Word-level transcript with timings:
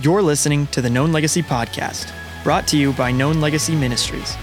You're 0.00 0.20
listening 0.20 0.66
to 0.68 0.80
the 0.82 0.90
Known 0.90 1.10
Legacy 1.10 1.42
Podcast, 1.42 2.12
brought 2.44 2.68
to 2.68 2.76
you 2.76 2.92
by 2.92 3.10
Known 3.10 3.40
Legacy 3.40 3.74
Ministries. 3.74 4.36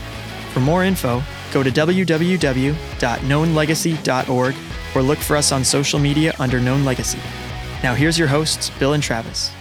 For 0.52 0.60
more 0.60 0.83
info, 0.83 1.22
go 1.52 1.61
to 1.61 1.70
www.knownlegacy.org 1.70 4.56
or 4.95 5.02
look 5.04 5.20
for 5.20 5.38
us 5.38 5.52
on 5.52 5.63
social 5.63 6.00
media 6.00 6.34
under 6.40 6.59
Known 6.59 6.84
Legacy. 6.84 7.20
Now 7.84 7.93
here's 7.93 8.18
your 8.18 8.29
hosts, 8.29 8.71
Bill 8.79 8.93
and 8.93 9.04
Travis. 9.04 9.52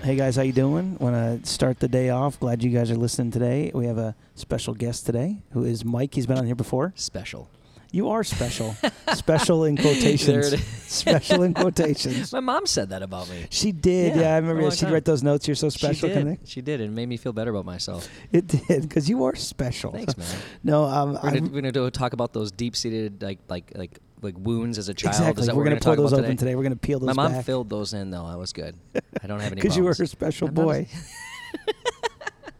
Hey 0.00 0.14
guys, 0.14 0.36
how 0.36 0.42
you 0.42 0.52
doing? 0.52 0.96
Want 0.98 1.16
to 1.16 1.40
start 1.50 1.80
the 1.80 1.88
day 1.88 2.10
off? 2.10 2.38
Glad 2.38 2.62
you 2.62 2.70
guys 2.70 2.88
are 2.92 2.96
listening 2.96 3.32
today. 3.32 3.72
We 3.74 3.86
have 3.86 3.98
a 3.98 4.14
special 4.36 4.74
guest 4.74 5.06
today, 5.06 5.38
who 5.50 5.64
is 5.64 5.84
Mike. 5.84 6.14
He's 6.14 6.26
been 6.26 6.38
on 6.38 6.46
here 6.46 6.54
before. 6.54 6.92
Special. 6.94 7.50
You 7.92 8.10
are 8.10 8.24
special. 8.24 8.74
special 9.14 9.64
in 9.64 9.76
quotations. 9.76 10.26
There 10.26 10.40
it 10.40 10.52
is. 10.60 10.64
special 10.66 11.42
in 11.42 11.54
quotations. 11.54 12.32
My 12.32 12.40
mom 12.40 12.66
said 12.66 12.90
that 12.90 13.02
about 13.02 13.28
me. 13.30 13.46
She 13.50 13.72
did. 13.72 14.14
Yeah, 14.16 14.22
Yeah, 14.22 14.34
I 14.34 14.36
remember. 14.38 14.70
She'd 14.70 14.84
time. 14.86 14.92
write 14.92 15.04
those 15.04 15.22
notes. 15.22 15.48
You're 15.48 15.54
so 15.54 15.68
special. 15.68 16.08
she 16.08 16.14
did. 16.14 16.38
She 16.44 16.60
did, 16.60 16.80
and 16.80 16.92
it 16.92 16.94
made 16.94 17.08
me 17.08 17.16
feel 17.16 17.32
better 17.32 17.50
about 17.50 17.64
myself. 17.64 18.08
It 18.32 18.46
did 18.46 18.82
because 18.82 19.08
you 19.08 19.24
are 19.24 19.34
special. 19.34 19.92
Thanks, 19.92 20.16
man. 20.16 20.26
No, 20.64 20.84
um, 20.84 21.12
We're 21.22 21.30
gonna, 21.60 21.72
we're 21.82 21.90
talk 21.90 22.12
about 22.12 22.32
those 22.32 22.50
deep-seated 22.52 23.22
like 23.22 23.38
like 23.48 23.72
like 23.74 23.98
like 24.22 24.34
wounds 24.38 24.78
as 24.78 24.88
a 24.88 24.94
child. 24.94 25.14
exactly. 25.14 25.40
Is 25.42 25.46
that 25.46 25.56
We're 25.56 25.64
gonna 25.64 25.76
we're 25.76 25.80
pull 25.80 25.96
those 25.96 26.12
open 26.12 26.24
about 26.26 26.38
today. 26.38 26.54
We're 26.54 26.62
gonna 26.64 26.76
peel 26.76 26.98
those 26.98 27.06
My 27.08 27.12
mom 27.12 27.32
back. 27.32 27.44
filled 27.44 27.70
those 27.70 27.92
in 27.94 28.10
though. 28.10 28.28
That 28.28 28.38
was 28.38 28.52
good. 28.52 28.74
I 29.22 29.26
don't 29.26 29.40
have 29.40 29.52
any. 29.52 29.60
because 29.60 29.76
you 29.76 29.84
were 29.84 29.94
her 29.94 30.06
special 30.06 30.48
I'm 30.48 30.54
boy. 30.54 30.88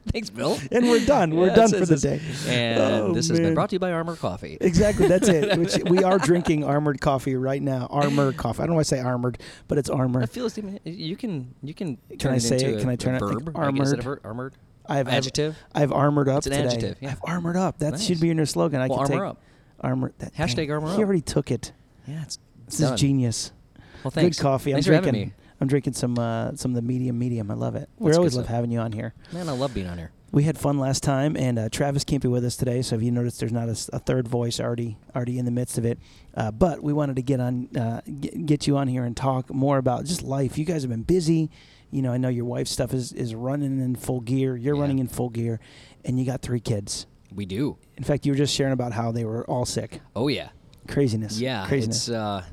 Thanks, 0.13 0.31
Bill. 0.31 0.59
and 0.71 0.89
we're 0.89 1.05
done. 1.05 1.35
We're 1.35 1.55
done 1.55 1.69
for 1.71 1.85
the 1.85 1.97
day. 1.97 2.21
And 2.49 2.81
Oh, 2.81 3.13
this 3.13 3.29
has 3.29 3.39
man. 3.39 3.49
been 3.49 3.55
brought 3.55 3.71
to 3.71 3.75
you 3.77 3.81
by 3.81 3.91
Armor 3.93 4.17
Coffee. 4.17 4.57
Exactly, 4.61 5.09
that's 5.09 5.29
it. 5.29 5.59
Which 5.59 5.77
we 5.91 6.03
are 6.05 6.19
drinking 6.19 6.65
armored 6.65 7.01
coffee 7.01 7.35
right 7.37 7.61
now. 7.61 7.87
Armor 7.91 8.33
coffee. 8.33 8.63
I 8.63 8.67
don't 8.67 8.75
want 8.77 8.87
to 8.87 8.95
say 8.95 9.01
armored, 9.01 9.39
but 9.69 9.79
it's 9.79 9.91
armor. 9.91 10.23
I 10.23 10.27
feel 10.27 10.49
you 10.85 11.17
can 11.17 11.55
you 11.63 11.75
can 11.75 11.99
Can 12.09 12.19
turn 12.19 12.33
I 12.33 12.37
it 12.37 12.41
say 12.41 12.55
into 12.57 12.69
it? 12.71 12.77
a- 12.77 12.81
Can 12.81 12.89
I 12.89 12.93
a 12.93 12.97
turn 12.97 13.15
it 13.17 13.23
like 13.23 13.45
verb? 13.45 13.57
Like, 13.57 13.81
is 13.83 13.93
it 13.93 13.99
a 13.99 14.03
armored? 14.03 14.23
ver- 14.23 14.29
armored? 14.29 14.55
I've 14.89 15.09
I've- 15.09 15.17
Adjective? 15.17 15.57
I've, 15.75 15.93
armored 15.93 16.29
up 16.29 16.39
It's 16.39 16.47
an 16.47 16.53
today. 16.53 16.65
adjective, 16.67 16.97
yeah. 17.01 17.11
I've 17.11 17.21
armored 17.25 17.57
up. 17.57 17.79
That 17.81 17.93
Nice. 17.93 18.05
should 18.05 18.21
be 18.21 18.29
your 18.29 18.37
new 18.37 18.47
slogan. 18.47 18.81
I 18.81 18.87
Well, 18.87 18.99
can 19.05 19.13
armor 19.15 19.25
take 19.27 19.31
up. 19.31 19.43
armor. 19.81 20.13
That, 20.19 20.35
Hashtag 20.35 20.55
dang, 20.57 20.71
armor 20.73 20.89
He 20.89 20.95
up. 20.95 21.01
already 21.01 21.21
took 21.23 21.51
it. 21.51 21.73
Yeah, 22.07 22.23
it's, 22.23 22.39
This 22.67 22.79
done. 22.79 22.95
is 22.95 23.01
genius. 23.01 23.51
Well, 24.05 24.13
thanks. 24.13 24.37
Good 24.39 24.43
coffee. 24.45 24.73
Thanks 24.73 24.87
I'm 24.87 24.91
for 24.91 24.95
having 24.95 25.11
drinking. 25.13 25.35
I'm 25.61 25.69
drinking 25.69 25.95
some 25.95 26.19
uh, 26.19 26.55
some 26.57 26.73
of 26.73 26.75
the 26.77 26.83
medium 26.83 27.19
medium. 27.19 27.51
I 27.51 27.55
love 27.55 27.75
it. 27.77 27.89
We 27.99 28.07
That's 28.07 28.17
good 28.17 28.21
always 28.21 28.37
love 28.37 28.45
stuff. 28.45 28.55
having 28.55 28.71
you 28.71 28.79
on 28.81 28.93
here. 28.93 29.15
Man, 29.33 29.49
I 29.49 29.53
love 29.53 29.73
being 29.75 29.87
on 29.87 29.97
here. 29.99 30.11
We 30.33 30.43
had 30.43 30.59
fun 30.59 30.79
last 30.79 31.03
time, 31.03 31.37
and 31.37 31.59
uh, 31.59 31.69
Travis 31.71 32.05
can't 32.05 32.21
be 32.21 32.29
with 32.29 32.45
us 32.45 32.57
today. 32.57 32.83
So 32.83 32.97
if 32.97 33.03
you 33.03 33.11
notice, 33.11 33.39
there's 33.39 33.53
not 33.53 33.69
a, 33.69 33.73
s- 33.73 33.89
a 33.93 33.99
third 33.99 34.29
voice 34.29 34.61
already 34.61 34.99
already 35.15 35.39
in 35.39 35.45
the 35.45 35.51
midst 35.51 35.79
of 35.79 35.87
it. 35.87 35.99
Uh, 36.35 36.51
but 36.51 36.83
we 36.83 36.93
wanted 36.93 37.17
to 37.17 37.23
get 37.23 37.41
on 37.41 37.69
uh, 37.77 38.01
get, 38.21 38.45
get 38.45 38.67
you 38.67 38.77
on 38.77 38.89
here 38.89 39.05
and 39.05 39.17
talk 39.17 39.49
more 39.55 39.79
about 39.79 40.05
just 40.05 40.23
life. 40.23 40.59
You 40.59 40.65
guys 40.65 40.83
have 40.83 40.91
been 40.91 41.05
busy. 41.05 41.51
You 41.91 42.03
know, 42.03 42.13
I 42.13 42.19
know 42.19 42.29
your 42.29 42.45
wife's 42.45 42.73
stuff 42.73 42.93
is 42.93 43.13
is 43.13 43.35
running 43.35 43.81
in 43.81 43.95
full 43.97 44.21
gear. 44.21 44.57
You're 44.57 44.75
Yeah. 44.75 44.81
running 44.81 44.99
in 44.99 45.07
full 45.09 45.31
gear, 45.31 45.61
and 46.05 46.19
you 46.19 46.27
got 46.27 46.43
three 46.43 46.61
kids. 46.61 47.07
We 47.33 47.47
do. 47.47 47.79
In 47.97 48.05
fact, 48.05 48.27
you 48.27 48.33
were 48.33 48.37
just 48.37 48.55
sharing 48.55 48.73
about 48.73 48.93
how 48.93 49.13
they 49.13 49.25
were 49.25 49.49
all 49.49 49.65
sick. 49.65 50.01
Oh 50.15 50.29
yeah. 50.29 50.49
Craziness. 50.89 51.41
Yeah, 51.41 51.67
Craziness. 51.67 52.09
it's 52.09 52.11
uh, 52.11 52.45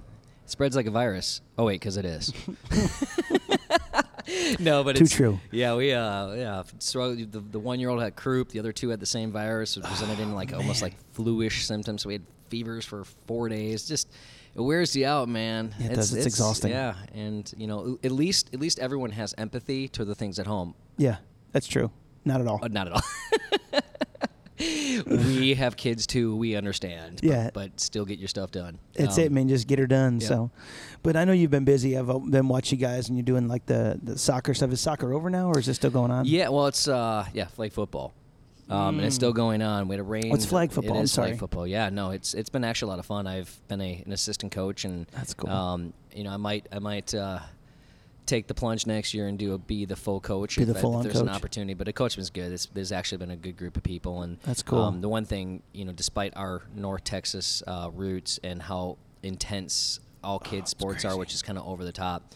spreads 0.54 0.76
like 0.76 0.86
a 0.86 0.92
virus. 0.92 1.42
Oh 1.58 1.66
wait, 1.66 1.82
because 1.82 1.98
it 1.98 2.06
is. 2.06 2.32
no, 4.59 4.84
but 4.84 4.96
Too 4.96 5.04
it's 5.04 5.14
true. 5.14 5.40
Yeah, 5.52 5.76
we 5.76 5.92
uh, 5.92 6.34
yeah. 6.34 6.64
So 6.80 7.16
the, 7.16 7.40
the 7.40 7.59
one 7.59 7.80
year 7.80 7.90
old 7.90 8.02
had 8.02 8.16
croup, 8.16 8.50
the 8.50 8.59
other 8.59 8.72
two 8.72 8.90
had 8.90 9.00
the 9.00 9.06
same 9.06 9.31
virus. 9.31 9.76
It 9.76 9.84
presented 9.84 10.20
in 10.20 10.34
like 10.36 10.54
almost 10.54 10.81
like 10.81 10.94
flu-ish 11.14 11.66
symptoms. 11.66 12.04
So 12.04 12.08
we 12.09 12.14
had 12.14 12.26
fevers 12.50 12.86
for 12.86 13.04
four 13.28 13.50
days. 13.50 13.88
Just 13.88 14.09
it 14.56 14.62
wears 14.62 14.96
you 14.96 15.08
out, 15.08 15.28
man. 15.28 15.74
It 15.80 15.96
does. 15.96 16.14
It's 16.14 16.28
exhausting. 16.28 16.70
Yeah, 16.72 16.96
and 17.14 17.52
you 17.58 17.66
know, 17.66 17.98
at 18.04 18.12
least 18.12 18.52
at 18.54 18.59
least 18.59 18.78
everyone 18.80 19.09
has 19.09 19.34
empathy 19.38 19.88
to 19.90 20.06
the 20.06 20.16
things 20.16 20.38
at 20.38 20.46
home. 20.46 20.76
yeah, 20.98 21.18
that's 21.52 21.68
true. 21.68 21.92
Not 22.26 22.40
at 22.42 22.48
all. 22.48 22.59
Uh, 22.64 22.70
not 22.70 22.88
at 22.88 22.94
all. 22.94 23.02
we 25.06 25.53
have 25.56 25.75
kids 25.78 26.07
too. 26.07 26.35
We 26.35 26.56
understand. 26.56 27.19
Yeah. 27.24 27.50
but, 27.53 27.79
still 27.79 28.06
get 28.06 28.19
your 28.19 28.28
stuff 28.28 28.51
done. 28.51 28.79
It's 28.96 29.18
Um, 29.18 29.24
it, 29.25 29.31
man. 29.31 29.47
Just 29.47 29.68
get 29.68 29.79
her 29.79 29.88
done. 29.88 30.19
yeah. 30.19 30.28
So, 30.28 30.51
but 31.01 31.16
I 31.16 31.25
know 31.25 31.31
you've 31.34 31.51
been 31.51 31.66
busy. 31.66 31.97
I've 31.97 32.09
uh, 32.09 32.19
been 32.19 32.47
watching 32.47 32.79
you 32.79 32.85
guys, 32.85 33.09
and 33.09 33.18
you're 33.18 33.24
doing 33.25 33.47
like 33.47 33.66
the, 33.66 34.00
the 34.01 34.18
soccer 34.18 34.53
stuff. 34.53 34.72
Is 34.72 34.81
soccer 34.81 35.13
over 35.13 35.29
now, 35.29 35.50
or 35.50 35.59
is 35.59 35.68
it 35.68 35.74
still 35.75 35.90
going 35.91 36.12
on? 36.12 36.25
Yeah, 36.25 36.50
well, 36.50 36.68
it's 36.68 36.88
uh, 36.88 37.25
yeah, 37.34 37.47
flag 37.47 37.72
football, 37.72 38.13
um, 38.69 38.97
and 38.97 39.06
it's 39.06 39.16
still 39.16 39.34
going 39.34 39.62
on. 39.62 39.88
We 39.88 39.96
had 39.96 40.00
a 40.00 40.03
rain. 40.03 40.29
What's 40.29 40.46
flag 40.46 40.72
football? 40.72 40.95
It 40.95 41.00
I'm 41.00 41.03
is 41.06 41.13
flag 41.16 41.28
sorry. 41.30 41.38
football. 41.38 41.68
Yeah, 41.68 41.90
no, 41.90 42.12
it's 42.12 42.34
it's 42.34 42.50
been 42.50 42.63
actually 42.63 42.88
a 42.88 42.90
lot 42.91 43.00
of 43.00 43.06
fun. 43.06 43.28
I've 43.28 43.53
been 43.68 43.81
a, 43.81 44.03
an 44.06 44.12
assistant 44.12 44.51
coach, 44.51 44.85
and 44.85 45.06
That's 45.12 45.34
cool. 45.34 45.50
Um, 45.50 45.94
you 46.16 46.24
know, 46.24 46.31
I 46.31 46.38
might 46.38 46.68
I 46.72 46.80
might 46.80 47.13
uh, 47.13 47.40
take 48.25 48.47
the 48.47 48.53
plunge 48.53 48.88
next 48.88 49.13
year 49.13 49.28
and 49.28 49.38
do 49.38 49.53
a 49.53 49.57
be 49.57 49.85
the 49.85 49.95
full 49.95 50.19
coach. 50.22 50.57
Be 50.57 50.63
the 50.63 50.73
full-on 50.75 51.03
there's 51.03 51.17
an 51.19 51.28
opportunity. 51.29 51.73
But 51.73 51.88
a 51.88 51.94
coach 51.94 52.16
was 52.17 52.29
good. 52.29 52.51
It's, 52.51 52.66
there's 52.67 52.91
actually 52.91 53.17
been 53.19 53.31
a 53.31 53.35
good 53.35 53.57
group 53.57 53.75
of 53.78 53.84
people, 53.84 54.22
and 54.23 54.38
That's 54.44 54.63
cool. 54.63 54.79
Um, 54.81 55.01
the 55.01 55.09
one 55.09 55.25
thing 55.25 55.61
you 55.73 55.85
know, 55.85 55.91
despite 55.91 56.33
our 56.35 56.62
North 56.75 57.03
Texas 57.03 57.62
uh, 57.67 57.89
roots 57.94 58.39
and 58.44 58.62
how 58.62 58.97
intense 59.23 60.00
all 60.23 60.39
kids 60.39 60.69
sports 60.72 61.03
are, 61.06 61.17
which 61.17 61.33
is 61.33 61.41
kind 61.41 61.57
of 61.57 61.67
over 61.67 61.83
the 61.83 61.91
top. 61.91 62.33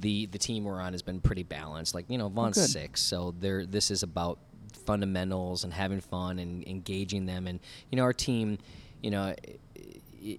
The, 0.00 0.26
the 0.26 0.38
team 0.38 0.64
we're 0.64 0.80
on 0.80 0.92
has 0.92 1.02
been 1.02 1.20
pretty 1.20 1.42
balanced. 1.44 1.94
Like 1.94 2.06
you 2.08 2.18
know, 2.18 2.28
Vaughn's 2.28 2.56
good. 2.58 2.68
six, 2.70 3.00
so 3.02 3.34
there. 3.38 3.64
This 3.66 3.90
is 3.90 4.02
about 4.02 4.38
fundamentals 4.86 5.64
and 5.64 5.72
having 5.72 6.00
fun 6.00 6.38
and 6.38 6.66
engaging 6.66 7.26
them. 7.26 7.46
And 7.46 7.60
you 7.90 7.96
know, 7.96 8.02
our 8.02 8.12
team, 8.12 8.58
you 9.02 9.10
know, 9.10 9.22
i- 9.22 9.36
i- 9.46 9.58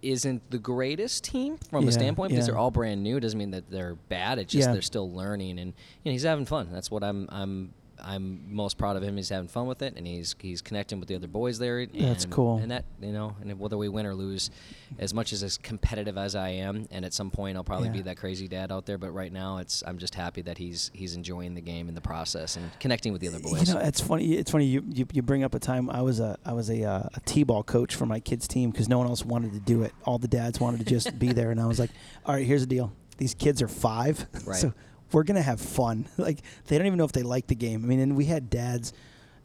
isn't 0.02 0.50
the 0.52 0.58
greatest 0.60 1.24
team 1.24 1.58
from 1.70 1.84
Yeah, 1.84 1.90
a 1.90 1.92
standpoint 1.94 2.30
because 2.32 2.46
yeah. 2.48 2.52
they're 2.52 2.60
all 2.60 2.72
brand 2.72 3.02
new. 3.02 3.20
Doesn't 3.20 3.38
mean 3.40 3.52
that 3.52 3.70
they're 3.72 3.96
bad. 3.96 4.38
It's 4.40 4.52
just 4.54 4.68
Yeah. 4.68 4.74
they're 4.74 4.82
still 4.82 5.12
learning, 5.12 5.58
and 5.60 5.74
you 6.04 6.10
know, 6.10 6.12
he's 6.12 6.24
having 6.24 6.46
fun. 6.46 6.70
That's 6.72 6.92
what 6.92 7.04
I'm. 7.04 7.28
I'm. 7.32 7.74
I'm 8.04 8.54
most 8.54 8.78
proud 8.78 8.96
of 8.96 9.04
him. 9.04 9.16
He's 9.18 9.30
having 9.30 9.48
fun 9.48 9.68
with 9.68 9.82
it, 9.82 9.94
and 9.98 10.06
he's 10.08 10.36
he's 10.40 10.62
connecting 10.62 11.00
with 11.00 11.10
the 11.10 11.16
other 11.16 11.28
boys 11.28 11.60
there. 11.60 11.86
That's 11.86 12.26
cool. 12.26 12.58
And 12.58 12.72
that 12.72 12.86
you 13.02 13.12
know, 13.12 13.36
and 13.42 13.60
whether 13.60 13.78
we 13.78 13.90
win 13.90 14.06
or 14.06 14.16
lose, 14.16 14.50
as 14.98 15.14
much 15.14 15.34
as 15.34 15.44
as 15.44 15.58
competitive 15.58 16.18
as 16.18 16.36
I 16.36 16.50
am, 16.50 16.88
and 16.92 17.04
at 17.06 17.14
some 17.14 17.32
point 17.32 17.58
I'll 17.58 17.64
probably 17.64 17.88
Yeah. 17.88 17.94
be 17.94 18.02
that 18.04 18.18
crazy 18.18 18.48
dad 18.48 18.72
out 18.72 18.86
there. 18.86 18.98
But 18.98 19.12
right 19.12 19.32
now, 19.32 19.58
it's 19.58 19.84
I'm 19.86 19.98
just 19.98 20.16
happy 20.16 20.42
that 20.44 20.58
he's 20.58 20.92
he's 20.94 21.16
enjoying 21.16 21.56
the 21.56 21.62
game 21.62 21.88
and 21.88 21.96
the 21.98 22.02
process 22.02 22.56
and 22.56 22.70
connecting 22.80 23.12
with 23.14 23.22
the 23.22 23.28
other 23.28 23.40
boys. 23.40 23.68
You 23.68 23.76
know, 23.76 23.80
it's 23.82 24.02
funny. 24.02 24.34
It's 24.34 24.52
funny 24.52 24.66
you, 24.66 24.84
you, 24.94 25.06
you 25.12 25.22
bring 25.22 25.44
up 25.44 25.54
a 25.56 25.60
time 25.60 25.90
I 25.90 26.02
was 26.02 26.20
a 26.20 26.38
I 26.46 26.54
was 26.54 26.70
a 26.70 26.84
uh, 26.84 27.10
a 27.14 27.20
t-ball 27.26 27.64
coach 27.64 27.96
for 27.96 28.06
my 28.06 28.20
kids' 28.20 28.48
team 28.48 28.72
because 28.72 28.88
no 28.90 28.98
one 28.98 29.08
else 29.08 29.24
wanted 29.26 29.54
to 29.54 29.60
do 29.60 29.84
it. 29.84 29.94
All 30.06 30.18
the 30.18 30.28
dads 30.28 30.60
wanted 30.60 30.80
to 30.80 30.86
just 30.86 31.18
be 31.20 31.34
there, 31.34 31.52
and 31.52 31.60
I 31.60 31.66
was 31.66 31.80
like, 31.80 31.92
"All 32.26 32.34
right, 32.36 32.46
here's 32.46 32.62
the 32.62 32.68
deal. 32.68 32.92
These 33.18 33.34
kids 33.34 33.62
are 33.62 33.68
five, 33.68 34.26
Right. 34.46 34.56
so 34.58 34.74
we're 35.14 35.24
gonna 35.24 35.42
have 35.42 35.60
fun. 35.62 36.08
Like 36.18 36.42
they 36.68 36.78
don't 36.78 36.88
even 36.88 36.98
know 36.98 37.06
if 37.06 37.12
they 37.12 37.24
like 37.24 37.48
the 37.48 37.56
game. 37.56 37.84
I 37.84 37.88
mean, 37.88 38.00
and 38.00 38.16
we 38.18 38.26
had 38.26 38.50
dads 38.50 38.94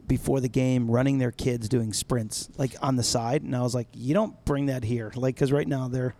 before 0.06 0.40
the 0.40 0.48
game 0.48 0.90
running 0.90 1.18
their 1.18 1.30
kids 1.32 1.68
doing 1.68 1.92
sprints 1.94 2.48
like 2.58 2.74
on 2.82 2.96
the 2.96 3.02
side, 3.02 3.42
and 3.42 3.56
I 3.56 3.62
was 3.62 3.74
like, 3.74 3.88
you 3.94 4.12
don't 4.14 4.44
bring 4.44 4.66
that 4.66 4.84
here, 4.84 5.10
like 5.14 5.34
because 5.36 5.50
right 5.52 5.66
now 5.68 5.88
they're 5.88 6.14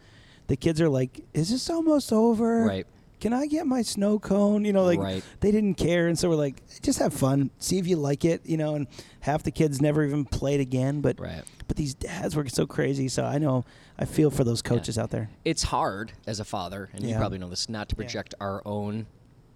the 0.46 0.56
kids 0.56 0.80
are 0.80 0.88
like, 0.88 1.20
is 1.34 1.50
this 1.50 1.68
almost 1.70 2.12
over? 2.12 2.64
Right. 2.64 2.86
Can 3.20 3.32
I 3.32 3.46
get 3.46 3.66
my 3.66 3.80
snow 3.80 4.18
cone? 4.18 4.66
You 4.66 4.74
know, 4.74 4.84
like 4.84 4.98
Right. 4.98 5.24
they 5.40 5.50
didn't 5.50 5.74
care, 5.76 6.08
and 6.08 6.18
so 6.18 6.28
we're 6.28 6.34
like, 6.34 6.62
just 6.82 6.98
have 6.98 7.14
fun, 7.14 7.50
see 7.58 7.78
if 7.78 7.86
you 7.86 7.96
like 7.96 8.24
it, 8.26 8.42
you 8.44 8.58
know. 8.58 8.74
And 8.74 8.86
half 9.20 9.42
the 9.42 9.50
kids 9.50 9.80
never 9.80 10.04
even 10.04 10.24
played 10.26 10.60
again, 10.60 11.00
but 11.00 11.18
Right. 11.18 11.42
but 11.66 11.76
these 11.78 11.94
dads 11.94 12.36
were 12.36 12.46
so 12.48 12.66
crazy. 12.66 13.08
So 13.08 13.24
I 13.24 13.38
know 13.38 13.64
I 13.98 14.04
feel 14.04 14.30
for 14.30 14.44
those 14.44 14.60
coaches 14.62 14.98
out 14.98 15.10
there. 15.10 15.30
it's 15.44 15.62
hard 15.64 16.12
as 16.26 16.40
a 16.40 16.44
father, 16.44 16.90
and 16.92 17.02
you 17.04 17.14
probably 17.16 17.38
know 17.38 17.48
this, 17.48 17.68
not 17.68 17.88
to 17.90 17.94
Yeah. 17.94 18.04
project 18.04 18.34
our 18.40 18.60
own 18.66 19.06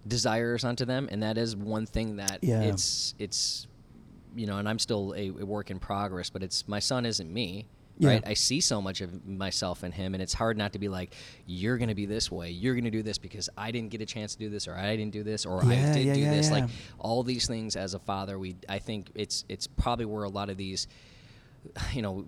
desires 0.07 0.65
onto 0.65 0.85
them, 0.85 1.09
and 1.11 1.23
that 1.23 1.39
is 1.39 1.57
one 1.57 1.87
thing 1.87 2.17
that 2.17 2.39
Yeah. 2.43 2.63
it's 2.63 3.15
it's 3.19 3.67
you 4.37 4.47
know, 4.47 4.59
and 4.59 4.69
I'm 4.69 4.79
still 4.79 5.15
a, 5.17 5.29
a 5.29 5.45
work 5.45 5.71
in 5.71 5.79
progress, 5.81 6.31
but 6.31 6.43
it's 6.43 6.69
my 6.69 6.79
son 6.79 7.05
isn't 7.07 7.33
me. 7.33 7.67
Yeah. 8.01 8.11
Right, 8.11 8.23
I 8.25 8.35
see 8.35 8.61
so 8.61 8.81
much 8.81 9.01
of 9.01 9.27
myself 9.27 9.83
in 9.83 9.91
him, 9.91 10.15
and 10.15 10.23
it's 10.23 10.33
hard 10.35 10.57
not 10.57 10.75
to 10.75 10.79
be 10.79 10.89
like, 10.89 11.15
"You're 11.47 11.79
going 11.79 11.89
to 11.89 11.97
be 11.97 12.07
this 12.07 12.31
way. 12.31 12.49
You're 12.51 12.75
going 12.75 12.85
to 12.85 12.93
do 12.93 13.03
this 13.03 13.19
because 13.19 13.49
I 13.59 13.73
didn't 13.73 13.91
get 13.91 14.01
a 14.01 14.07
chance 14.07 14.35
to 14.35 14.39
do 14.39 14.49
this, 14.49 14.69
or 14.69 14.75
I 14.77 14.95
didn't 14.95 15.13
do 15.13 15.25
this, 15.25 15.45
or 15.45 15.65
Yeah, 15.65 15.91
I 15.91 15.93
did 15.93 16.15
do 16.15 16.25
this." 16.31 16.49
Like 16.53 16.71
all 17.01 17.25
these 17.25 17.49
things 17.49 17.75
as 17.75 17.95
a 17.95 17.99
father, 17.99 18.39
we 18.39 18.55
I 18.69 18.79
think 18.79 19.11
it's 19.17 19.45
it's 19.49 19.67
probably 19.67 20.05
where 20.05 20.23
a 20.23 20.29
lot 20.29 20.49
of 20.49 20.57
these, 20.57 20.87
you 21.93 22.03
know, 22.03 22.25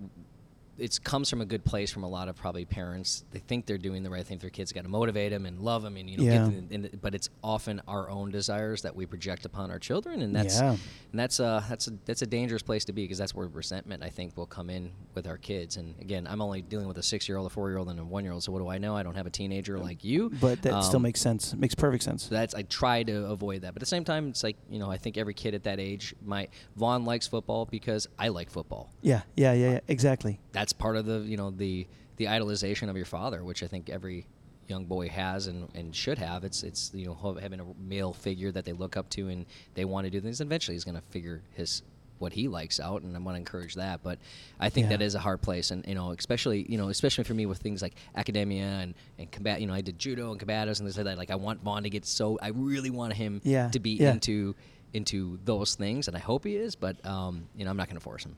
it 0.77 1.03
comes 1.03 1.29
from 1.29 1.41
a 1.41 1.45
good 1.45 1.63
place 1.63 1.91
from 1.91 2.03
a 2.03 2.07
lot 2.09 2.27
of 2.27 2.35
probably 2.35 2.65
parents. 2.65 3.23
They 3.31 3.39
think 3.39 3.65
they're 3.65 3.77
doing 3.77 4.03
the 4.03 4.09
right 4.09 4.25
thing 4.25 4.37
for 4.37 4.43
their 4.43 4.49
kids. 4.49 4.71
Got 4.71 4.83
to 4.83 4.89
motivate 4.89 5.31
them 5.31 5.45
and 5.45 5.59
love 5.59 5.83
them, 5.83 5.97
and 5.97 6.09
you 6.09 6.17
know, 6.17 6.23
Yeah. 6.23 6.31
get 6.31 6.45
them, 6.45 6.67
and, 6.71 7.01
but 7.01 7.13
it's 7.13 7.29
often 7.43 7.81
our 7.87 8.09
own 8.09 8.31
desires 8.31 8.81
that 8.83 8.95
we 8.95 9.05
project 9.05 9.45
upon 9.45 9.69
our 9.71 9.79
children, 9.79 10.21
and 10.21 10.35
that's 10.35 10.59
Yeah. 10.59 10.71
and 10.71 11.19
that's 11.19 11.39
a 11.39 11.63
that's 11.69 11.87
a 11.87 11.91
that's 12.05 12.21
a 12.21 12.25
dangerous 12.27 12.61
place 12.63 12.85
to 12.85 12.93
be 12.93 13.03
because 13.03 13.17
that's 13.17 13.35
where 13.35 13.47
resentment 13.47 14.01
I 14.03 14.09
think 14.09 14.35
will 14.37 14.45
come 14.45 14.69
in 14.69 14.91
with 15.13 15.27
our 15.27 15.37
kids. 15.37 15.77
And 15.77 15.93
again, 15.99 16.25
I'm 16.27 16.41
only 16.41 16.61
dealing 16.61 16.87
with 16.87 16.97
a 16.97 17.03
six 17.03 17.27
year 17.29 17.37
old, 17.37 17.47
a 17.47 17.49
four 17.49 17.69
year 17.69 17.77
old, 17.77 17.89
and 17.89 17.99
a 17.99 18.03
one 18.03 18.23
year 18.23 18.33
old. 18.33 18.43
So 18.43 18.51
what 18.51 18.59
do 18.59 18.67
I 18.69 18.77
know? 18.77 18.95
I 18.95 19.03
don't 19.03 19.15
have 19.15 19.27
a 19.27 19.31
teenager 19.31 19.77
like 19.77 20.03
you. 20.03 20.29
But 20.41 20.61
that 20.63 20.83
still 20.83 20.97
Um, 20.97 21.03
makes 21.03 21.21
sense. 21.21 21.53
Makes 21.53 21.75
perfect 21.75 22.03
sense. 22.03 22.27
that's 22.27 22.55
I 22.55 22.63
try 22.63 23.03
to 23.03 23.25
avoid 23.27 23.61
that. 23.63 23.73
But 23.73 23.77
at 23.77 23.81
the 23.81 23.85
same 23.85 24.03
time, 24.03 24.29
it's 24.29 24.43
like 24.43 24.57
you 24.69 24.79
know 24.79 24.89
I 24.89 24.97
think 24.97 25.17
every 25.17 25.33
kid 25.33 25.53
at 25.53 25.63
that 25.63 25.79
age, 25.79 26.15
my 26.25 26.47
Vaughn 26.75 27.05
likes 27.05 27.27
football 27.27 27.65
because 27.65 28.07
I 28.17 28.29
like 28.29 28.49
football. 28.49 28.89
Yeah, 29.01 29.21
yeah, 29.35 29.53
yeah, 29.53 29.71
yeah. 29.73 29.79
Exactly. 29.87 30.39
That's 30.53 30.70
part 30.73 30.95
of 30.95 31.05
the 31.05 31.19
you 31.19 31.37
know 31.37 31.51
the 31.51 31.87
the 32.17 32.25
idolization 32.25 32.89
of 32.89 32.95
your 32.95 33.05
father, 33.05 33.43
which 33.43 33.63
I 33.63 33.67
think 33.67 33.89
every 33.89 34.27
young 34.67 34.85
boy 34.85 35.09
has 35.09 35.47
and, 35.47 35.67
and 35.75 35.95
should 35.95 36.17
have. 36.17 36.43
It's 36.43 36.63
it's 36.63 36.91
you 36.93 37.05
know 37.05 37.37
having 37.41 37.59
a 37.59 37.65
male 37.79 38.13
figure 38.13 38.51
that 38.51 38.65
they 38.65 38.73
look 38.73 38.95
up 38.97 39.09
to 39.11 39.27
and 39.29 39.45
they 39.75 39.85
want 39.85 40.05
to 40.05 40.11
do 40.11 40.21
things. 40.21 40.41
Eventually, 40.41 40.75
he's 40.75 40.83
going 40.83 40.95
to 40.95 41.03
figure 41.09 41.41
his 41.53 41.81
what 42.19 42.33
he 42.33 42.47
likes 42.47 42.79
out, 42.79 43.01
and 43.01 43.15
I 43.15 43.19
want 43.19 43.33
to 43.35 43.39
encourage 43.39 43.73
that. 43.75 44.03
But 44.03 44.19
I 44.59 44.69
think 44.69 44.85
Yeah. 44.85 44.97
that 44.97 45.01
is 45.01 45.15
a 45.15 45.19
hard 45.19 45.41
place, 45.41 45.71
and 45.71 45.83
you 45.87 45.95
know, 45.95 46.11
especially 46.11 46.65
you 46.69 46.77
know, 46.77 46.89
especially 46.89 47.23
for 47.23 47.33
me 47.33 47.47
with 47.47 47.57
things 47.57 47.81
like 47.81 47.95
academia 48.15 48.63
and 48.65 48.93
and 49.17 49.31
combat. 49.31 49.59
You 49.59 49.65
know, 49.67 49.73
I 49.73 49.81
did 49.81 49.97
judo 49.97 50.31
and 50.31 50.39
combatives 50.39 50.79
and 50.79 50.87
things 50.87 50.97
like 50.97 51.05
that. 51.05 51.17
Like 51.17 51.31
I 51.31 51.35
want 51.35 51.63
Vaughn 51.63 51.81
to 51.83 51.89
get 51.89 52.05
so. 52.05 52.37
I 52.41 52.49
really 52.49 52.91
want 52.91 53.13
him 53.13 53.41
Yeah, 53.43 53.69
to 53.69 53.79
be 53.79 53.91
yeah. 53.91 54.11
into 54.11 54.55
into 54.93 55.39
those 55.45 55.73
things, 55.75 56.07
and 56.07 56.15
I 56.15 56.19
hope 56.19 56.43
he 56.45 56.55
is. 56.55 56.75
But 56.75 57.03
um, 57.05 57.45
you 57.55 57.65
know, 57.65 57.71
I'm 57.71 57.77
not 57.77 57.87
going 57.87 57.97
to 57.97 58.03
force 58.03 58.23
him. 58.25 58.35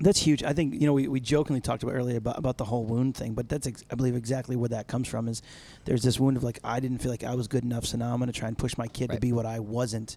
That's 0.00 0.20
huge. 0.20 0.44
I 0.44 0.52
think 0.52 0.74
you 0.74 0.86
know 0.86 0.92
we, 0.92 1.08
we 1.08 1.20
jokingly 1.20 1.60
talked 1.60 1.82
about 1.82 1.94
earlier 1.94 2.18
about, 2.18 2.38
about 2.38 2.56
the 2.56 2.64
whole 2.64 2.84
wound 2.84 3.16
thing, 3.16 3.34
but 3.34 3.48
that's 3.48 3.66
ex- 3.66 3.84
I 3.90 3.96
believe 3.96 4.14
exactly 4.14 4.54
where 4.54 4.68
that 4.68 4.86
comes 4.86 5.08
from. 5.08 5.28
Is 5.28 5.42
there's 5.84 6.02
this 6.02 6.20
wound 6.20 6.36
of 6.36 6.44
like 6.44 6.60
I 6.62 6.80
didn't 6.80 6.98
feel 6.98 7.10
like 7.10 7.24
I 7.24 7.34
was 7.34 7.48
good 7.48 7.64
enough, 7.64 7.84
so 7.84 7.98
now 7.98 8.12
I'm 8.12 8.18
going 8.18 8.30
to 8.30 8.38
try 8.38 8.48
and 8.48 8.56
push 8.56 8.78
my 8.78 8.86
kid 8.86 9.10
to 9.10 9.18
be 9.18 9.32
what 9.32 9.46
I 9.46 9.58
wasn't. 9.58 10.16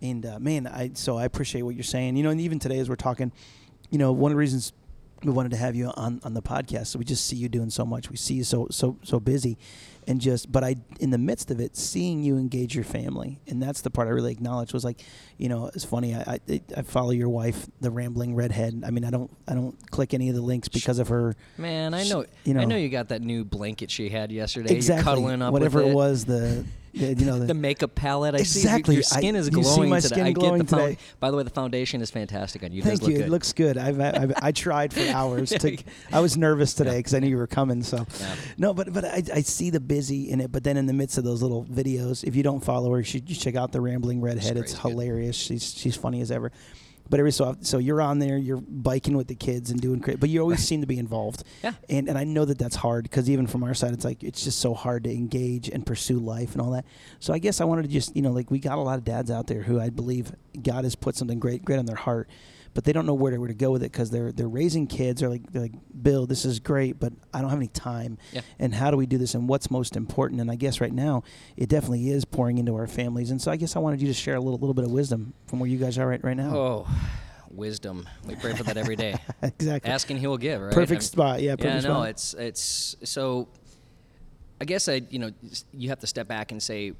And 0.00 0.26
uh, 0.26 0.38
man, 0.38 0.66
I 0.66 0.90
so 0.94 1.16
I 1.16 1.24
appreciate 1.24 1.62
what 1.62 1.74
you're 1.74 1.82
saying. 1.82 2.16
You 2.16 2.24
know, 2.24 2.30
and 2.30 2.40
even 2.40 2.58
today 2.58 2.78
as 2.78 2.88
we're 2.88 2.96
talking, 2.96 3.32
you 3.90 3.98
know, 3.98 4.12
one 4.12 4.32
of 4.32 4.34
the 4.34 4.38
reasons 4.38 4.72
we 5.24 5.30
wanted 5.32 5.50
to 5.50 5.56
have 5.56 5.74
you 5.76 5.86
on 5.96 6.20
on 6.24 6.34
the 6.34 6.42
podcast, 6.42 6.88
so 6.88 6.98
we 6.98 7.04
just 7.04 7.26
see 7.26 7.36
you 7.36 7.48
doing 7.48 7.70
so 7.70 7.84
much. 7.84 8.10
We 8.10 8.16
see 8.16 8.34
you 8.34 8.44
so 8.44 8.66
so 8.70 8.98
so 9.02 9.20
busy, 9.20 9.58
and 10.06 10.20
just 10.20 10.50
but 10.50 10.64
I 10.64 10.76
in 11.00 11.10
the 11.10 11.18
midst 11.18 11.50
of 11.50 11.60
it, 11.60 11.76
seeing 11.76 12.22
you 12.22 12.36
engage 12.36 12.74
your 12.74 12.84
family, 12.84 13.40
and 13.46 13.62
that's 13.62 13.80
the 13.82 13.90
part 13.90 14.08
I 14.08 14.10
really 14.10 14.32
acknowledge 14.32 14.72
was 14.72 14.84
like, 14.84 15.00
you 15.38 15.48
know, 15.48 15.70
it's 15.74 15.84
funny. 15.84 16.14
I 16.14 16.38
I, 16.48 16.60
I 16.76 16.82
follow 16.82 17.10
your 17.10 17.28
wife, 17.28 17.66
the 17.80 17.90
rambling 17.90 18.34
redhead. 18.34 18.82
I 18.86 18.90
mean, 18.90 19.04
I 19.04 19.10
don't 19.10 19.30
I 19.46 19.54
don't 19.54 19.76
click 19.90 20.14
any 20.14 20.28
of 20.28 20.34
the 20.34 20.42
links 20.42 20.68
because 20.68 20.98
of 20.98 21.08
her. 21.08 21.34
Man, 21.58 21.94
I 21.94 22.04
know, 22.04 22.24
you 22.44 22.54
know 22.54 22.60
I 22.60 22.64
know- 22.64 22.76
you 22.76 22.88
got 22.88 23.08
that 23.10 23.22
new 23.22 23.44
blanket 23.44 23.90
she 23.90 24.08
had 24.08 24.32
yesterday. 24.32 24.74
Exactly 24.74 25.04
cuddling 25.04 25.42
up 25.42 25.52
whatever 25.52 25.80
with 25.82 25.90
it 25.92 25.94
was 25.94 26.24
the, 26.24 26.64
the 26.94 27.14
you 27.14 27.24
know 27.24 27.38
the, 27.40 27.46
the 27.46 27.54
makeup 27.54 27.94
palette. 27.94 28.34
I 28.34 28.38
Exactly. 28.38 28.92
see 28.92 28.96
your, 28.96 29.02
skin 29.02 29.36
I- 29.36 29.38
is 29.38 29.46
you 29.46 29.52
glowing 29.52 29.84
see 29.84 29.90
my 29.90 30.00
today. 30.00 30.14
skin 30.14 30.26
I 30.26 30.32
glowing 30.32 30.60
get 30.62 30.68
the 30.68 30.76
today. 30.76 30.98
By 31.20 31.30
the 31.30 31.36
way, 31.36 31.42
the 31.42 31.50
foundation 31.50 32.00
is 32.02 32.10
fantastic 32.10 32.62
on 32.64 32.72
you. 32.72 32.82
Thank 32.82 33.02
look 33.02 33.10
you. 33.10 33.16
Good. 33.18 33.26
It 33.26 33.30
looks 33.30 33.52
good. 33.52 33.78
I've, 33.78 34.00
I've 34.00 34.32
I 34.42 34.52
tried 34.52 34.92
for 34.92 35.00
hours. 35.10 35.50
to, 35.50 35.76
I 36.12 36.20
was 36.20 36.36
nervous 36.36 36.74
today 36.74 36.98
because 36.98 37.14
I 37.14 37.18
knew 37.20 37.28
you 37.28 37.36
were 37.36 37.46
coming. 37.46 37.82
So 37.82 38.06
Yeah. 38.20 38.34
no, 38.58 38.74
but 38.74 38.92
but 38.92 39.04
I, 39.04 39.22
I 39.34 39.40
see 39.42 39.70
the 39.70 39.80
busy 39.80 40.30
in 40.30 40.40
it. 40.40 40.52
But 40.52 40.64
then 40.64 40.76
in 40.76 40.86
the 40.86 40.92
midst 40.92 41.18
of 41.18 41.24
those 41.24 41.42
little 41.42 41.64
videos, 41.64 42.24
if 42.24 42.36
you 42.36 42.42
don't 42.42 42.60
follow 42.62 42.90
her, 42.92 42.98
you 42.98 43.04
should 43.04 43.28
you 43.30 43.36
check 43.36 43.54
out 43.56 43.72
the 43.72 43.80
rambling 43.80 44.20
redhead. 44.20 44.56
It's 44.56 44.74
good. 44.74 44.90
hilarious. 44.90 45.36
She's 45.36 45.74
she's 45.74 45.96
funny 45.96 46.20
as 46.20 46.30
ever. 46.30 46.52
But 47.12 47.18
every 47.18 47.32
so 47.32 47.44
often, 47.44 47.62
so 47.62 47.76
you're 47.76 48.00
on 48.00 48.20
there, 48.20 48.38
you're 48.38 48.62
biking 48.62 49.18
with 49.18 49.28
the 49.28 49.34
kids 49.34 49.70
and 49.70 49.78
doing 49.78 49.98
great, 49.98 50.18
but 50.18 50.30
you 50.30 50.40
always 50.40 50.66
seem 50.66 50.80
to 50.80 50.86
be 50.86 50.98
involved. 50.98 51.44
Yeah. 51.62 51.74
And 51.90 52.08
and 52.08 52.16
I 52.16 52.24
know 52.24 52.46
that 52.46 52.56
that's 52.56 52.74
hard 52.74 53.02
because 53.02 53.28
even 53.28 53.46
from 53.46 53.62
our 53.64 53.74
side, 53.74 53.92
it's 53.92 54.06
like 54.06 54.24
it's 54.24 54.44
just 54.44 54.60
so 54.60 54.72
hard 54.72 55.04
to 55.04 55.10
engage 55.10 55.68
and 55.68 55.84
pursue 55.84 56.18
life 56.18 56.52
and 56.52 56.62
all 56.62 56.70
that. 56.70 56.86
So 57.20 57.34
I 57.34 57.38
guess 57.38 57.60
I 57.60 57.64
wanted 57.64 57.82
to 57.82 57.88
just 57.88 58.16
you 58.16 58.22
know 58.22 58.32
like 58.32 58.50
we 58.50 58.58
got 58.58 58.78
a 58.78 58.80
lot 58.80 58.96
of 58.96 59.04
dads 59.04 59.30
out 59.30 59.46
there 59.46 59.60
who 59.60 59.78
I 59.78 59.90
believe 59.90 60.32
God 60.62 60.84
has 60.84 60.94
put 60.94 61.14
something 61.14 61.38
great 61.38 61.66
great 61.66 61.78
on 61.78 61.84
their 61.84 61.96
heart, 61.96 62.30
but 62.74 62.84
they 62.84 62.92
don't 62.92 63.06
know 63.06 63.14
where 63.14 63.32
to, 63.32 63.38
where 63.38 63.48
to 63.48 63.54
go 63.54 63.70
with 63.70 63.82
it 63.82 63.92
because 63.92 64.10
they're 64.10 64.32
they're 64.32 64.48
raising 64.48 64.86
kids. 64.86 65.22
Or 65.22 65.28
like 65.28 65.50
they're 65.52 65.62
like 65.62 65.72
Bill, 66.02 66.26
this 66.26 66.44
is 66.44 66.58
great, 66.60 66.98
but 66.98 67.12
I 67.32 67.40
don't 67.40 67.50
have 67.50 67.58
any 67.58 67.68
time. 67.68 68.18
Yeah. 68.32 68.40
And 68.58 68.74
how 68.74 68.90
do 68.90 68.96
we 68.96 69.06
do 69.06 69.18
this? 69.18 69.34
And 69.34 69.48
what's 69.48 69.70
most 69.70 69.96
important? 69.96 70.40
And 70.40 70.50
I 70.50 70.54
guess 70.56 70.80
right 70.80 70.92
now 70.92 71.22
it 71.56 71.68
definitely 71.68 72.10
is 72.10 72.24
pouring 72.24 72.58
into 72.58 72.74
our 72.74 72.86
families. 72.86 73.30
And 73.30 73.40
so 73.40 73.50
I 73.50 73.56
guess 73.56 73.76
I 73.76 73.78
wanted 73.78 74.00
you 74.00 74.08
to 74.08 74.14
share 74.14 74.36
a 74.36 74.40
little 74.40 74.58
little 74.58 74.74
bit 74.74 74.84
of 74.84 74.90
wisdom 74.90 75.34
from 75.46 75.58
where 75.60 75.68
you 75.68 75.78
guys 75.78 75.98
are 75.98 76.06
right 76.06 76.22
right 76.24 76.36
now. 76.36 76.56
Oh, 76.56 76.88
wisdom. 77.50 78.08
We 78.26 78.34
pray 78.36 78.54
for 78.54 78.62
that 78.64 78.76
every 78.76 78.96
day. 78.96 79.16
exactly. 79.42 79.90
Ask 79.90 80.08
and 80.10 80.18
he 80.18 80.26
will 80.26 80.38
give. 80.38 80.60
Right. 80.60 80.72
Perfect 80.72 81.02
I'm- 81.02 81.06
spot. 81.06 81.42
Yeah. 81.42 81.50
Yeah, 81.50 81.56
Perfect 81.56 81.84
no, 81.84 81.90
spot. 81.94 82.08
it's 82.08 82.34
it's 82.34 82.96
so. 83.04 83.48
I 84.60 84.64
guess 84.64 84.88
I 84.88 85.02
you 85.10 85.18
know 85.18 85.30
you 85.72 85.88
have 85.88 85.98
to 86.00 86.06
step 86.06 86.28
back 86.28 86.52
and 86.52 86.62
say 86.62 86.92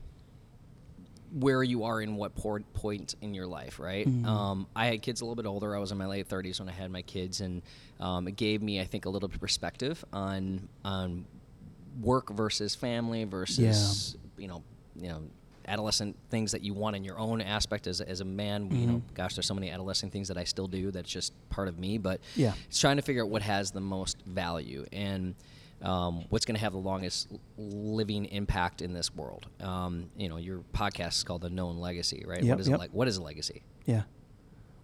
where 1.33 1.63
you 1.63 1.85
are 1.85 2.01
in 2.03 2.17
what 2.17 2.35
point 2.35 3.15
in 3.23 3.33
your 3.35 3.47
life, 3.47 3.79
right? 3.81 4.07
Mm-hmm. 4.07 4.27
Um, 4.27 4.67
I 4.77 4.87
had 4.87 5.01
kids 5.03 5.21
a 5.21 5.25
little 5.25 5.37
bit 5.37 5.47
older. 5.47 5.75
I 5.75 5.79
was 5.79 5.91
in 5.93 5.99
my 5.99 6.07
late 6.07 6.29
30s 6.29 6.61
when 6.61 6.69
I 6.69 6.73
had 6.73 6.91
my 6.91 7.03
kids, 7.03 7.41
and 7.41 7.63
um, 8.01 8.29
it 8.29 8.37
gave 8.37 8.61
me, 8.63 8.81
I 8.81 8.85
think, 8.85 9.07
a 9.07 9.09
little 9.09 9.29
bit 9.29 9.37
of 9.37 9.41
perspective 9.41 10.05
on 10.13 10.69
on 10.85 11.25
work 12.01 12.31
versus 12.31 12.75
family 12.75 13.25
versus 13.25 14.17
you 14.39 14.49
know 14.49 14.63
you 14.97 15.09
know 15.09 15.23
adolescent 15.69 16.17
things 16.31 16.53
that 16.53 16.63
you 16.63 16.75
want 16.75 16.97
in 16.97 17.05
your 17.05 17.19
own 17.19 17.41
aspect 17.41 17.87
as, 17.87 18.01
as 18.01 18.21
a 18.21 18.25
man 18.25 18.71
you 18.71 18.87
know 18.87 18.93
Mm-hmm. 18.95 19.15
gosh 19.15 19.35
there's 19.37 19.47
so 19.47 19.55
many 19.55 19.71
adolescent 19.71 20.11
things 20.11 20.29
that 20.29 20.37
i 20.39 20.43
still 20.45 20.67
do 20.67 20.91
that's 20.91 21.09
just 21.11 21.33
part 21.51 21.69
of 21.69 21.79
me 21.79 21.99
but 21.99 22.21
Yeah. 22.35 22.55
it's 22.67 22.81
trying 22.81 22.97
to 22.97 23.03
figure 23.03 23.23
out 23.23 23.29
what 23.29 23.43
has 23.43 23.71
the 23.71 23.81
most 23.81 24.23
value 24.27 24.87
and 24.93 25.35
um, 25.83 26.25
what's 26.29 26.45
going 26.45 26.55
to 26.55 26.61
have 26.61 26.73
the 26.73 26.79
longest 26.79 27.29
living 27.57 28.27
impact 28.27 28.83
in 28.83 28.93
this 28.93 29.15
world. 29.15 29.47
Um, 29.61 30.11
you 30.17 30.29
know, 30.29 30.37
your 30.37 30.61
podcast 30.73 31.13
is 31.15 31.25
called 31.25 31.43
The 31.43 31.51
Known 31.51 31.79
Legacy, 31.79 32.25
right? 32.27 32.43
Yep, 32.43 32.51
what 32.51 32.61
is 32.61 32.69
yep. 32.69 32.77
it 32.77 32.79
like? 32.79 32.91
What 32.93 33.09
is 33.09 33.17
a 33.17 33.23
legacy? 33.23 33.63
Yeah. 33.85 34.03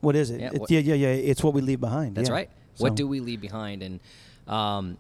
What 0.01 0.17
is 0.17 0.31
it? 0.31 0.41
Yeah, 0.41 0.51
what- 0.51 0.71
yeah, 0.71 0.81
yeah, 0.81 0.95
yeah. 0.95 1.09
It's 1.09 1.43
what 1.43 1.55
we 1.55 1.61
leave 1.61 1.81
behind. 1.81 2.17
That's 2.17 2.29
yeah. 2.29 2.35
right. 2.35 2.51
So- 2.75 2.85
What 2.85 2.95
do 2.95 3.07
we 3.09 3.21
leave 3.21 3.41
behind? 3.41 3.83
And 3.83 4.01
um, 4.47 4.99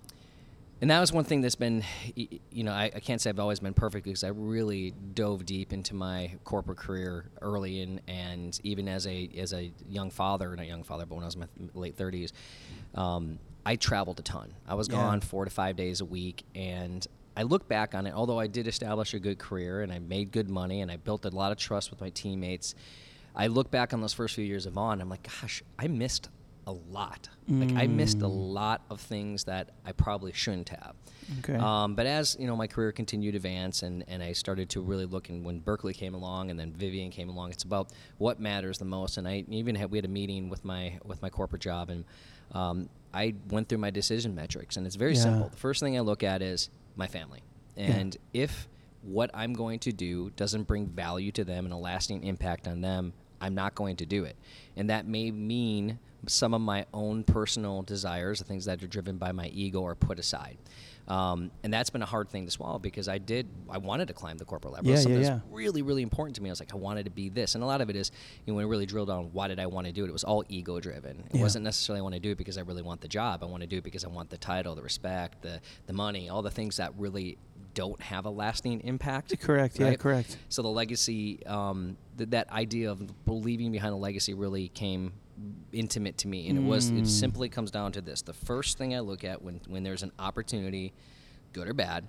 and 0.80 0.90
that 0.90 1.00
was 1.00 1.12
one 1.12 1.24
thing 1.24 1.40
that's 1.40 1.56
been, 1.56 1.82
you 2.14 2.62
know, 2.62 2.70
I, 2.70 2.84
I 2.84 3.00
can't 3.00 3.20
say 3.20 3.30
I've 3.30 3.40
always 3.40 3.58
been 3.58 3.74
perfect 3.74 4.04
because 4.04 4.22
I 4.22 4.28
really 4.28 4.92
dove 5.14 5.44
deep 5.44 5.72
into 5.72 5.94
my 5.94 6.32
corporate 6.44 6.78
career 6.78 7.24
early, 7.42 7.82
and 7.82 8.00
and 8.06 8.58
even 8.62 8.86
as 8.86 9.06
a 9.06 9.28
as 9.36 9.52
a 9.52 9.72
young 9.88 10.10
father, 10.10 10.54
not 10.54 10.66
young 10.66 10.84
father, 10.84 11.04
but 11.04 11.16
when 11.16 11.24
I 11.24 11.26
was 11.26 11.34
in 11.34 11.40
my 11.40 11.48
late 11.74 11.96
thirties, 11.96 12.32
um, 12.94 13.40
I 13.68 13.76
traveled 13.76 14.18
a 14.18 14.22
ton. 14.22 14.54
I 14.66 14.74
was 14.74 14.88
Yeah. 14.88 14.94
gone 14.94 15.20
four 15.20 15.44
to 15.44 15.50
five 15.50 15.76
days 15.76 16.00
a 16.00 16.06
week, 16.06 16.42
and 16.54 17.06
I 17.36 17.42
look 17.42 17.68
back 17.68 17.94
on 17.94 18.06
it. 18.06 18.14
Although 18.14 18.38
I 18.40 18.46
did 18.46 18.66
establish 18.66 19.12
a 19.12 19.18
good 19.18 19.38
career 19.38 19.82
and 19.82 19.92
I 19.92 19.98
made 19.98 20.32
good 20.32 20.48
money 20.48 20.80
and 20.80 20.90
I 20.90 20.96
built 20.96 21.26
a 21.26 21.28
lot 21.28 21.52
of 21.52 21.58
trust 21.58 21.90
with 21.90 22.00
my 22.00 22.08
teammates, 22.08 22.74
I 23.36 23.48
look 23.48 23.70
back 23.70 23.92
on 23.92 24.00
those 24.00 24.14
first 24.14 24.34
few 24.36 24.44
years 24.44 24.64
of 24.64 24.78
on. 24.78 25.02
I'm 25.02 25.10
like, 25.10 25.22
gosh, 25.42 25.62
I 25.78 25.86
missed 25.86 26.30
a 26.66 26.72
lot. 26.72 27.28
Like 27.46 27.72
I 27.76 27.86
missed 27.86 28.22
a 28.22 28.26
lot 28.26 28.80
of 28.90 29.00
things 29.02 29.44
that 29.44 29.70
I 29.84 29.92
probably 29.92 30.32
shouldn't 30.32 30.70
have. 30.70 30.94
Okay. 31.40 31.54
Um, 31.56 31.94
but 31.94 32.06
as 32.06 32.36
you 32.40 32.46
know, 32.46 32.56
my 32.56 32.66
career 32.66 32.90
continued 32.92 33.32
to 33.32 33.36
advance, 33.36 33.82
and, 33.82 34.02
and 34.08 34.22
I 34.22 34.32
started 34.32 34.70
to 34.70 34.80
really 34.80 35.04
look. 35.04 35.28
And 35.28 35.44
when 35.44 35.60
Berkeley 35.60 35.92
came 35.94 36.14
along, 36.14 36.50
and 36.50 36.58
then 36.58 36.72
Vivian 36.72 37.10
came 37.10 37.28
along, 37.28 37.50
it's 37.52 37.64
about 37.64 37.90
what 38.16 38.40
matters 38.40 38.78
the 38.78 38.84
most. 38.86 39.18
And 39.18 39.28
I 39.28 39.44
even 39.48 39.74
had 39.76 39.90
we 39.90 39.98
had 39.98 40.04
a 40.06 40.08
meeting 40.08 40.48
with 40.48 40.64
my 40.64 40.98
with 41.04 41.20
my 41.22 41.28
corporate 41.30 41.62
job, 41.62 41.90
and 41.90 42.04
um, 42.52 42.88
I 43.12 43.34
went 43.48 43.68
through 43.68 43.78
my 43.78 43.90
decision 43.90 44.34
metrics, 44.34 44.76
and 44.76 44.86
it's 44.86 44.96
very 44.96 45.14
Yeah. 45.14 45.22
simple. 45.22 45.48
The 45.48 45.56
first 45.56 45.80
thing 45.80 45.96
I 45.96 46.00
look 46.00 46.22
at 46.22 46.42
is 46.42 46.68
my 46.96 47.06
family, 47.06 47.42
and 47.76 48.16
if 48.32 48.68
what 49.02 49.30
I'm 49.32 49.52
going 49.54 49.78
to 49.80 49.92
do 49.92 50.30
doesn't 50.36 50.64
bring 50.64 50.86
value 50.86 51.30
to 51.32 51.44
them 51.44 51.64
and 51.64 51.72
a 51.72 51.76
lasting 51.76 52.24
impact 52.24 52.66
on 52.68 52.80
them, 52.80 53.12
I'm 53.40 53.54
not 53.54 53.74
going 53.74 53.96
to 53.96 54.06
do 54.06 54.24
it. 54.24 54.36
And 54.76 54.90
that 54.90 55.06
may 55.06 55.30
mean 55.30 55.98
some 56.26 56.52
of 56.52 56.60
my 56.60 56.84
own 56.92 57.22
personal 57.22 57.82
desires, 57.82 58.40
the 58.40 58.44
things 58.44 58.64
that 58.64 58.82
are 58.82 58.88
driven 58.88 59.16
by 59.16 59.30
my 59.30 59.46
ego, 59.48 59.84
are 59.86 59.94
put 59.94 60.18
aside. 60.18 60.58
Um, 61.08 61.50
and 61.64 61.72
that's 61.72 61.88
been 61.88 62.02
a 62.02 62.06
hard 62.06 62.28
thing 62.28 62.44
to 62.44 62.50
swallow 62.50 62.78
because 62.78 63.08
I 63.08 63.16
did, 63.16 63.48
I 63.70 63.78
wanted 63.78 64.08
to 64.08 64.14
climb 64.14 64.36
the 64.36 64.44
corporate 64.44 64.74
ladder. 64.74 64.86
It 64.86 64.90
was 64.90 65.00
Yeah, 65.00 65.02
something 65.04 65.22
yeah, 65.22 65.28
that's 65.30 65.44
really, 65.50 65.80
really 65.80 66.02
important 66.02 66.36
to 66.36 66.42
me. 66.42 66.50
I 66.50 66.52
was 66.52 66.60
like, 66.60 66.72
I 66.74 66.76
wanted 66.76 67.04
to 67.04 67.10
be 67.10 67.30
this. 67.30 67.54
And 67.54 67.64
a 67.64 67.66
lot 67.66 67.80
of 67.80 67.88
it 67.88 67.96
is, 67.96 68.10
you 68.44 68.52
know, 68.52 68.56
when 68.56 68.66
I 68.66 68.68
really 68.68 68.84
drilled 68.84 69.08
down, 69.08 69.30
why 69.32 69.48
did 69.48 69.58
I 69.58 69.66
want 69.66 69.86
to 69.86 69.92
do 69.92 70.04
it? 70.04 70.08
It 70.08 70.12
was 70.12 70.24
all 70.24 70.44
ego 70.50 70.80
driven. 70.80 71.24
It 71.30 71.36
Yeah. 71.36 71.42
wasn't 71.42 71.64
necessarily 71.64 72.00
I 72.00 72.02
want 72.02 72.14
to 72.14 72.20
do 72.20 72.30
it 72.32 72.36
because 72.38 72.58
I 72.58 72.60
really 72.60 72.82
want 72.82 73.00
the 73.00 73.08
job. 73.08 73.42
I 73.42 73.46
want 73.46 73.62
to 73.62 73.66
do 73.66 73.78
it 73.78 73.84
because 73.84 74.04
I 74.04 74.08
want 74.08 74.28
the 74.28 74.36
title, 74.38 74.74
the 74.74 74.82
respect, 74.82 75.40
the, 75.42 75.60
the 75.86 75.94
money, 75.94 76.28
all 76.28 76.42
the 76.42 76.50
things 76.50 76.76
that 76.76 76.92
really 76.98 77.38
don't 77.72 78.00
have 78.02 78.26
a 78.26 78.30
lasting 78.30 78.80
impact. 78.82 79.38
Correct. 79.40 79.78
Yeah. 79.80 79.94
Correct. 79.94 80.36
So 80.50 80.60
the 80.62 80.68
legacy, 80.68 81.44
um, 81.46 81.96
th- 82.18 82.30
that 82.30 82.50
idea 82.50 82.90
of 82.90 83.02
leaving 83.26 83.72
behind 83.72 83.94
a 83.94 83.96
legacy 83.96 84.34
really 84.34 84.68
came 84.68 85.12
intimate 85.72 86.18
to 86.18 86.28
me, 86.28 86.48
and 86.48 86.58
it 86.58 86.62
was 86.62 86.90
Mm. 86.90 87.02
it 87.02 87.06
simply 87.08 87.48
comes 87.48 87.70
down 87.70 87.92
to 87.92 88.00
this: 88.00 88.22
the 88.22 88.32
first 88.32 88.78
thing 88.78 88.94
I 88.94 89.00
look 89.00 89.24
at 89.24 89.42
when 89.42 89.60
when 89.68 89.82
there's 89.82 90.02
an 90.02 90.12
opportunity, 90.18 90.92
good 91.52 91.68
or 91.68 91.74
bad, 91.74 92.08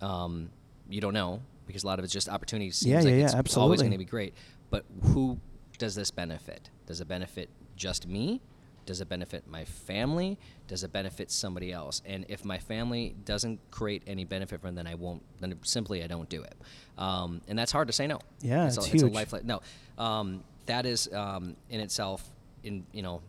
um, 0.00 0.50
you 0.88 1.00
don't 1.00 1.14
know 1.14 1.40
because 1.66 1.84
a 1.84 1.86
lot 1.86 1.98
of 1.98 2.04
it's 2.04 2.12
just 2.12 2.28
opportunities. 2.28 2.76
Seems 2.76 2.90
Yeah, 2.90 2.96
like 2.98 3.06
yeah, 3.06 3.10
yeah, 3.10 3.24
it's 3.24 3.34
always 3.34 3.46
absolutely. 3.46 3.76
going 3.84 3.92
to 3.92 3.98
be 3.98 4.04
great, 4.04 4.34
but 4.70 4.84
who 5.12 5.38
does 5.78 5.94
this 5.94 6.10
benefit? 6.10 6.70
Does 6.86 7.00
it 7.00 7.08
benefit 7.08 7.48
just 7.76 8.06
me? 8.08 8.40
Does 8.86 9.00
it 9.00 9.08
benefit 9.08 9.46
my 9.46 9.64
family? 9.64 10.36
Does 10.66 10.82
it 10.82 10.92
benefit 10.92 11.30
somebody 11.30 11.70
else? 11.72 12.02
And 12.04 12.24
if 12.28 12.44
my 12.44 12.58
family 12.58 13.14
doesn't 13.24 13.60
create 13.70 14.02
any 14.06 14.24
benefit 14.24 14.60
from 14.60 14.70
it, 14.70 14.74
then 14.76 14.86
I 14.88 14.94
won't. 14.96 15.22
Then 15.40 15.56
simply 15.62 16.02
I 16.02 16.08
don't 16.08 16.28
do 16.28 16.42
it. 16.42 16.54
Um, 16.98 17.40
and 17.46 17.56
that's 17.58 17.70
hard 17.70 17.86
to 17.86 17.92
say 17.92 18.06
no. 18.08 18.18
Yeah, 18.40 18.66
it's, 18.66 18.78
it's 18.78 18.86
a, 18.86 18.90
it's 18.94 19.02
a 19.02 19.06
huge. 19.06 19.14
life. 19.14 19.32
No, 19.44 19.60
um, 19.96 20.42
that 20.66 20.86
is 20.86 21.08
um, 21.12 21.56
in 21.68 21.80
itself. 21.80 22.28
In 22.62 22.84
you 22.92 23.02
know, 23.02 23.22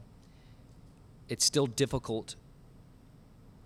it's 1.29 1.45
still 1.45 1.67
difficult 1.67 2.35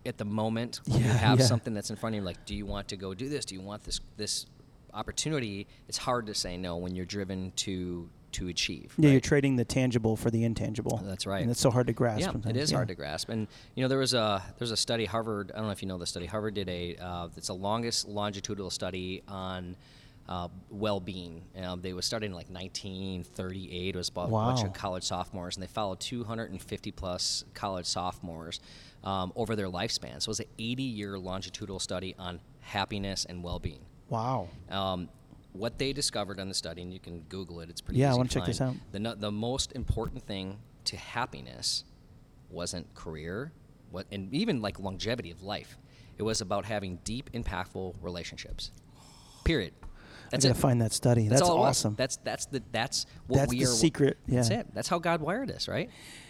at 0.05 0.17
the 0.17 0.25
moment 0.25 0.81
when 0.87 1.01
you 1.01 1.07
have 1.07 1.39
yeah. 1.39 1.45
something 1.45 1.73
that's 1.73 1.89
in 1.89 1.95
front 1.95 2.15
of 2.15 2.21
you. 2.21 2.25
Like, 2.25 2.45
do 2.45 2.55
you 2.55 2.65
want 2.65 2.87
to 2.89 2.95
go 2.95 3.13
do 3.13 3.27
this? 3.29 3.45
Do 3.45 3.55
you 3.55 3.61
want 3.61 3.83
this 3.83 3.99
this 4.17 4.45
opportunity? 4.93 5.67
It's 5.87 5.97
hard 5.97 6.27
to 6.27 6.33
say 6.33 6.57
no 6.57 6.77
when 6.77 6.95
you're 6.95 7.05
driven 7.05 7.51
to 7.57 8.09
to 8.33 8.49
achieve. 8.49 8.93
Yeah, 8.97 9.07
right? 9.07 9.11
you're 9.13 9.21
trading 9.21 9.55
the 9.55 9.63
tangible 9.63 10.17
for 10.17 10.29
the 10.29 10.43
intangible. 10.43 11.01
That's 11.03 11.25
right. 11.25 11.41
And 11.41 11.49
it's 11.49 11.61
so 11.61 11.71
hard 11.71 11.87
to 11.87 11.93
grasp. 11.93 12.19
Yeah, 12.19 12.31
sometimes. 12.31 12.55
it 12.55 12.59
is 12.59 12.71
Yeah. 12.71 12.77
hard 12.77 12.89
to 12.89 12.95
grasp. 12.95 13.29
And 13.29 13.47
you 13.75 13.81
know, 13.83 13.87
there 13.87 13.97
was 13.97 14.13
a 14.13 14.43
there's 14.57 14.71
a 14.71 14.77
study 14.77 15.05
Harvard. 15.05 15.51
I 15.53 15.57
don't 15.57 15.67
know 15.67 15.71
if 15.71 15.81
you 15.81 15.87
know 15.87 15.97
the 15.97 16.05
study. 16.05 16.25
Harvard 16.25 16.53
did 16.53 16.69
a 16.69 16.95
uh, 16.97 17.29
it's 17.37 17.47
the 17.47 17.55
longest 17.55 18.07
longitudinal 18.07 18.69
study 18.69 19.23
on 19.27 19.75
uh, 20.27 20.47
well-being. 20.69 21.43
Um, 21.61 21.81
they 21.81 21.93
was 21.93 22.05
started 22.05 22.27
in 22.27 22.33
like 22.33 22.49
1938. 22.49 23.95
It 23.95 23.97
was 23.97 24.09
about 24.09 24.29
a 24.29 24.31
bunch 24.31 24.63
of 24.63 24.73
college 24.73 25.03
sophomores, 25.03 25.55
and 25.55 25.63
they 25.63 25.67
followed 25.67 25.99
250 25.99 26.91
plus 26.91 27.45
college 27.53 27.85
sophomores 27.85 28.59
um, 29.03 29.31
over 29.35 29.55
their 29.55 29.67
lifespan. 29.67 30.21
So 30.21 30.27
it 30.27 30.27
was 30.29 30.39
an 30.39 30.47
80-year 30.57 31.19
longitudinal 31.19 31.79
study 31.79 32.15
on 32.17 32.39
happiness 32.61 33.25
and 33.25 33.43
well-being. 33.43 33.85
Wow. 34.09 34.49
Um, 34.69 35.09
what 35.53 35.77
they 35.77 35.93
discovered 35.93 36.39
on 36.39 36.47
the 36.49 36.53
study, 36.53 36.81
and 36.81 36.93
you 36.93 36.99
can 36.99 37.21
Google 37.29 37.61
it. 37.61 37.69
It's 37.69 37.81
pretty. 37.81 37.99
Yeah, 37.99 38.07
I 38.07 38.09
easy 38.09 38.17
wanna 38.17 38.29
to 38.29 38.33
check 38.35 38.45
this 38.45 38.61
out. 38.61 38.75
The 38.91 39.15
the 39.17 39.31
most 39.31 39.71
important 39.71 40.23
thing 40.23 40.57
to 40.85 40.97
happiness 40.97 41.85
wasn't 42.49 42.93
career, 42.93 43.51
what 43.89 44.05
and 44.11 44.33
even 44.33 44.61
like 44.61 44.79
longevity 44.79 45.31
of 45.31 45.41
life. 45.41 45.77
It 46.17 46.23
was 46.23 46.41
about 46.41 46.65
having 46.65 46.99
deep, 47.03 47.31
impactful 47.33 47.95
relationships. 48.01 48.71
Period. 49.43 49.73
That's 50.35 50.45
I 50.45 50.49
gotta 50.49 50.59
find 50.59 50.81
that 50.81 50.93
study. 50.93 51.27
That's, 51.27 51.41
it 51.41 51.45
was. 51.45 51.51
awesome. 51.51 51.95
That's 51.95 52.17
that's 52.17 52.45
the 52.47 52.61
that's 52.71 53.05
what 53.27 53.37
That's 53.37 53.49
we 53.51 53.59
the 53.59 53.65
are. 53.65 53.67
secret, 53.67 54.17
That's 54.27 54.49
yeah. 54.49 54.59
it. 54.61 54.67
That's 54.73 54.87
how 54.87 54.99
God 54.99 55.21
wired 55.21 55.51
us, 55.51 55.67
right? 55.67 55.89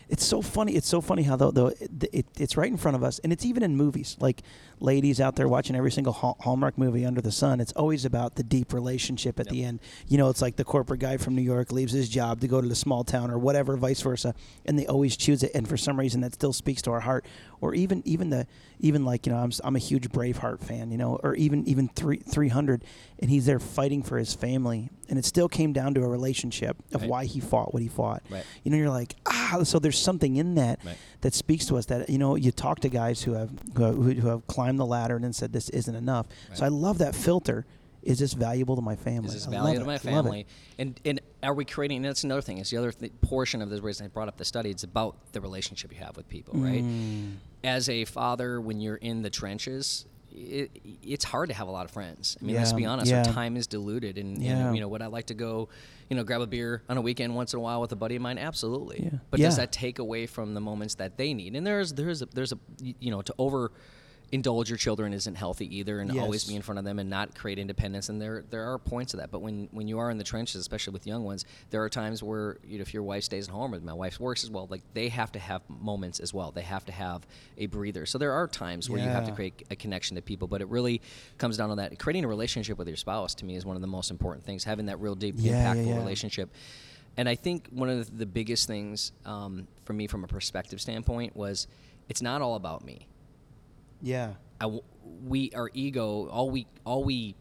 It's 0.09 0.23
so 0.25 0.41
funny. 0.41 0.75
It's 0.75 0.87
so 0.87 1.01
funny 1.01 1.23
how 1.23 1.35
though, 1.35 1.51
though 1.51 1.67
it, 1.67 1.89
it, 2.13 2.25
it's 2.37 2.55
right 2.57 2.69
in 2.69 2.77
front 2.77 2.95
of 2.95 3.03
us, 3.03 3.19
and 3.19 3.33
it's 3.33 3.45
even 3.45 3.63
in 3.63 3.75
movies. 3.75 4.15
Like 4.19 4.41
ladies 4.79 5.19
out 5.21 5.35
there 5.35 5.47
watching 5.47 5.75
every 5.75 5.91
single 5.91 6.13
Hall- 6.13 6.37
Hallmark 6.41 6.77
movie 6.77 7.05
under 7.05 7.21
the 7.21 7.31
sun. 7.31 7.59
It's 7.61 7.71
always 7.73 8.05
about 8.05 8.35
the 8.35 8.43
deep 8.43 8.73
relationship 8.73 9.39
at 9.39 9.47
the 9.49 9.63
end. 9.63 9.79
You 10.07 10.17
know, 10.17 10.29
it's 10.29 10.41
like 10.41 10.57
the 10.57 10.63
corporate 10.65 10.99
guy 10.99 11.17
from 11.17 11.33
New 11.35 11.41
York 11.41 11.71
leaves 11.71 11.93
his 11.93 12.09
job 12.09 12.41
to 12.41 12.47
go 12.47 12.61
to 12.61 12.67
the 12.67 12.75
small 12.75 13.03
town 13.03 13.31
or 13.31 13.37
whatever, 13.39 13.77
vice 13.77 14.01
versa, 14.01 14.35
and 14.65 14.77
they 14.77 14.85
always 14.87 15.15
choose 15.17 15.43
it. 15.43 15.51
And 15.55 15.67
for 15.67 15.77
some 15.77 15.97
reason, 15.99 16.21
that 16.21 16.33
still 16.33 16.53
speaks 16.53 16.81
to 16.83 16.91
our 16.91 16.99
heart. 16.99 17.25
Or 17.61 17.73
even 17.73 18.03
even 18.05 18.29
the 18.29 18.45
even 18.79 19.05
like 19.05 19.25
you 19.25 19.31
know, 19.31 19.39
I'm 19.39 19.51
I'm 19.63 19.75
a 19.75 19.79
huge 19.79 20.09
Braveheart 20.09 20.59
fan. 20.61 20.91
You 20.91 20.97
know, 20.97 21.19
or 21.23 21.33
even 21.35 21.65
even 21.67 21.87
three 21.87 22.17
three 22.17 22.49
hundred, 22.49 22.83
and 23.19 23.29
he's 23.31 23.45
there 23.47 23.59
fighting 23.59 24.03
for 24.03 24.17
his 24.19 24.33
family, 24.35 24.89
and 25.09 25.17
it 25.17 25.25
still 25.25 25.47
came 25.49 25.73
down 25.73 25.93
to 25.95 26.03
a 26.03 26.07
relationship 26.07 26.77
of 26.93 27.01
Right. 27.01 27.09
why 27.09 27.25
he 27.25 27.39
fought 27.39 27.73
what 27.73 27.81
he 27.81 27.87
fought 27.87 28.23
Right. 28.29 28.43
you 28.63 28.71
know 28.71 28.77
you're 28.77 28.89
like 28.89 29.15
ah 29.25 29.61
so 29.63 29.79
there's 29.79 29.94
something 30.01 30.35
in 30.35 30.55
that 30.55 30.79
Right. 30.85 30.97
that 31.21 31.33
speaks 31.33 31.65
to 31.67 31.77
us 31.77 31.85
that 31.87 32.09
you 32.09 32.17
know 32.17 32.35
you 32.35 32.51
talk 32.51 32.79
to 32.81 32.89
guys 32.89 33.23
who 33.23 33.33
have 33.33 33.51
who 33.75 33.83
have, 33.83 33.95
who 34.17 34.27
have 34.27 34.47
climbed 34.47 34.79
the 34.79 34.85
ladder 34.85 35.15
and 35.15 35.23
then 35.23 35.33
said 35.33 35.53
this 35.53 35.69
isn't 35.69 35.95
enough 35.95 36.27
so 36.53 36.65
i 36.65 36.67
love 36.69 36.97
that 36.99 37.15
filter 37.15 37.65
is 38.03 38.19
this 38.19 38.33
valuable 38.33 38.75
to 38.75 38.81
my 38.83 38.95
family 38.95 39.29
Is 39.29 39.33
this 39.33 39.47
love 39.47 39.73
to 39.73 39.83
my 39.83 39.97
family? 39.97 40.45
And 40.77 40.99
and 41.03 41.19
are 41.41 41.55
we 41.55 41.65
creating? 41.65 41.97
And 41.97 42.05
that's 42.05 42.23
another 42.23 42.41
thing. 42.43 42.59
Is 42.59 42.69
the 42.69 42.77
other 42.77 42.91
th- 42.91 43.11
portion 43.21 43.63
of 43.63 43.71
this 43.71 43.81
reason 43.81 44.05
I 44.05 44.09
brought 44.09 44.27
up 44.27 44.37
the 44.37 44.45
study. 44.45 44.69
It's 44.69 44.83
about 44.83 45.15
the 45.31 45.41
relationship 45.41 45.91
you 45.91 45.97
have 45.97 46.15
with 46.15 46.29
people, 46.29 46.53
right? 46.59 46.83
Mm. 46.83 47.37
As 47.63 47.89
a 47.89 48.05
father, 48.05 48.61
when 48.61 48.79
you're 48.79 48.97
in 48.97 49.23
the 49.23 49.31
trenches. 49.31 50.05
It, 50.37 50.71
it's 51.01 51.23
hard 51.23 51.47
to 51.49 51.55
have 51.55 51.67
a 51.67 51.71
lot 51.71 51.85
of 51.85 51.91
friends. 51.91 52.37
I 52.41 52.45
mean, 52.45 52.55
let's 52.55 52.73
be 52.73 52.85
honest. 52.85 53.09
yeah. 53.09 53.19
Our 53.19 53.23
time 53.25 53.55
is 53.55 53.67
diluted, 53.67 54.17
and, 54.17 54.37
Yeah. 54.37 54.67
and 54.67 54.75
you 54.75 54.81
know, 54.81 54.87
would 54.89 55.01
I 55.01 55.07
like 55.07 55.27
to 55.27 55.33
go, 55.33 55.69
you 56.09 56.15
know, 56.17 56.23
grab 56.23 56.41
a 56.41 56.47
beer 56.47 56.83
on 56.89 56.97
a 56.97 57.01
weekend 57.01 57.35
once 57.35 57.53
in 57.53 57.59
a 57.59 57.61
while 57.61 57.79
with 57.79 57.91
a 57.93 57.95
buddy 57.95 58.17
of 58.17 58.21
mine? 58.21 58.37
Absolutely. 58.37 59.03
Yeah. 59.05 59.19
But 59.31 59.39
does 59.39 59.55
that 59.57 59.71
take 59.71 59.99
away 59.99 60.25
from 60.25 60.53
the 60.53 60.61
moments 60.61 60.95
that 60.95 61.17
they 61.17 61.33
need? 61.33 61.55
And 61.55 61.65
there's 61.65 61.93
there's 61.93 62.21
a, 62.21 62.25
there's 62.27 62.51
a 62.51 62.59
you 62.81 63.11
know 63.11 63.21
to 63.21 63.33
over 63.37 63.71
indulge 64.31 64.69
your 64.69 64.77
children 64.77 65.13
isn't 65.13 65.35
healthy 65.35 65.77
either, 65.77 65.99
and 65.99 66.17
always 66.19 66.43
be 66.45 66.55
in 66.55 66.61
front 66.61 66.79
of 66.79 66.85
them 66.85 66.99
and 66.99 67.09
not 67.09 67.35
create 67.35 67.59
independence. 67.59 68.09
And 68.09 68.21
there 68.21 68.43
there 68.49 68.63
are 68.71 68.77
points 68.77 69.13
of 69.13 69.19
that. 69.19 69.31
But 69.31 69.39
when 69.39 69.67
when 69.71 69.87
you 69.87 69.99
are 69.99 70.09
in 70.09 70.17
the 70.17 70.23
trenches, 70.23 70.61
especially 70.61 70.93
with 70.93 71.05
young 71.07 71.23
ones, 71.23 71.45
there 71.69 71.83
are 71.83 71.89
times 71.89 72.21
where 72.23 72.57
you 72.67 72.77
know, 72.77 72.81
if 72.81 72.93
your 72.93 73.03
wife 73.03 73.23
stays 73.23 73.47
at 73.47 73.53
home 73.53 73.73
or 73.73 73.79
my 73.79 73.93
wife 73.93 74.19
works 74.19 74.43
as 74.43 74.49
well, 74.49 74.67
like 74.69 74.81
they 74.93 75.09
have 75.09 75.31
to 75.33 75.39
have 75.39 75.61
moments 75.69 76.19
as 76.19 76.33
well. 76.33 76.51
They 76.51 76.61
have 76.63 76.85
to 76.85 76.91
have 76.91 77.25
a 77.57 77.67
breather. 77.67 78.05
So 78.05 78.17
there 78.17 78.33
are 78.33 78.47
times 78.47 78.89
where 78.89 78.99
you 78.99 79.07
have 79.07 79.25
to 79.25 79.31
create 79.31 79.63
a 79.69 79.75
connection 79.75 80.15
to 80.15 80.21
people. 80.21 80.47
But 80.47 80.61
it 80.61 80.67
really 80.67 81.01
comes 81.37 81.57
down 81.57 81.69
to 81.69 81.75
that. 81.75 81.97
Creating 81.99 82.25
a 82.25 82.27
relationship 82.27 82.77
with 82.77 82.87
your 82.87 82.97
spouse 82.97 83.35
to 83.35 83.45
me 83.45 83.55
is 83.55 83.65
one 83.65 83.75
of 83.75 83.81
the 83.81 83.87
most 83.87 84.11
important 84.11 84.45
things. 84.45 84.63
Having 84.63 84.87
that 84.87 84.99
real 84.99 85.15
deep, 85.15 85.35
Yeah, 85.37 85.51
yeah, 85.51 85.73
impactful 85.75 85.87
yeah. 85.87 85.97
relationship. 85.97 86.49
And 87.17 87.29
I 87.29 87.35
think 87.35 87.67
one 87.71 87.89
of 87.89 88.05
the, 88.05 88.17
the 88.17 88.25
biggest 88.25 88.67
things 88.67 89.13
um, 89.25 89.67
for 89.85 89.93
me, 89.93 90.07
from 90.07 90.23
a 90.23 90.27
perspective 90.27 90.81
standpoint, 90.81 91.35
was 91.35 91.67
it's 92.09 92.21
not 92.21 92.41
all 92.41 92.55
about 92.55 92.83
me. 92.83 93.07
Yeah 94.05 94.33
I 94.61 94.65
w- 94.65 94.83
we 95.27 95.51
our 95.55 95.69
ego 95.73 96.27
all 96.29 96.49
we 96.49 96.67
all 96.85 97.03
we 97.03 97.35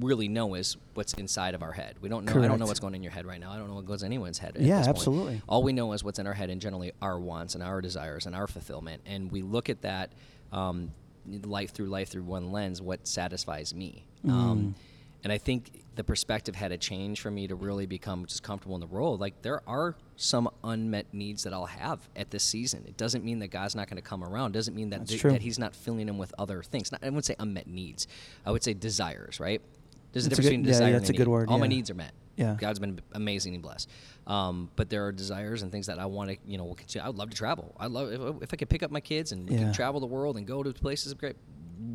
really 0.00 0.28
know 0.28 0.54
is 0.54 0.76
what's 0.94 1.12
inside 1.14 1.54
of 1.54 1.62
our 1.62 1.70
head. 1.70 1.94
We 2.00 2.08
don't 2.08 2.24
know. 2.24 2.42
I 2.42 2.48
don't 2.48 2.58
know 2.58 2.66
what's 2.66 2.80
going 2.80 2.96
in 2.96 3.02
your 3.04 3.12
head 3.12 3.26
right 3.26 3.38
now. 3.38 3.52
I 3.52 3.58
don't 3.58 3.68
know 3.68 3.76
what 3.76 3.86
goes 3.86 4.02
in 4.02 4.06
anyone's 4.06 4.38
head. 4.38 4.56
at 4.56 4.62
Yeah, 4.62 4.78
this 4.78 4.86
point. 4.88 4.96
absolutely. 4.96 5.42
All 5.48 5.62
we 5.62 5.72
know 5.72 5.92
is 5.92 6.02
what's 6.02 6.18
in 6.18 6.26
our 6.26 6.32
head, 6.32 6.50
and 6.50 6.60
generally 6.60 6.90
our 7.00 7.16
wants 7.20 7.54
and 7.54 7.62
our 7.62 7.80
desires 7.80 8.26
and 8.26 8.34
our 8.34 8.48
fulfillment. 8.48 9.02
And 9.06 9.30
we 9.30 9.42
look 9.42 9.68
at 9.70 9.82
that 9.82 10.10
um, 10.50 10.90
life 11.44 11.70
through 11.72 11.86
life 11.86 12.08
through 12.08 12.24
one 12.24 12.50
lens. 12.50 12.82
What 12.82 13.06
satisfies 13.06 13.72
me? 13.72 14.04
Mm. 14.26 14.30
Um, 14.32 14.74
and 15.24 15.32
I 15.32 15.38
think 15.38 15.80
the 15.96 16.04
perspective 16.04 16.54
had 16.56 16.68
to 16.68 16.76
change 16.76 17.20
for 17.20 17.30
me 17.30 17.46
to 17.46 17.54
really 17.54 17.86
become 17.86 18.26
just 18.26 18.42
comfortable 18.42 18.74
in 18.76 18.80
the 18.80 18.86
role. 18.86 19.16
Like 19.16 19.42
there 19.42 19.60
are 19.68 19.96
some 20.16 20.48
unmet 20.64 21.06
needs 21.12 21.44
that 21.44 21.52
I'll 21.52 21.66
have 21.66 22.08
at 22.16 22.30
this 22.30 22.42
season. 22.42 22.84
It 22.86 22.96
doesn't 22.96 23.24
mean 23.24 23.38
that 23.38 23.48
God's 23.48 23.74
not 23.76 23.88
going 23.88 23.96
to 23.96 24.02
come 24.08 24.22
around. 24.24 24.50
It 24.50 24.58
doesn't 24.58 24.74
mean 24.74 24.90
that 24.90 25.06
th- 25.06 25.22
that 25.22 25.40
He's 25.42 25.58
not 25.58 25.74
filling 25.74 26.06
them 26.06 26.18
with 26.18 26.34
other 26.38 26.62
things. 26.62 26.90
Not, 26.92 27.02
I 27.02 27.06
wouldn't 27.06 27.24
say 27.24 27.36
unmet 27.38 27.66
needs. 27.68 28.06
I 28.44 28.50
would 28.50 28.62
say 28.64 28.74
desires. 28.74 29.38
Right? 29.40 29.60
There's 30.12 30.26
a 30.26 30.28
That's 30.30 30.38
a 30.38 30.42
difference 30.42 30.44
good- 30.44 30.50
between 30.50 30.60
yeah, 30.64 30.66
desire 30.66 30.82
yeah, 30.88 30.94
and 30.94 31.00
that's 31.02 31.08
a 31.08 31.12
need. 31.12 31.18
good 31.18 31.28
word, 31.28 31.48
All 31.48 31.58
my 31.58 31.66
needs 31.66 31.90
are 31.90 31.94
met. 31.94 32.12
Yeah. 32.36 32.56
God's 32.58 32.80
been 32.80 32.98
amazingly 33.12 33.58
blessed. 33.60 33.88
Um, 34.26 34.68
but 34.74 34.90
there 34.90 35.06
are 35.06 35.12
desires 35.12 35.62
and 35.62 35.70
things 35.70 35.86
that 35.86 36.00
I 36.00 36.06
want 36.06 36.30
to, 36.30 36.36
you 36.46 36.58
know, 36.58 36.72
continue. 36.74 37.04
I 37.04 37.08
would 37.08 37.16
love 37.18 37.30
to 37.30 37.36
travel. 37.36 37.74
I 37.78 37.86
love 37.86 38.12
if, 38.12 38.42
if 38.42 38.52
I 38.52 38.56
could 38.56 38.68
pick 38.68 38.82
up 38.82 38.90
my 38.90 39.00
kids 39.00 39.30
and 39.30 39.48
Yeah. 39.48 39.72
travel 39.72 40.00
the 40.00 40.06
world 40.06 40.36
and 40.36 40.44
go 40.46 40.62
to 40.64 40.72
places. 40.72 41.14
Great. 41.14 41.36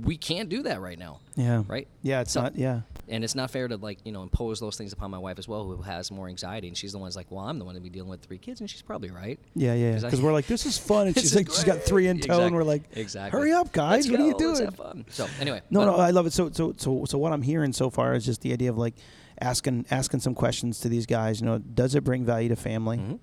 We 0.04 0.16
can't 0.18 0.48
do 0.50 0.64
that 0.64 0.80
right 0.82 0.98
now. 1.00 1.20
yeah 1.36 1.64
Right? 1.68 1.88
yeah 2.02 2.22
it's 2.22 2.32
So- 2.32 2.42
not 2.44 2.58
yeah 2.58 2.82
and 3.10 3.24
it's 3.24 3.36
not 3.36 3.50
fair 3.52 3.68
to 3.68 3.76
like 3.78 3.98
you 4.06 4.12
know 4.12 4.24
impose 4.24 4.60
those 4.60 4.78
things 4.78 4.94
upon 4.94 5.10
my 5.12 5.18
wife 5.18 5.40
as 5.40 5.48
well 5.48 5.64
who 5.66 5.82
has 5.82 6.12
more 6.12 6.28
anxiety 6.28 6.68
and 6.68 6.78
she's 6.78 6.92
the 6.92 6.98
one's 6.98 7.16
like 7.16 7.30
well 7.32 7.46
i'm 7.46 7.58
the 7.60 7.66
one 7.66 7.76
to 7.76 7.82
be 7.82 7.90
dealing 7.90 8.10
with 8.10 8.22
three 8.22 8.38
kids 8.38 8.60
and 8.62 8.70
she's 8.70 8.82
probably 8.82 9.10
right 9.12 9.40
yeah 9.56 9.74
yeah 9.74 9.94
'Cause 9.94 10.04
because 10.04 10.22
we're 10.22 10.34
like 10.34 10.48
this 10.48 10.66
is 10.66 10.78
fun 10.78 11.08
and 11.08 11.16
she's 11.20 11.36
like 11.36 11.48
she's 11.50 11.64
got 11.64 11.82
three 11.82 12.08
in 12.08 12.20
tow 12.20 12.42
and 12.42 12.56
we're 12.56 12.64
like 12.64 12.84
exactly 12.94 13.40
hurry 13.40 13.52
up 13.52 13.72
guys 13.72 14.08
Let's 14.08 14.12
what 14.12 14.20
are 14.20 14.26
you 14.28 14.32
go, 14.38 14.46
let's 14.48 14.60
doing 14.60 14.66
have 14.72 14.76
fun. 14.76 15.06
so 15.10 15.28
anyway 15.40 15.62
No, 15.70 15.86
no, 15.86 15.96
I 15.96 16.12
love 16.12 16.26
it. 16.28 16.34
So, 16.34 16.50
so, 16.52 16.74
so, 16.78 17.06
so, 17.06 17.18
what 17.18 17.34
I'm 17.34 17.42
hearing 17.42 17.74
so 17.74 17.90
far 17.90 18.14
is 18.14 18.26
just 18.26 18.42
the 18.42 18.54
idea 18.54 18.70
of 18.70 18.78
like 18.78 18.96
asking, 19.42 19.86
asking 19.92 20.20
some 20.20 20.36
questions 20.36 20.80
to 20.82 20.90
these 20.90 21.06
guys. 21.06 21.40
You 21.42 21.46
know, 21.48 21.58
does 21.60 21.96
it 21.96 22.04
bring 22.04 22.26
value 22.26 22.50
to 22.50 22.56
family? 22.56 22.98
Mhm. 22.98 23.20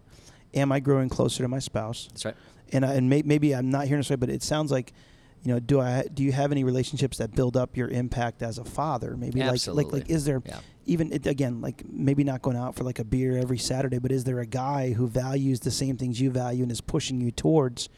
Am 0.54 0.72
I 0.72 0.80
growing 0.80 1.08
closer 1.08 1.42
to 1.42 1.48
my 1.48 1.58
spouse? 1.58 2.08
that's 2.10 2.24
right 2.24 2.34
And 2.72 2.84
I, 2.84 2.94
and 2.94 3.08
may, 3.10 3.22
maybe 3.22 3.54
I'm 3.54 3.70
not 3.70 3.86
hearing 3.86 4.00
this 4.00 4.10
right, 4.10 4.18
but 4.18 4.30
it 4.30 4.42
sounds 4.42 4.70
like, 4.72 4.92
you 5.46 5.52
know, 5.52 5.60
do 5.60 5.80
I 5.80 6.04
do 6.12 6.24
you 6.24 6.32
have 6.32 6.50
any 6.50 6.64
relationships 6.64 7.18
that 7.18 7.30
build 7.36 7.56
up 7.56 7.76
your 7.76 7.88
impact 7.88 8.42
as 8.42 8.58
a 8.58 8.64
father? 8.64 9.16
Maybe 9.16 9.38
like 9.44 9.64
like 9.68 9.92
like 9.92 10.10
is 10.10 10.24
there 10.24 10.42
Yeah. 10.44 10.58
even 10.86 11.12
it, 11.12 11.24
again 11.24 11.60
like 11.60 11.84
maybe 11.88 12.24
not 12.24 12.42
going 12.42 12.56
out 12.56 12.74
for 12.74 12.82
like 12.82 12.98
a 12.98 13.04
beer 13.04 13.38
every 13.38 13.58
Saturday, 13.58 13.98
but 13.98 14.10
is 14.10 14.24
there 14.24 14.40
a 14.40 14.46
guy 14.46 14.92
who 14.92 15.06
values 15.06 15.60
the 15.60 15.70
same 15.70 15.96
things 15.96 16.20
you 16.20 16.30
value 16.30 16.64
and 16.64 16.72
is 16.72 16.80
pushing 16.80 17.20
you 17.20 17.30
towards 17.30 17.88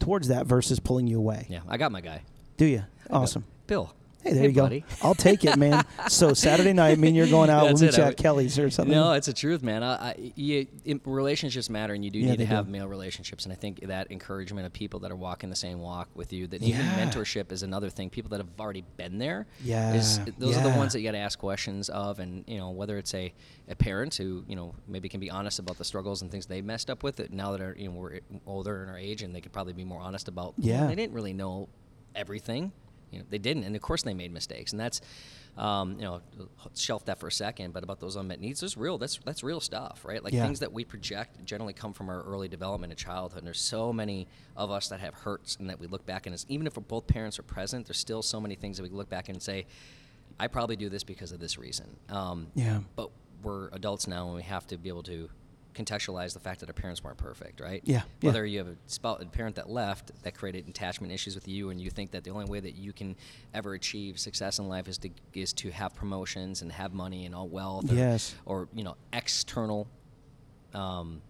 towards 0.00 0.26
that 0.28 0.46
versus 0.46 0.80
pulling 0.80 1.06
you 1.06 1.18
away? 1.18 1.46
yeah 1.48 1.60
i 1.68 1.76
got 1.76 1.92
my 1.92 2.00
guy 2.00 2.22
Do 2.56 2.64
you? 2.66 2.82
I 3.10 3.14
Awesome. 3.14 3.44
bill 3.68 3.94
Hey, 4.24 4.32
there 4.32 4.42
Hey, 4.42 4.48
you 4.48 4.54
go. 4.54 4.82
I'll 5.02 5.14
take 5.14 5.44
it, 5.44 5.56
man. 5.56 5.84
so 6.08 6.34
Saturday 6.34 6.72
night, 6.72 6.90
I 6.90 6.94
mean, 6.96 7.14
you're 7.14 7.28
going 7.28 7.50
out. 7.50 7.66
That's 7.66 7.80
we'll 7.80 7.90
meet 7.90 7.94
it. 7.94 7.98
you 7.98 8.04
at 8.04 8.16
Kelly's 8.16 8.58
or 8.58 8.68
something. 8.68 8.92
No, 8.92 9.12
it's 9.12 9.26
the 9.28 9.32
truth, 9.32 9.62
man. 9.62 9.82
I, 9.84 9.94
I, 9.94 10.32
you, 10.34 10.66
relationships 11.04 11.70
matter, 11.70 11.94
and 11.94 12.04
you 12.04 12.10
do 12.10 12.18
Yeah, 12.18 12.30
need 12.30 12.38
to 12.38 12.46
have 12.46 12.66
do. 12.66 12.72
male 12.72 12.88
relationships. 12.88 13.44
And 13.44 13.52
I 13.52 13.56
think 13.56 13.80
that 13.86 14.10
encouragement 14.10 14.66
of 14.66 14.72
people 14.72 15.00
that 15.00 15.12
are 15.12 15.16
walking 15.16 15.50
the 15.50 15.56
same 15.56 15.78
walk 15.78 16.08
with 16.14 16.32
you, 16.32 16.48
that 16.48 16.62
even 16.62 16.84
mentorship 16.86 17.52
is 17.52 17.62
another 17.62 17.90
thing. 17.90 18.10
People 18.10 18.30
that 18.30 18.38
have 18.38 18.48
already 18.58 18.84
been 18.96 19.18
there, 19.18 19.46
Yeah, 19.62 19.94
is, 19.94 20.18
those 20.36 20.56
are 20.56 20.62
the 20.68 20.76
ones 20.76 20.92
that 20.94 21.00
you 21.00 21.06
got 21.06 21.12
to 21.12 21.18
ask 21.18 21.38
questions 21.38 21.88
of. 21.88 22.18
And 22.18 22.44
you 22.48 22.58
know, 22.58 22.70
whether 22.70 22.98
it's 22.98 23.14
a, 23.14 23.32
a 23.68 23.76
parent 23.76 24.16
who 24.16 24.44
you 24.48 24.56
know 24.56 24.74
maybe 24.88 25.08
can 25.08 25.20
be 25.20 25.30
honest 25.30 25.60
about 25.60 25.78
the 25.78 25.84
struggles 25.84 26.22
and 26.22 26.30
things 26.30 26.46
they 26.46 26.60
messed 26.60 26.90
up 26.90 27.02
with 27.04 27.20
it 27.20 27.32
now 27.32 27.52
that 27.52 27.60
are 27.60 27.74
you 27.78 27.88
know 27.88 27.94
we're 27.94 28.18
older 28.46 28.82
in 28.82 28.88
our 28.88 28.98
age, 28.98 29.22
and 29.22 29.32
they 29.34 29.40
could 29.40 29.52
probably 29.52 29.72
be 29.74 29.84
more 29.84 30.00
honest 30.00 30.26
about. 30.26 30.54
Yeah. 30.58 30.86
they 30.88 30.96
didn't 30.96 31.14
really 31.14 31.32
know 31.32 31.68
everything. 32.16 32.72
You 33.10 33.20
know, 33.20 33.24
they 33.28 33.38
didn't, 33.38 33.64
and 33.64 33.74
of 33.74 33.82
course 33.82 34.02
they 34.02 34.14
made 34.14 34.32
mistakes, 34.32 34.72
and 34.72 34.80
that's, 34.80 35.00
um, 35.56 35.94
you 35.96 36.02
know, 36.02 36.20
shelf 36.74 37.04
that 37.06 37.18
for 37.18 37.26
a 37.28 37.32
second. 37.32 37.72
But 37.72 37.82
about 37.82 38.00
those 38.00 38.16
unmet 38.16 38.40
needs, 38.40 38.60
there's 38.60 38.76
real. 38.76 38.98
That's 38.98 39.18
that's 39.24 39.42
real 39.42 39.60
stuff, 39.60 40.04
right? 40.04 40.22
Like 40.22 40.32
Yeah. 40.32 40.44
things 40.44 40.60
that 40.60 40.72
we 40.72 40.84
project 40.84 41.44
generally 41.44 41.72
come 41.72 41.92
from 41.92 42.08
our 42.10 42.22
early 42.22 42.48
development 42.48 42.92
in 42.92 42.96
childhood. 42.96 43.38
And 43.38 43.46
there's 43.46 43.60
so 43.60 43.92
many 43.92 44.28
of 44.56 44.70
us 44.70 44.88
that 44.88 45.00
have 45.00 45.14
hurts, 45.14 45.56
and 45.56 45.68
that 45.70 45.80
we 45.80 45.86
look 45.86 46.04
back 46.06 46.26
and 46.26 46.34
it's, 46.34 46.44
even 46.48 46.66
if 46.66 46.74
both 46.74 47.06
parents 47.06 47.38
are 47.38 47.42
present, 47.44 47.86
there's 47.86 47.98
still 47.98 48.22
so 48.22 48.40
many 48.40 48.54
things 48.54 48.76
that 48.76 48.82
we 48.82 48.90
look 48.90 49.08
back 49.08 49.28
and 49.28 49.42
say, 49.42 49.66
I 50.38 50.46
probably 50.46 50.76
do 50.76 50.88
this 50.88 51.02
because 51.04 51.32
of 51.32 51.40
this 51.40 51.58
reason. 51.58 51.96
Um, 52.08 52.48
Yeah. 52.54 52.80
But 52.94 53.10
we're 53.42 53.68
adults 53.68 54.06
now, 54.06 54.26
and 54.26 54.36
we 54.36 54.42
have 54.42 54.66
to 54.68 54.76
be 54.78 54.88
able 54.88 55.04
to 55.04 55.28
contextualize 55.74 56.32
the 56.34 56.40
fact 56.40 56.60
that 56.60 56.68
our 56.68 56.72
parents 56.72 57.02
weren't 57.04 57.18
perfect, 57.18 57.60
right? 57.60 57.80
Yeah, 57.84 58.02
yeah. 58.20 58.26
Whether 58.26 58.44
you 58.46 58.58
have 58.58 58.68
a, 58.68 58.76
spouse, 58.86 59.22
a 59.22 59.26
parent 59.26 59.56
that 59.56 59.70
left 59.70 60.10
that 60.22 60.34
created 60.34 60.68
attachment 60.68 61.12
issues 61.12 61.34
with 61.34 61.46
you, 61.46 61.70
and 61.70 61.80
you 61.80 61.90
think 61.90 62.10
that 62.12 62.24
the 62.24 62.30
only 62.30 62.46
way 62.46 62.60
that 62.60 62.74
you 62.74 62.92
can 62.92 63.14
ever 63.54 63.74
achieve 63.74 64.18
success 64.18 64.58
in 64.58 64.68
life 64.68 64.88
is 64.88 64.98
to 64.98 65.10
is 65.34 65.52
to 65.54 65.70
have 65.70 65.94
promotions 65.94 66.62
and 66.62 66.72
have 66.72 66.92
money 66.92 67.26
and 67.26 67.34
all 67.34 67.48
wealth, 67.48 67.90
or, 67.90 67.94
Yes. 67.94 68.34
or 68.46 68.68
you 68.74 68.82
know 68.84 68.96
external 69.12 69.86
um, 70.74 71.22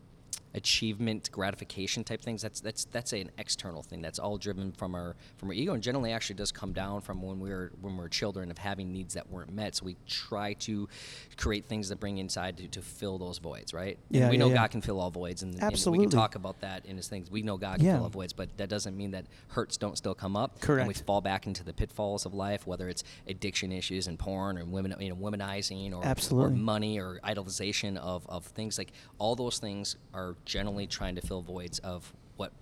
achievement 0.54 1.30
gratification 1.30 2.04
type 2.04 2.20
things 2.22 2.42
that's 2.42 2.60
that's 2.60 2.84
that's 2.86 3.12
an 3.12 3.30
external 3.38 3.82
thing. 3.82 4.00
That's 4.02 4.18
all 4.18 4.38
driven 4.38 4.72
from 4.72 4.94
our 4.94 5.16
from 5.36 5.48
our 5.48 5.54
ego 5.54 5.74
and 5.74 5.82
generally 5.82 6.12
actually 6.12 6.36
does 6.36 6.52
come 6.52 6.72
down 6.72 7.00
from 7.00 7.22
when 7.22 7.38
we 7.40 7.50
were 7.50 7.72
when 7.80 7.94
we 7.94 8.00
were 8.00 8.08
children 8.08 8.50
of 8.50 8.58
having 8.58 8.92
needs 8.92 9.14
that 9.14 9.30
weren't 9.30 9.52
met. 9.52 9.76
So 9.76 9.86
we 9.86 9.96
try 10.06 10.54
to 10.54 10.88
create 11.36 11.66
things 11.66 11.88
that 11.90 12.00
bring 12.00 12.18
inside 12.18 12.56
to, 12.58 12.68
to 12.68 12.82
fill 12.82 13.18
those 13.18 13.38
voids 13.38 13.72
right? 13.74 13.98
Yeah, 14.10 14.22
and 14.22 14.30
we 14.30 14.36
yeah, 14.36 14.40
know 14.44 14.48
yeah. 14.48 14.54
god 14.56 14.70
can 14.70 14.80
fill 14.80 15.00
all 15.00 15.10
voids 15.10 15.42
and, 15.42 15.54
and 15.62 15.86
we 15.86 15.98
can 15.98 16.10
talk 16.10 16.34
about 16.34 16.60
that 16.60 16.86
in 16.86 16.96
his 16.96 17.08
things. 17.08 17.30
We 17.30 17.42
know 17.42 17.56
god 17.56 17.76
can 17.76 17.86
Yeah. 17.86 17.94
fill 17.96 18.04
all 18.04 18.10
voids 18.10 18.32
but 18.32 18.56
that 18.56 18.68
doesn't 18.68 18.96
mean 18.96 19.12
that 19.12 19.26
hurts 19.48 19.76
don't 19.76 19.96
still 19.96 20.14
come 20.14 20.36
up 20.36 20.62
and 20.68 20.88
we 20.88 20.94
fall 20.94 21.20
back 21.20 21.46
into 21.46 21.62
the 21.64 21.72
pitfalls 21.72 22.26
of 22.26 22.34
life 22.34 22.66
whether 22.66 22.88
it's 22.88 23.04
addiction 23.26 23.72
issues 23.72 24.06
and 24.06 24.18
porn 24.18 24.58
or 24.58 24.64
women 24.64 24.94
you 25.00 25.10
know 25.10 25.16
womanizing 25.16 25.92
or, 25.92 25.96
or 25.96 26.04
Absolutely. 26.04 26.56
money 26.56 26.98
or 27.00 27.20
idolization 27.24 27.96
of, 27.96 28.26
of 28.28 28.44
things. 28.46 28.78
Like 28.78 28.92
all 29.18 29.36
those 29.36 29.58
things 29.58 29.96
are 30.14 30.34
generally 30.44 30.86
trying 30.86 31.14
to 31.14 31.20
fill 31.20 31.42
voids 31.42 31.78
of 31.80 32.12
what 32.36 32.52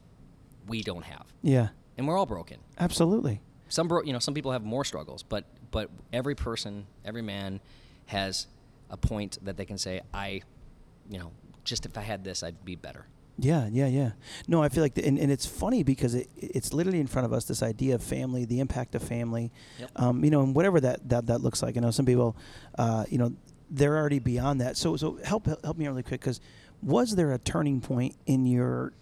we 0.67 0.83
don't 0.83 1.05
have 1.05 1.27
Yeah. 1.43 1.69
and 1.97 2.07
we're 2.09 2.17
all 2.19 2.27
broken 2.27 2.59
Absolutely. 2.79 3.41
some 3.69 3.89
bro- 3.89 4.03
you 4.03 4.13
know 4.13 4.19
some 4.19 4.35
people 4.35 4.53
have 4.53 4.65
more 4.65 4.85
struggles 4.85 5.23
but 5.23 5.45
but 5.71 5.91
every 6.13 6.35
person 6.35 6.87
every 7.05 7.23
man 7.23 7.61
has 8.07 8.47
a 8.91 8.97
point 8.97 9.39
that 9.45 9.57
they 9.57 9.65
can 9.65 9.79
say 9.79 10.01
i 10.15 10.41
you 11.11 11.19
know 11.19 11.31
just 11.65 11.87
if 11.87 11.97
i 11.99 12.01
had 12.03 12.25
this 12.25 12.43
i'd 12.43 12.65
be 12.65 12.75
better 12.77 13.07
Yeah, 13.39 13.69
yeah, 13.71 13.87
yeah. 13.87 14.11
No, 14.49 14.63
I 14.63 14.71
feel 14.71 14.83
like, 14.83 14.95
the, 14.95 15.05
and, 15.05 15.19
and 15.19 15.31
it's 15.31 15.45
funny 15.45 15.83
because 15.83 16.15
it, 16.15 16.27
it's 16.39 16.73
literally 16.73 17.01
in 17.01 17.07
front 17.07 17.27
of 17.27 17.35
us 17.35 17.45
this 17.45 17.63
idea 17.63 17.95
of 17.95 18.03
family, 18.03 18.47
the 18.47 18.61
impact 18.61 18.95
of 18.95 19.03
family, 19.03 19.53
Yep. 19.79 19.91
um, 19.97 20.25
you 20.25 20.31
know, 20.31 20.41
and 20.43 20.55
whatever 20.57 20.81
that, 20.81 21.07
that, 21.11 21.27
that 21.27 21.43
looks 21.43 21.63
like. 21.63 21.77
I 21.77 21.81
know 21.81 21.91
some 21.93 22.07
people, 22.07 22.35
uh, 22.79 23.05
you 23.11 23.19
know, 23.19 23.35
they're 23.71 23.95
already 23.99 24.21
beyond 24.21 24.63
that. 24.63 24.79
So, 24.79 24.97
so 24.97 25.19
help 25.23 25.45
help 25.63 25.77
me 25.77 25.85
out 25.85 25.91
really 25.91 26.03
quick 26.03 26.23
because 26.23 26.41
was 26.87 27.15
there 27.17 27.33
a 27.33 27.39
turning 27.39 27.83
point 27.83 28.15
in 28.25 28.47
your 28.47 28.93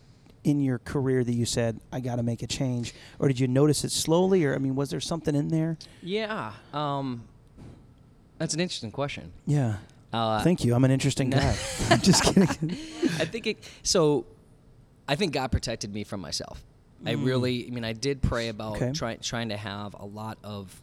in 0.42 0.60
your 0.60 0.78
career 0.78 1.22
that 1.24 1.32
you 1.32 1.46
said 1.46 1.80
I 1.92 2.00
got 2.00 2.16
to 2.16 2.22
make 2.24 2.42
a 2.42 2.46
change, 2.48 2.92
or 3.20 3.28
did 3.28 3.38
you 3.38 3.46
notice 3.46 3.84
it 3.84 3.92
slowly, 3.92 4.44
or 4.44 4.54
I 4.54 4.58
mean, 4.58 4.74
was 4.74 4.90
there 4.90 5.00
something 5.00 5.34
in 5.36 5.48
there? 5.48 5.78
yeah 6.02 6.52
um 6.72 7.22
that's 8.38 8.52
an 8.54 8.60
interesting 8.60 8.90
question 8.90 9.32
Yeah. 9.46 9.76
uh, 10.12 10.42
Thank 10.42 10.64
you. 10.64 10.74
I'm 10.74 10.84
an 10.84 10.90
interesting 10.90 11.30
guy. 11.38 11.56
I'm 11.90 12.00
just 12.00 12.24
kidding. 12.24 12.48
I 13.20 13.24
think 13.24 13.46
it. 13.46 13.58
So, 13.84 14.26
I 15.08 15.14
think 15.14 15.32
God 15.32 15.52
protected 15.52 15.94
me 15.94 16.02
from 16.04 16.20
myself. 16.20 16.60
I 17.06 17.12
really. 17.12 17.66
I 17.66 17.70
mean, 17.70 17.84
I 17.84 17.92
did 17.92 18.22
pray 18.22 18.48
about 18.48 18.74
Mm. 18.74 18.82
Okay. 18.82 18.92
trying 18.92 19.18
trying 19.20 19.48
to 19.50 19.56
have 19.56 19.94
a 19.94 20.04
lot 20.04 20.38
of. 20.42 20.80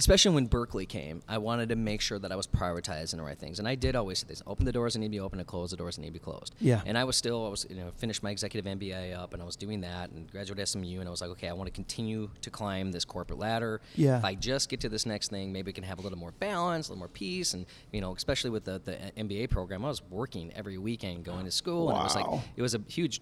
Especially 0.00 0.34
when 0.34 0.46
Berkeley 0.46 0.86
came, 0.86 1.20
I 1.28 1.36
wanted 1.36 1.68
to 1.68 1.76
make 1.76 2.00
sure 2.00 2.18
that 2.18 2.32
I 2.32 2.34
was 2.34 2.46
prioritizing 2.46 3.18
the 3.18 3.22
right 3.22 3.38
things, 3.38 3.58
and 3.58 3.68
I 3.68 3.74
did 3.74 3.94
always 3.94 4.20
say 4.20 4.26
this: 4.26 4.42
open 4.46 4.64
the 4.64 4.72
doors 4.72 4.94
that 4.94 5.00
need 5.00 5.08
to 5.08 5.10
be 5.10 5.20
open, 5.20 5.38
and 5.38 5.46
close 5.46 5.72
the 5.72 5.76
doors 5.76 5.96
that 5.96 6.00
need 6.00 6.08
to 6.08 6.12
be 6.14 6.18
closed. 6.18 6.54
Yeah. 6.58 6.80
And 6.86 6.96
I 6.96 7.04
was 7.04 7.16
still, 7.16 7.44
I 7.44 7.50
was, 7.50 7.66
you 7.68 7.76
know, 7.76 7.90
finished 7.98 8.22
my 8.22 8.30
executive 8.30 8.64
MBA 8.64 9.14
up, 9.14 9.34
and 9.34 9.42
I 9.42 9.44
was 9.44 9.56
doing 9.56 9.82
that, 9.82 10.10
and 10.10 10.30
graduated 10.32 10.66
SMU, 10.66 11.00
and 11.00 11.06
I 11.06 11.10
was 11.10 11.20
like, 11.20 11.28
okay, 11.32 11.48
I 11.50 11.52
want 11.52 11.66
to 11.66 11.72
continue 11.72 12.30
to 12.40 12.50
climb 12.50 12.92
this 12.92 13.04
corporate 13.04 13.38
ladder. 13.38 13.82
Yeah. 13.94 14.16
If 14.16 14.24
I 14.24 14.36
just 14.36 14.70
get 14.70 14.80
to 14.80 14.88
this 14.88 15.04
next 15.04 15.28
thing, 15.28 15.52
maybe 15.52 15.66
we 15.66 15.74
can 15.74 15.84
have 15.84 15.98
a 15.98 16.02
little 16.02 16.18
more 16.18 16.32
balance, 16.32 16.88
a 16.88 16.92
little 16.92 17.00
more 17.00 17.08
peace, 17.08 17.52
and 17.52 17.66
you 17.92 18.00
know, 18.00 18.14
especially 18.14 18.48
with 18.48 18.64
the 18.64 18.80
the 18.82 18.96
MBA 19.18 19.50
program, 19.50 19.84
I 19.84 19.88
was 19.88 20.00
working 20.08 20.50
every 20.56 20.78
weekend, 20.78 21.24
going 21.24 21.44
to 21.44 21.50
school, 21.50 21.90
and 21.90 21.98
it 21.98 22.04
was 22.04 22.16
like 22.16 22.40
it 22.56 22.62
was 22.62 22.74
a 22.74 22.80
huge 22.88 23.20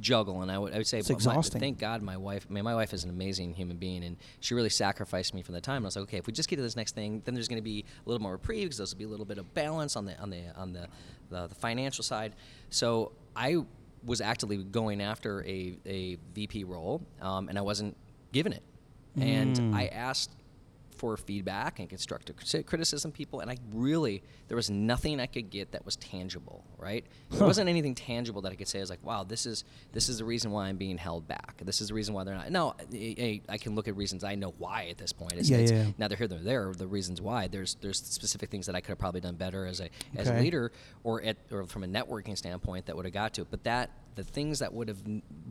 juggle, 0.00 0.42
and 0.42 0.50
I 0.52 0.58
would 0.58 0.74
I 0.74 0.78
would 0.78 0.86
say, 0.86 0.98
It's 0.98 1.08
but 1.08 1.24
my- 1.24 1.40
thank 1.42 1.78
God, 1.78 2.02
my 2.02 2.16
wife, 2.16 2.46
I 2.48 2.52
mean, 2.52 2.64
my 2.64 2.74
wife 2.74 2.92
is 2.92 3.04
an 3.04 3.10
amazing 3.10 3.54
human 3.54 3.76
being, 3.76 4.04
and 4.04 4.16
she 4.40 4.54
really 4.54 4.68
sacrificed 4.70 5.32
me 5.34 5.42
for 5.42 5.52
the 5.52 5.60
time. 5.60 5.76
And 5.78 5.84
I 5.84 5.88
was 5.88 5.96
like, 5.96 6.04
okay, 6.04 6.18
if 6.18 6.26
we 6.26 6.32
just 6.32 6.48
get 6.48 6.56
to 6.56 6.62
this 6.62 6.76
next 6.76 6.94
thing, 6.94 7.22
then 7.24 7.34
there's 7.34 7.48
going 7.48 7.58
to 7.58 7.64
be 7.64 7.84
a 8.04 8.08
little 8.08 8.22
more 8.22 8.32
reprieve 8.32 8.66
because 8.66 8.76
there's 8.78 8.92
will 8.94 8.98
be 8.98 9.04
a 9.04 9.08
little 9.08 9.26
bit 9.26 9.38
of 9.38 9.52
balance 9.54 9.96
on 9.96 10.04
the 10.04 10.18
on 10.18 10.30
the 10.30 10.42
on 10.56 10.72
the 10.72 10.86
the, 11.30 11.46
the 11.48 11.54
financial 11.54 12.04
side. 12.04 12.34
So 12.70 13.12
I 13.34 13.56
was 14.04 14.20
actively 14.20 14.58
going 14.58 15.00
after 15.02 15.42
a, 15.44 15.76
a 15.86 16.16
VP 16.34 16.64
role, 16.64 17.02
um, 17.20 17.48
and 17.48 17.58
I 17.58 17.62
wasn't 17.62 17.96
given 18.32 18.52
it. 18.52 18.62
And 19.18 19.56
Mm. 19.56 19.74
I 19.74 19.86
asked 19.86 20.30
for 20.96 21.16
feedback 21.16 21.78
and 21.78 21.88
constructive 21.88 22.36
criticism 22.66 23.12
people 23.12 23.40
and 23.40 23.50
i 23.50 23.56
really 23.72 24.22
there 24.48 24.56
was 24.56 24.70
nothing 24.70 25.20
i 25.20 25.26
could 25.26 25.50
get 25.50 25.72
that 25.72 25.84
was 25.84 25.96
tangible 25.96 26.64
right? 26.78 27.04
There 27.30 27.40
Huh. 27.40 27.46
wasn't 27.46 27.68
anything 27.68 27.94
tangible 27.94 28.42
that 28.42 28.52
i 28.52 28.54
could 28.54 28.68
say 28.68 28.78
i 28.78 28.82
was 28.82 28.90
like 28.90 29.04
wow 29.04 29.24
this 29.24 29.46
is 29.46 29.64
this 29.92 30.08
is 30.08 30.18
the 30.18 30.24
reason 30.24 30.50
why 30.50 30.68
i'm 30.68 30.76
being 30.76 30.98
held 30.98 31.26
back. 31.26 31.60
This 31.64 31.80
is 31.80 31.88
the 31.88 31.94
reason 31.94 32.14
why 32.14 32.24
they're 32.24 32.34
not 32.34 32.50
no 32.50 32.74
I, 32.92 33.40
I- 33.48 33.58
can 33.58 33.74
look 33.74 33.88
at 33.88 33.96
reasons 33.96 34.24
i 34.24 34.34
know 34.34 34.54
why 34.58 34.86
at 34.90 34.98
this 34.98 35.12
point. 35.12 35.32
It's, 35.34 35.48
Yeah, 35.50 35.58
it's 35.58 35.72
yeah. 35.72 35.86
neither 35.98 36.16
here 36.16 36.28
nor 36.28 36.38
there 36.38 36.72
the 36.72 36.86
reasons 36.86 37.20
why. 37.20 37.46
There's 37.48 37.76
there's 37.80 37.98
specific 37.98 38.50
things 38.50 38.66
that 38.66 38.74
i 38.74 38.80
could 38.80 38.90
have 38.90 38.98
probably 38.98 39.20
done 39.20 39.34
better 39.36 39.66
as 39.66 39.80
a 39.80 39.88
as 40.16 40.28
a 40.28 40.34
leader 40.40 40.72
or 41.04 41.22
at 41.22 41.36
or 41.50 41.64
from 41.66 41.84
a 41.84 41.86
networking 41.88 42.36
standpoint 42.38 42.86
that 42.86 42.96
would 42.96 43.04
have 43.04 43.14
got 43.14 43.34
to 43.34 43.42
it. 43.42 43.48
But 43.50 43.64
that 43.64 43.90
the 44.14 44.24
things 44.24 44.60
that 44.60 44.72
would 44.72 44.88
have 44.88 45.02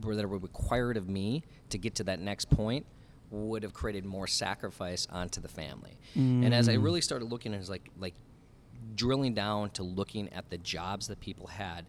were 0.01 0.15
that 0.15 0.27
were 0.27 0.37
required 0.39 0.97
of 0.97 1.07
me 1.09 1.43
to 1.69 1.77
get 1.77 1.95
to 1.95 2.03
that 2.05 2.19
next 2.19 2.49
point 2.49 2.85
would 3.31 3.63
have 3.63 3.73
created 3.73 4.05
more 4.05 4.27
sacrifice 4.27 5.07
onto 5.11 5.41
the 5.41 5.47
family. 5.47 5.97
And 6.15 6.53
as 6.53 6.69
I 6.69 6.75
Mm. 6.75 6.83
really 6.83 7.01
started 7.01 7.25
looking 7.25 7.53
at 7.53 7.61
it, 7.61 7.69
like 7.69 7.89
like 7.99 8.13
drilling 8.95 9.33
down 9.33 9.69
to 9.71 9.83
looking 9.83 10.29
at 10.29 10.49
the 10.49 10.57
jobs 10.57 11.07
that 11.07 11.19
people 11.19 11.47
had, 11.47 11.85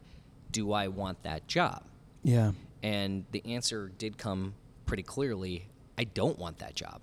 do 0.50 0.72
I 0.72 0.88
want 0.88 1.22
that 1.22 1.46
job? 1.46 1.82
Yeah. 2.24 2.52
And 2.82 3.24
the 3.30 3.44
answer 3.54 3.88
did 3.96 4.18
come 4.18 4.54
pretty 4.86 5.02
clearly. 5.02 5.68
I 5.98 6.04
don't 6.04 6.38
want 6.38 6.58
that 6.58 6.74
job 6.74 7.00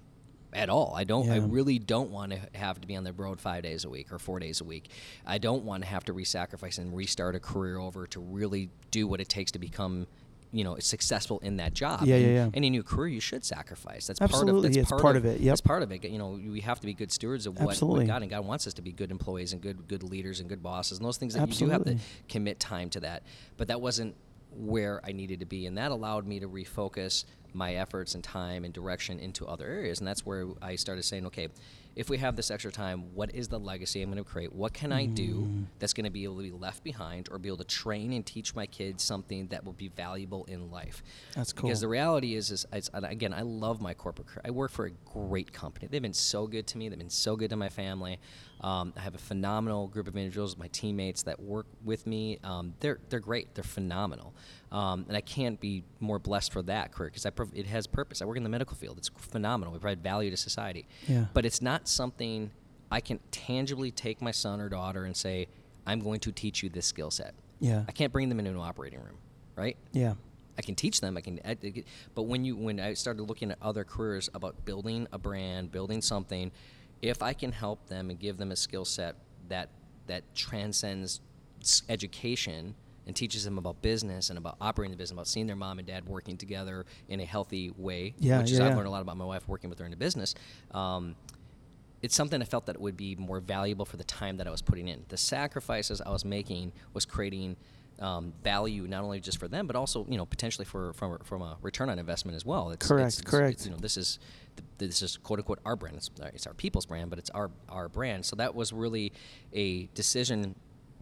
at 0.51 0.69
all. 0.69 0.93
I 0.95 1.03
don't. 1.03 1.29
I 1.29 1.37
really 1.37 1.79
don't 1.79 2.11
want 2.11 2.31
to 2.31 2.39
have 2.57 2.79
to 2.81 2.87
be 2.87 2.95
on 2.95 3.03
the 3.03 3.13
road 3.13 3.39
five 3.39 3.63
days 3.63 3.85
a 3.85 3.89
week 3.89 4.11
or 4.11 4.19
four 4.19 4.39
days 4.39 4.61
a 4.61 4.63
week. 4.63 4.89
I 5.25 5.37
don't 5.37 5.63
want 5.63 5.83
to 5.83 5.89
have 5.89 6.03
to 6.05 6.13
re-sacrifice 6.13 6.77
and 6.77 6.95
restart 6.95 7.35
a 7.35 7.39
career 7.39 7.77
over 7.77 8.05
to 8.07 8.19
really 8.19 8.69
do 8.91 9.07
what 9.07 9.19
it 9.21 9.29
takes 9.29 9.51
to 9.53 9.59
become, 9.59 10.05
you 10.53 10.63
know, 10.63 10.77
successful 10.77 11.39
in 11.39 11.57
that 11.57 11.73
job. 11.73 12.03
Yeah, 12.03 12.15
yeah, 12.15 12.27
And 12.27 12.35
yeah. 12.35 12.49
Any 12.53 12.69
new 12.69 12.83
career 12.83 13.07
you 13.07 13.19
should 13.19 13.43
sacrifice. 13.43 14.05
That's 14.05 14.21
Absolutely, 14.21 14.51
part 14.51 14.57
of. 14.57 14.63
That's 14.63 14.77
it's 14.77 14.89
part, 14.89 15.01
part 15.01 15.15
of, 15.17 15.25
it, 15.25 15.41
yep. 15.41 15.51
That's 15.51 15.61
part 15.61 15.83
of 15.83 15.91
it. 15.91 16.03
You 16.05 16.19
know, 16.19 16.39
we 16.47 16.61
have 16.61 16.79
to 16.79 16.85
be 16.85 16.93
good 16.93 17.11
stewards 17.11 17.47
of 17.47 17.59
what, 17.59 17.71
Absolutely. 17.71 18.05
what 18.05 18.07
God 18.07 18.21
and 18.21 18.29
God 18.29 18.45
wants 18.45 18.67
us 18.67 18.73
to 18.75 18.83
be 18.83 18.91
good 18.91 19.09
employees 19.09 19.51
and 19.51 19.61
good 19.61 19.87
good 19.87 20.03
leaders 20.03 20.39
and 20.39 20.47
good 20.47 20.61
bosses 20.61 20.99
and 20.99 21.05
those 21.05 21.17
things 21.17 21.33
that 21.33 21.49
you 21.49 21.67
do 21.67 21.71
have 21.71 21.83
to 21.85 21.97
commit 22.29 22.59
time 22.59 22.89
to 22.91 22.99
that. 22.99 23.23
But 23.57 23.67
that 23.69 23.81
wasn't 23.81 24.15
where 24.55 25.01
I 25.03 25.11
needed 25.11 25.39
to 25.39 25.47
be, 25.47 25.65
and 25.65 25.75
that 25.79 25.89
allowed 25.89 26.27
me 26.27 26.39
to 26.39 26.47
refocus 26.47 27.25
my 27.53 27.75
efforts 27.75 28.13
and 28.13 28.23
time 28.23 28.63
and 28.63 28.73
direction 28.73 29.19
into 29.19 29.47
other 29.47 29.65
areas. 29.65 29.99
And 29.99 30.07
that's 30.07 30.25
where 30.25 30.45
I 30.61 30.75
started 30.75 31.03
saying, 31.03 31.25
okay, 31.27 31.49
if 31.95 32.09
we 32.09 32.17
have 32.17 32.35
this 32.35 32.49
extra 32.51 32.71
time, 32.71 33.13
what 33.13 33.33
is 33.35 33.47
the 33.47 33.59
legacy 33.59 34.01
I'm 34.01 34.09
going 34.11 34.23
to 34.23 34.29
create? 34.29 34.51
What 34.53 34.73
can 34.73 34.91
I 34.91 35.05
do 35.05 35.41
Mm. 35.43 35.65
that's 35.79 35.93
going 35.93 36.05
to 36.05 36.11
be 36.11 36.23
able 36.23 36.37
to 36.37 36.43
be 36.43 36.51
left 36.51 36.83
behind, 36.83 37.29
or 37.31 37.37
be 37.39 37.49
able 37.49 37.57
to 37.57 37.63
train 37.63 38.13
and 38.13 38.25
teach 38.25 38.55
my 38.55 38.65
kids 38.65 39.03
something 39.03 39.47
that 39.47 39.63
will 39.65 39.73
be 39.73 39.89
valuable 39.89 40.45
in 40.45 40.71
life? 40.71 41.03
That's 41.35 41.53
cool. 41.53 41.69
Because 41.69 41.81
the 41.81 41.87
reality 41.87 42.35
is, 42.35 42.51
is 42.51 42.65
it's, 42.73 42.89
again, 42.93 43.33
I 43.33 43.41
love 43.41 43.81
my 43.81 43.93
corporate 43.93 44.27
career. 44.27 44.41
I 44.45 44.51
work 44.51 44.71
for 44.71 44.85
a 44.85 44.91
great 44.91 45.53
company. 45.53 45.87
They've 45.89 46.01
been 46.01 46.13
so 46.13 46.47
good 46.47 46.67
to 46.67 46.77
me. 46.77 46.89
They've 46.89 46.97
been 46.97 47.09
so 47.09 47.35
good 47.35 47.49
to 47.51 47.55
my 47.55 47.69
family. 47.69 48.19
Um, 48.61 48.93
I 48.95 49.01
have 49.01 49.13
a 49.15 49.17
phenomenal 49.19 49.87
group 49.87 50.07
of 50.07 50.15
individuals, 50.15 50.57
my 50.57 50.69
teammates 50.69 51.23
that 51.23 51.39
work 51.41 51.65
with 51.83 52.07
me. 52.07 52.39
Um, 52.45 52.75
they're 52.79 52.99
they're 53.09 53.19
great. 53.19 53.53
They're 53.55 53.63
phenomenal, 53.63 54.33
um, 54.71 55.03
and 55.09 55.17
I 55.17 55.21
can't 55.21 55.59
be 55.59 55.83
more 55.99 56.17
blessed 56.17 56.53
for 56.53 56.61
that 56.61 56.93
career 56.93 57.09
because 57.09 57.29
prov- 57.35 57.51
it 57.53 57.65
has 57.65 57.87
purpose. 57.87 58.21
I 58.21 58.25
work 58.25 58.37
in 58.37 58.43
the 58.43 58.49
medical 58.49 58.77
field. 58.77 58.97
It's 58.99 59.09
phenomenal. 59.17 59.73
We 59.73 59.79
provide 59.79 60.01
value 60.01 60.29
to 60.31 60.37
society. 60.37 60.87
Yeah. 61.09 61.25
But 61.33 61.45
it's 61.45 61.61
not 61.61 61.82
something 61.87 62.51
I 62.91 62.99
can 63.01 63.19
tangibly 63.31 63.91
take 63.91 64.21
my 64.21 64.31
son 64.31 64.61
or 64.61 64.69
daughter 64.69 65.05
and 65.05 65.15
say, 65.15 65.47
"I'm 65.85 65.99
going 65.99 66.19
to 66.21 66.31
teach 66.31 66.63
you 66.63 66.69
this 66.69 66.85
skill 66.85 67.11
set." 67.11 67.33
Yeah. 67.59 67.83
I 67.87 67.91
can't 67.91 68.11
bring 68.11 68.29
them 68.29 68.39
into 68.39 68.51
an 68.51 68.57
operating 68.57 68.99
room, 68.99 69.17
right? 69.55 69.77
Yeah. 69.93 70.13
I 70.57 70.61
can 70.61 70.75
teach 70.75 71.01
them. 71.01 71.17
I 71.17 71.21
can, 71.21 71.39
I, 71.43 71.57
I 71.63 71.83
but 72.13 72.23
when 72.23 72.45
you 72.45 72.55
when 72.55 72.79
I 72.79 72.93
started 72.93 73.23
looking 73.23 73.49
at 73.51 73.57
other 73.61 73.83
careers 73.83 74.29
about 74.33 74.65
building 74.65 75.07
a 75.11 75.17
brand, 75.17 75.71
building 75.71 76.01
something, 76.01 76.51
if 77.01 77.23
I 77.23 77.33
can 77.33 77.51
help 77.51 77.87
them 77.87 78.09
and 78.09 78.19
give 78.19 78.37
them 78.37 78.51
a 78.51 78.55
skill 78.55 78.85
set 78.85 79.15
that 79.49 79.69
that 80.07 80.23
transcends 80.35 81.21
education 81.89 82.75
and 83.05 83.15
teaches 83.15 83.43
them 83.43 83.57
about 83.57 83.81
business 83.81 84.29
and 84.29 84.37
about 84.37 84.55
operating 84.61 84.91
the 84.91 84.97
business, 84.97 85.13
about 85.13 85.27
seeing 85.27 85.47
their 85.47 85.55
mom 85.55 85.77
and 85.79 85.87
dad 85.87 86.07
working 86.07 86.37
together 86.37 86.85
in 87.09 87.19
a 87.19 87.25
healthy 87.25 87.71
way, 87.77 88.13
Yeah, 88.19 88.39
which 88.39 88.51
is 88.51 88.59
yeah, 88.59 88.65
I've 88.65 88.71
yeah. 88.71 88.75
learned 88.77 88.87
a 88.87 88.91
lot 88.91 89.01
about 89.01 89.17
my 89.17 89.25
wife 89.25 89.47
working 89.47 89.69
with 89.69 89.79
her 89.79 89.85
in 89.85 89.91
a 89.93 89.97
business. 89.97 90.35
Um, 90.71 91.15
it's 92.03 92.15
something 92.15 92.41
I 92.41 92.45
felt 92.45 92.67
that 92.67 92.79
would 92.79 92.95
be 92.97 93.15
more 93.15 93.39
valuable 93.39 93.85
for 93.85 93.97
the 93.97 94.03
time 94.03 94.37
that 94.37 94.45
I 94.47 94.51
was 94.51 94.61
putting 94.61 94.87
in. 94.87 95.05
The 95.09 95.17
sacrifices 95.17 96.01
I 96.01 96.09
was 96.11 96.23
making 96.25 96.73
was 96.93 97.05
creating 97.05 97.55
um, 97.99 98.33
value 98.43 98.87
not 98.87 99.03
only 99.03 99.19
just 99.21 99.37
for 99.39 99.47
them, 99.47 99.65
but 99.67 99.75
also 99.75 100.05
you 100.09 100.17
know 100.17 100.25
potentially 100.25 100.65
for 100.65 100.93
from 100.93 101.17
from 101.23 101.41
a 101.41 101.57
return 101.61 101.89
on 101.89 101.97
investment 101.99 102.35
as 102.35 102.45
well. 102.45 102.71
It's, 102.71 102.85
Correct, 102.87 103.19
it's- 103.19 103.31
correct. 103.31 103.53
it's, 103.53 103.65
you 103.65 103.71
know, 103.71 103.77
this 103.77 103.97
is 103.97 104.19
this 104.77 105.01
is 105.01 105.17
quote 105.17 105.39
unquote 105.39 105.59
our 105.65 105.75
brand. 105.75 105.95
It's, 105.97 106.11
it's 106.33 106.45
our 106.47 106.53
people's 106.53 106.85
brand, 106.85 107.09
but 107.09 107.17
it's 107.19 107.29
our 107.31 107.49
our 107.69 107.87
brand. 107.89 108.25
So 108.25 108.35
that 108.35 108.53
was 108.53 108.73
really 108.73 109.13
a 109.53 109.85
decision 109.95 110.55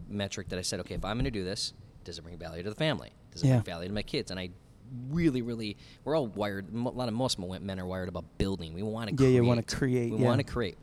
metric 0.08 0.48
that 0.50 0.58
I 0.58 0.62
said, 0.62 0.80
okay, 0.80 0.94
if 0.94 1.04
I'm 1.04 1.16
going 1.16 1.24
to 1.24 1.30
do 1.30 1.44
this, 1.44 1.72
does 2.04 2.18
it 2.18 2.22
bring 2.22 2.36
value 2.38 2.62
to 2.62 2.68
the 2.70 2.76
family? 2.76 3.10
Does 3.32 3.42
it 3.42 3.46
Yeah. 3.48 3.54
bring 3.60 3.64
value 3.64 3.88
to 3.88 3.94
my 3.94 4.02
kids? 4.02 4.30
And 4.30 4.38
I 4.38 4.50
really, 5.08 5.40
really, 5.40 5.76
we're 6.04 6.14
all 6.16 6.26
wired. 6.26 6.66
A 6.74 6.76
lot 6.76 7.08
of 7.08 7.14
most 7.14 7.38
men 7.38 7.80
are 7.80 7.86
wired 7.86 8.10
about 8.10 8.24
building. 8.36 8.74
We 8.74 8.82
want 8.82 9.08
to 9.08 9.12
Yeah, 9.14 9.16
create. 9.16 9.34
you 9.36 9.44
wanna 9.44 9.62
create, 9.62 10.12
We 10.12 10.18
yeah. 10.18 10.26
want 10.26 10.38
to 10.40 10.44
create, 10.44 10.76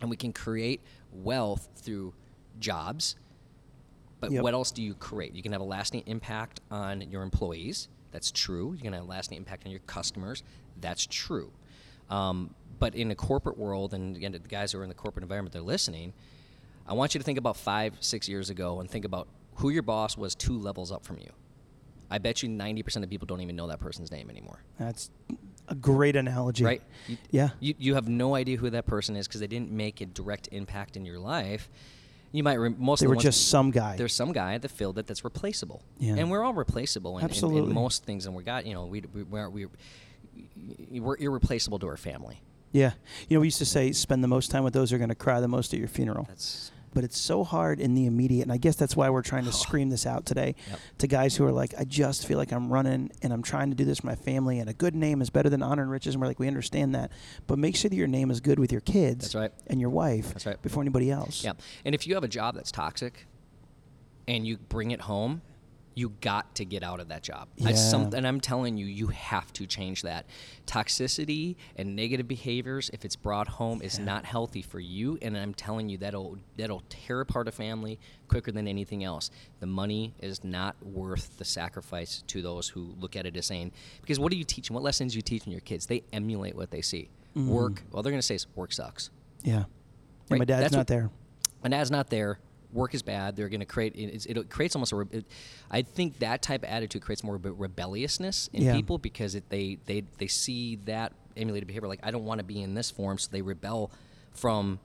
and 0.00 0.10
we 0.10 0.16
can 0.16 0.32
create 0.32 0.80
wealth 1.12 1.68
through 1.76 2.14
jobs 2.58 3.16
But 4.18 4.30
Yep. 4.32 4.42
what 4.44 4.54
else 4.54 4.70
do 4.72 4.82
you 4.82 4.94
create? 4.94 5.34
You 5.34 5.42
can 5.42 5.52
have 5.52 5.60
a 5.60 5.64
lasting 5.64 6.02
impact 6.06 6.60
on 6.70 7.02
your 7.02 7.22
employees. 7.22 7.88
That's 8.12 8.30
true. 8.32 8.72
You 8.72 8.80
can 8.80 8.94
have 8.94 9.02
a 9.02 9.06
lasting 9.06 9.36
impact 9.36 9.66
on 9.66 9.70
your 9.70 9.80
customers. 9.80 10.42
That's 10.80 11.06
true. 11.06 11.52
Um, 12.08 12.54
but 12.78 12.94
in 12.94 13.10
a 13.10 13.14
corporate 13.14 13.58
world, 13.58 13.92
and 13.92 14.16
again, 14.16 14.32
the 14.32 14.38
guys 14.38 14.72
who 14.72 14.78
are 14.78 14.82
in 14.84 14.88
the 14.88 14.94
corporate 14.94 15.22
environment, 15.22 15.52
they're 15.52 15.60
listening. 15.60 16.14
I 16.86 16.94
want 16.94 17.14
you 17.14 17.18
to 17.18 17.24
think 17.24 17.36
about 17.38 17.58
five, 17.58 17.98
six 18.00 18.26
years 18.26 18.48
ago 18.48 18.80
and 18.80 18.90
think 18.90 19.04
about 19.04 19.28
who 19.56 19.68
your 19.68 19.82
boss 19.82 20.16
was 20.16 20.34
two 20.34 20.58
levels 20.58 20.90
up 20.90 21.04
from 21.04 21.18
you. 21.18 21.30
I 22.10 22.16
bet 22.18 22.42
you 22.42 22.48
90% 22.48 23.02
of 23.02 23.10
people 23.10 23.26
don't 23.26 23.42
even 23.42 23.54
know 23.56 23.66
that 23.66 23.80
person's 23.80 24.10
name 24.10 24.30
anymore. 24.30 24.62
That's 24.78 25.10
a 25.68 25.74
great 25.74 26.16
analogy. 26.16 26.64
Right? 26.64 26.82
You, 27.06 27.16
Yeah. 27.30 27.48
You, 27.60 27.74
you 27.78 27.94
have 27.94 28.08
no 28.08 28.34
idea 28.34 28.56
who 28.56 28.70
that 28.70 28.86
person 28.86 29.16
is 29.16 29.26
because 29.26 29.40
they 29.40 29.46
didn't 29.46 29.70
make 29.70 30.00
a 30.00 30.06
direct 30.06 30.48
impact 30.52 30.96
in 30.96 31.04
your 31.04 31.18
life. 31.18 31.68
You 32.32 32.42
might 32.42 32.56
rem- 32.56 32.76
most 32.78 33.00
They 33.00 33.06
the 33.06 33.10
were 33.10 33.14
ones- 33.16 33.24
just 33.24 33.48
some 33.48 33.70
guy. 33.70 33.96
there's 33.96 34.14
some 34.14 34.32
guy 34.32 34.58
that 34.58 34.68
filled 34.70 34.98
it 34.98 35.06
that's 35.06 35.24
replaceable. 35.24 35.82
Yeah. 35.98 36.14
And 36.16 36.30
we're 36.30 36.42
all 36.44 36.54
replaceable 36.54 37.12
in, 37.18 37.24
in- 37.24 37.24
in, 37.26 37.30
Absolutely. 37.30 37.72
most 37.72 38.04
things, 38.04 38.26
and 38.26 38.34
we 38.34 38.42
got 38.42 38.66
you 38.66 38.74
know 38.74 38.84
we 38.86 39.02
we 39.14 39.22
we're, 39.22 39.48
we 39.48 39.66
we're 40.90 41.16
irreplaceable 41.18 41.78
to 41.80 41.86
our 41.86 41.96
family. 41.96 42.40
Yeah. 42.72 42.92
You 43.28 43.36
know, 43.36 43.40
we 43.40 43.46
used 43.46 43.58
to 43.58 43.64
say 43.64 43.92
spend 43.92 44.22
the 44.22 44.28
most 44.28 44.50
time 44.50 44.64
with 44.64 44.74
those 44.74 44.90
who 44.90 44.96
are 44.96 44.98
going 44.98 45.08
to 45.08 45.14
cry 45.14 45.40
the 45.40 45.48
most 45.48 45.72
at 45.72 45.78
your 45.78 45.88
funeral. 45.88 46.24
That's 46.28 46.70
but 46.96 47.04
it's 47.04 47.18
so 47.18 47.44
hard 47.44 47.78
in 47.78 47.92
the 47.92 48.06
immediate. 48.06 48.42
And 48.44 48.50
I 48.50 48.56
guess 48.56 48.74
that's 48.74 48.96
why 48.96 49.10
we're 49.10 49.20
trying 49.20 49.44
to 49.44 49.52
scream 49.66 49.90
this 49.90 50.06
out 50.06 50.24
today 50.24 50.54
Yep. 50.70 50.80
to 50.98 51.06
guys 51.06 51.36
who 51.36 51.44
are 51.44 51.52
like, 51.52 51.74
I 51.78 51.84
just 51.84 52.26
feel 52.26 52.38
like 52.38 52.52
I'm 52.52 52.72
running 52.72 53.10
and 53.20 53.34
I'm 53.34 53.42
trying 53.42 53.68
to 53.68 53.76
do 53.76 53.84
this 53.84 54.00
for 54.00 54.06
my 54.06 54.14
family. 54.14 54.58
And 54.60 54.70
a 54.70 54.72
good 54.72 54.94
name 54.94 55.20
is 55.20 55.28
better 55.28 55.50
than 55.50 55.62
honor 55.62 55.82
and 55.82 55.90
riches. 55.90 56.14
And 56.14 56.22
we're 56.22 56.28
like, 56.28 56.38
we 56.38 56.48
understand 56.48 56.94
that. 56.94 57.12
But 57.46 57.58
make 57.58 57.76
sure 57.76 57.90
that 57.90 57.96
your 57.96 58.06
name 58.08 58.30
is 58.30 58.40
good 58.40 58.58
with 58.58 58.72
your 58.72 58.80
kids 58.80 59.26
That's 59.26 59.34
right. 59.34 59.52
and 59.66 59.78
your 59.78 59.90
wife 59.90 60.28
That's 60.32 60.46
right. 60.46 60.60
before 60.62 60.82
anybody 60.82 61.10
else. 61.10 61.44
yeah. 61.44 61.52
And 61.84 61.94
if 61.94 62.06
you 62.06 62.14
have 62.14 62.24
a 62.24 62.28
job 62.28 62.54
that's 62.54 62.72
toxic, 62.72 63.26
and 64.26 64.46
you 64.46 64.56
bring 64.56 64.90
it 64.90 65.02
home, 65.02 65.42
you 65.98 66.10
got 66.20 66.54
to 66.54 66.64
get 66.66 66.82
out 66.82 67.00
of 67.00 67.08
that 67.08 67.22
job. 67.22 67.48
Some, 67.74 68.02
Yeah. 68.10 68.18
and 68.18 68.26
I'm 68.28 68.38
telling 68.38 68.76
you, 68.76 68.84
you 68.84 69.06
have 69.08 69.50
to 69.54 69.66
change 69.66 70.02
that. 70.02 70.26
Toxicity 70.66 71.56
and 71.76 71.96
negative 71.96 72.28
behaviors, 72.28 72.90
if 72.92 73.04
it's 73.04 73.16
brought 73.16 73.48
home, 73.48 73.80
is 73.80 73.98
not 73.98 74.26
healthy 74.26 74.60
for 74.60 74.78
you. 74.78 75.18
And 75.22 75.36
I'm 75.38 75.54
telling 75.54 75.88
you, 75.88 75.96
that'll 75.98 76.36
that'll 76.58 76.82
tear 76.90 77.22
apart 77.22 77.48
a 77.48 77.52
family 77.52 77.98
quicker 78.28 78.52
than 78.52 78.68
anything 78.68 79.04
else. 79.04 79.30
The 79.60 79.66
money 79.66 80.14
is 80.20 80.44
not 80.44 80.76
worth 80.84 81.38
the 81.38 81.46
sacrifice 81.46 82.22
to 82.26 82.42
those 82.42 82.68
who 82.68 82.94
look 83.00 83.16
at 83.16 83.24
it 83.24 83.34
as 83.36 83.46
saying, 83.46 83.72
because 84.02 84.18
what 84.20 84.30
are 84.32 84.36
you 84.36 84.44
teaching? 84.44 84.74
What 84.74 84.82
lessons 84.82 85.14
are 85.14 85.18
you 85.18 85.22
teaching 85.22 85.50
your 85.50 85.62
kids? 85.62 85.86
They 85.86 86.02
emulate 86.12 86.54
what 86.56 86.70
they 86.70 86.82
see. 86.82 87.08
Mm. 87.34 87.46
Work. 87.48 87.82
Well, 87.90 88.02
they're 88.02 88.12
going 88.12 88.20
to 88.20 88.38
say 88.38 88.38
work 88.54 88.72
sucks. 88.72 89.08
Yeah. 89.44 89.64
Right, 90.28 90.38
my 90.38 90.44
dad's 90.44 90.60
that's 90.64 90.72
not 90.72 90.78
what- 90.80 90.86
there. 90.88 91.10
My 91.64 91.70
dad's 91.70 91.90
not 91.90 92.10
there 92.10 92.38
work 92.76 92.94
is 92.94 93.02
bad 93.02 93.34
they're 93.34 93.48
going 93.48 93.60
to 93.60 93.66
create 93.66 93.94
it, 93.96 94.26
it 94.26 94.50
creates 94.50 94.76
almost 94.76 94.92
a 94.92 94.96
re- 94.96 95.06
it, 95.10 95.24
i 95.70 95.82
think 95.82 96.18
that 96.20 96.42
type 96.42 96.62
of 96.62 96.68
attitude 96.68 97.02
creates 97.02 97.24
more 97.24 97.34
of 97.36 97.44
a 97.46 97.52
rebelliousness 97.52 98.48
in 98.52 98.62
Yeah. 98.62 98.76
people 98.76 98.98
because 98.98 99.34
it, 99.34 99.48
they 99.48 99.78
they 99.86 100.04
they 100.18 100.26
see 100.28 100.76
that 100.84 101.12
emulated 101.36 101.66
behavior 101.66 101.88
like 101.88 102.00
i 102.02 102.10
don't 102.10 102.24
want 102.24 102.38
to 102.38 102.44
be 102.44 102.62
in 102.62 102.74
this 102.74 102.90
form 102.90 103.18
so 103.18 103.28
they 103.32 103.42
rebel 103.42 103.90
from 104.34 104.78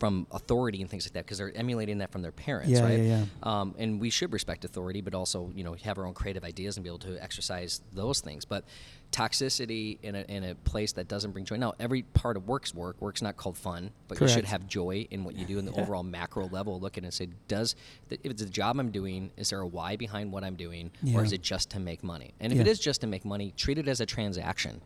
from 0.00 0.26
authority 0.32 0.80
and 0.80 0.90
things 0.90 1.04
like 1.06 1.12
that 1.12 1.24
because 1.26 1.36
they're 1.38 1.54
emulating 1.54 1.98
that 1.98 2.10
from 2.10 2.22
their 2.22 2.32
parents 2.32 2.70
Yeah, 2.70 2.82
right 2.82 3.00
yeah, 3.00 3.24
Um, 3.42 3.74
and 3.78 4.00
we 4.00 4.08
should 4.08 4.32
respect 4.32 4.64
authority 4.64 5.02
but 5.02 5.14
also 5.14 5.52
you 5.54 5.62
know 5.62 5.74
have 5.84 5.98
our 5.98 6.06
own 6.06 6.14
creative 6.14 6.42
ideas 6.42 6.76
and 6.78 6.82
be 6.82 6.88
able 6.88 6.98
to 7.00 7.22
exercise 7.22 7.82
those 7.92 8.20
things 8.20 8.46
but 8.46 8.64
toxicity 9.12 9.98
in 10.02 10.14
a, 10.14 10.20
in 10.22 10.44
a 10.44 10.54
place 10.54 10.92
that 10.92 11.06
doesn't 11.06 11.32
bring 11.32 11.44
joy 11.44 11.56
now 11.56 11.74
every 11.78 12.02
part 12.02 12.36
of 12.38 12.48
work's 12.48 12.72
work 12.74 12.96
work's 13.00 13.20
not 13.20 13.36
called 13.36 13.58
fun 13.58 13.90
but 14.08 14.18
you 14.20 14.26
should 14.28 14.44
have 14.46 14.66
joy 14.66 15.06
in 15.10 15.22
what 15.24 15.34
you 15.36 15.44
do 15.44 15.58
in 15.58 15.64
the 15.66 15.72
Yeah. 15.72 15.82
overall 15.82 16.02
macro 16.02 16.48
level 16.48 16.80
look 16.80 16.96
at 16.96 17.04
it 17.04 17.06
and 17.08 17.14
say 17.14 17.28
does 17.46 17.76
the, 18.08 18.18
if 18.24 18.30
it's 18.32 18.42
a 18.42 18.46
job 18.48 18.78
i'm 18.80 18.90
doing 18.90 19.30
is 19.36 19.50
there 19.50 19.60
a 19.60 19.66
why 19.66 19.96
behind 19.96 20.32
what 20.32 20.44
i'm 20.44 20.54
doing 20.56 20.90
or 21.14 21.22
is 21.24 21.32
it 21.32 21.42
just 21.42 21.70
to 21.70 21.80
make 21.80 22.02
money 22.02 22.32
and 22.40 22.52
if 22.52 22.56
Yeah. 22.56 22.62
it 22.62 22.68
is 22.68 22.78
just 22.78 23.02
to 23.02 23.06
make 23.06 23.24
money 23.26 23.52
treat 23.56 23.76
it 23.78 23.86
as 23.88 24.00
a 24.00 24.06
transaction 24.06 24.80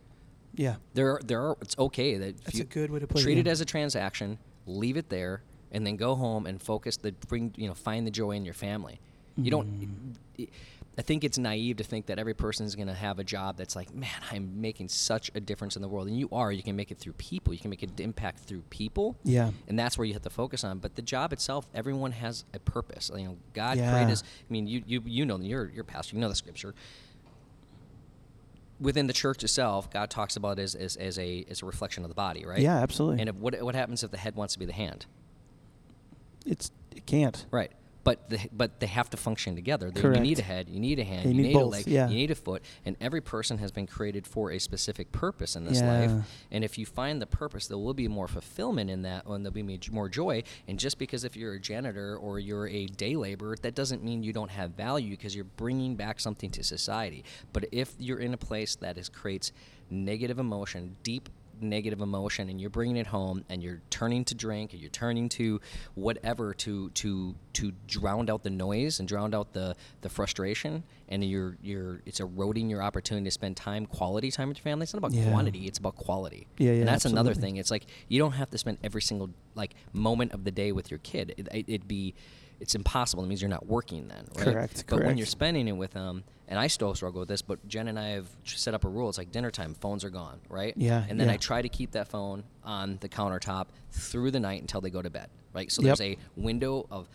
Yeah. 0.57 0.77
there 0.94 1.12
are, 1.12 1.20
there 1.24 1.40
are 1.42 1.57
it's 1.61 1.77
okay 1.79 2.16
that 2.18 2.44
That's 2.44 2.57
you 2.57 2.62
a 2.62 2.66
good 2.66 2.90
way 2.90 2.98
to 2.98 3.07
put 3.07 3.20
it, 3.20 3.22
treat 3.22 3.38
it 3.38 3.46
yeah. 3.46 3.53
as 3.53 3.61
a 3.61 3.64
transaction 3.64 4.38
leave 4.66 4.96
it 4.96 5.09
there 5.09 5.42
and 5.72 5.87
then 5.87 5.96
go 5.96 6.14
home 6.14 6.46
and 6.46 6.61
focus 6.62 6.96
the 6.96 7.12
bring 7.29 7.53
you 7.57 7.66
know 7.68 7.74
find 7.74 8.07
the 8.07 8.11
joy 8.11 8.31
in 8.33 8.44
your 8.44 8.55
family 8.55 9.00
you 9.37 9.50
don't 9.50 9.68
Mm. 10.38 10.48
i 10.98 11.03
think 11.03 11.24
it's 11.24 11.38
naive 11.38 11.77
to 11.79 11.85
think 11.85 12.07
that 12.07 12.18
every 12.20 12.35
person 12.35 12.64
is 12.66 12.74
going 12.77 12.87
to 12.88 12.94
have 12.94 13.18
a 13.18 13.24
job 13.24 13.57
that's 13.57 13.74
like 13.74 13.92
man 13.94 14.09
i'm 14.31 14.61
making 14.61 14.88
such 14.88 15.31
a 15.35 15.40
difference 15.40 15.74
in 15.77 15.83
the 15.83 15.88
world 15.88 16.07
and 16.09 16.16
you 16.18 16.29
are 16.33 16.53
you 16.53 16.62
can 16.62 16.77
make 16.77 16.90
it 16.92 16.98
through 16.98 17.12
people 17.14 17.53
you 17.53 17.59
can 17.59 17.70
make 17.70 17.83
an 17.83 17.90
impact 17.98 18.38
through 18.40 18.62
people 18.70 19.16
Yeah. 19.24 19.50
and 19.68 19.77
that's 19.79 19.98
where 19.98 20.05
you 20.05 20.12
have 20.12 20.22
to 20.22 20.31
focus 20.31 20.62
on 20.64 20.79
but 20.79 20.94
the 20.94 21.03
job 21.03 21.33
itself 21.33 21.66
everyone 21.74 22.12
has 22.12 22.44
a 22.55 22.59
purpose 22.61 23.11
you 23.16 23.24
know 23.24 23.37
god 23.55 23.77
Yeah. 23.79 23.90
created 23.92 24.12
us 24.12 24.22
i 24.48 24.53
mean 24.53 24.66
you 24.68 24.83
you 24.87 25.03
you 25.05 25.27
know 25.27 25.38
you're 25.38 25.68
you're 25.74 25.85
pastor 25.85 26.14
you 26.14 26.20
know 26.20 26.29
the 26.29 26.35
scripture 26.37 26.74
within 28.81 29.07
the 29.07 29.13
church 29.13 29.43
itself, 29.45 29.91
God 29.91 30.11
talks 30.11 30.37
about 30.37 30.59
it 30.59 30.63
as, 30.63 30.75
as, 30.75 30.97
as 30.97 31.19
a 31.19 31.45
as 31.49 31.63
a 31.63 31.67
reflection 31.67 32.05
of 32.05 32.09
the 32.09 32.15
body, 32.15 32.45
right? 32.45 32.61
Yeah, 32.61 32.77
absolutely. 32.77 33.21
And 33.21 33.29
if, 33.29 33.37
what 33.37 33.61
what 33.63 33.75
happens 33.75 34.03
if 34.03 34.11
the 34.11 34.19
head 34.19 34.35
wants 34.35 34.55
to 34.55 34.59
be 34.59 34.67
the 34.67 34.73
hand? 34.73 35.07
It's 36.47 36.71
it 36.95 37.07
can't. 37.07 37.47
Right. 37.51 37.73
But 38.05 38.29
the, 38.29 38.38
but 38.53 38.81
they 38.81 38.87
have 38.87 39.09
to 39.11 39.17
function 39.17 39.55
together. 39.57 39.90
They- 39.90 40.03
You 40.03 40.21
need 40.21 40.38
a 40.38 40.43
head, 40.43 40.69
you 40.69 40.79
need 40.79 40.99
a 40.99 41.05
hand, 41.05 41.25
You 41.25 41.31
you, 41.35 41.43
need 41.43 41.49
need, 41.55 41.57
a 41.57 41.64
leg, 41.64 41.87
yeah. 41.87 42.09
you 42.09 42.14
need 42.17 42.31
a 42.31 42.35
foot, 42.35 42.62
and 42.85 42.97
every 43.01 43.23
person 43.23 43.59
has 43.59 43.73
been 43.73 43.87
created 43.87 44.27
for 44.27 44.51
a 44.53 44.59
specific 44.59 45.11
purpose 45.11 45.57
in 45.57 45.64
this 45.64 45.81
Yeah. 45.81 45.99
life. 46.01 46.27
And 46.51 46.62
if 46.64 46.77
you 46.77 46.85
find 46.87 47.21
the 47.23 47.27
purpose, 47.27 47.67
there 47.67 47.79
will 47.79 47.95
be 47.95 48.07
more 48.07 48.29
fulfillment 48.29 48.90
in 48.90 49.03
that, 49.03 49.25
and 49.27 49.45
there'll 49.45 49.55
be 49.55 49.79
more 49.90 50.09
joy. 50.11 50.43
And 50.69 50.79
just 50.79 50.99
because 50.99 51.25
if 51.25 51.35
you're 51.35 51.55
a 51.55 51.61
janitor 51.61 52.17
or 52.17 52.38
you're 52.38 52.69
a 52.69 52.87
day 52.87 53.17
laborer, 53.17 53.57
that 53.62 53.75
doesn't 53.75 54.05
mean 54.05 54.23
you 54.23 54.35
don't 54.35 54.51
have 54.51 54.73
value 54.73 55.11
because 55.11 55.35
you're 55.35 55.45
bringing 55.57 55.97
back 55.97 56.21
something 56.21 56.51
to 56.51 56.62
society. 56.62 57.25
But 57.55 57.67
if 57.73 57.95
you're 57.99 58.21
in 58.21 58.35
a 58.35 58.38
place 58.38 58.77
that 58.77 58.99
is 58.99 59.09
creates 59.09 59.51
negative 59.90 60.38
emotion, 60.38 60.97
deep 61.03 61.31
negative 61.61 62.01
emotion 62.01 62.49
and 62.49 62.61
you're 62.61 62.71
bringing 62.71 62.97
it 62.97 63.07
home 63.07 63.45
and 63.49 63.62
you're 63.62 63.81
turning 63.90 64.25
to 64.25 64.35
drink 64.35 64.73
and 64.73 64.81
you're 64.81 64.90
turning 64.90 65.29
to 65.29 65.61
whatever 65.95 66.55
to 66.55 66.90
to 66.90 67.35
to 67.53 67.73
drown 67.87 68.29
out 68.29 68.43
the 68.43 68.51
noise 68.51 68.99
and 68.99 69.09
drown 69.09 69.35
out 69.35 69.53
the 69.53 69.75
the 70.01 70.09
frustration 70.09 70.83
and 71.09 71.25
you're 71.25 71.57
you're 71.62 72.01
it's 72.07 72.21
eroding 72.21 72.69
your 72.69 72.83
opportunity 72.83 73.25
to 73.25 73.31
spend 73.31 73.57
time 73.57 73.87
quality 73.87 74.31
time 74.31 74.49
with 74.49 74.59
your 74.59 74.62
family. 74.64 74.85
It's 74.85 74.95
not 74.95 74.99
about 74.99 75.12
Yeah. 75.12 75.31
quantity 75.31 75.67
it's 75.67 75.79
about 75.79 75.97
quality. 75.97 76.47
Yeah, 76.59 76.73
yeah, 76.73 76.79
and 76.81 76.88
that's 76.88 77.05
another 77.05 77.35
thing. 77.35 77.57
It's 77.57 77.71
like 77.71 77.87
you 78.09 78.19
don't 78.19 78.33
have 78.33 78.51
to 78.51 78.59
spend 78.59 78.79
every 78.83 79.03
single 79.03 79.31
like 79.55 79.75
moment 79.93 80.33
of 80.33 80.45
the 80.45 80.51
day 80.51 80.73
with 80.73 80.90
your 80.90 80.99
kid. 80.99 81.35
It, 81.37 81.49
it, 81.53 81.64
it'd 81.69 81.88
be 81.88 82.14
it's 82.61 82.75
impossible. 82.75 83.25
It 83.25 83.27
means 83.27 83.43
you're 83.43 83.49
not 83.49 83.67
working 83.67 84.09
then 84.09 84.27
right? 84.37 84.45
Correct, 84.55 84.85
but 84.88 85.05
when 85.05 85.17
you're 85.19 85.27
spending 85.27 85.67
it 85.69 85.73
with 85.73 85.93
them 85.93 86.25
and 86.49 86.59
i 86.59 86.67
still 86.67 86.95
struggle 86.95 87.21
with 87.21 87.29
this 87.29 87.43
but 87.43 87.67
jen 87.69 87.89
and 87.89 87.99
i 87.99 88.09
have 88.09 88.29
set 88.45 88.75
up 88.75 88.85
a 88.85 88.89
rule 88.89 89.09
it's 89.09 89.19
like 89.19 89.33
dinner 89.33 89.51
time 89.51 89.75
phones 89.75 90.05
are 90.05 90.11
gone 90.11 90.41
right 90.49 90.75
Yeah, 90.77 91.05
and 91.09 91.19
then 91.19 91.29
yeah. 91.29 91.35
i 91.35 91.37
try 91.37 91.63
to 91.63 91.69
keep 91.69 91.93
that 91.93 92.09
phone 92.09 92.45
on 92.65 92.99
the 93.01 93.09
countertop 93.09 93.67
through 93.93 94.31
the 94.31 94.41
night 94.41 94.61
until 94.61 94.81
they 94.81 94.91
go 94.91 95.03
to 95.03 95.11
bed 95.11 95.29
right 95.53 95.71
so 95.71 95.83
Yep. 95.83 95.97
there's 95.99 96.11
a 96.13 96.19
window 96.37 96.87
of 96.91 97.09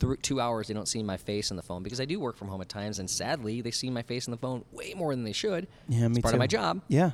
th- 0.00 0.20
two 0.22 0.40
hours 0.40 0.68
they 0.68 0.74
don't 0.74 0.88
see 0.88 1.02
my 1.02 1.16
face 1.16 1.50
in 1.50 1.56
the 1.56 1.62
phone 1.62 1.82
because 1.82 2.00
i 2.00 2.04
do 2.04 2.18
work 2.20 2.36
from 2.36 2.48
home 2.48 2.60
at 2.60 2.68
times 2.68 2.98
and 2.98 3.08
sadly 3.08 3.60
they 3.60 3.70
see 3.70 3.88
my 3.90 4.02
face 4.02 4.26
in 4.26 4.30
the 4.32 4.36
phone 4.36 4.64
way 4.72 4.92
more 4.94 5.14
than 5.14 5.24
they 5.24 5.32
should 5.32 5.66
Yeah, 5.88 6.08
me 6.08 6.12
it's 6.16 6.20
part 6.20 6.32
too. 6.32 6.36
of 6.36 6.40
my 6.40 6.46
job 6.46 6.82
Yeah. 6.88 7.12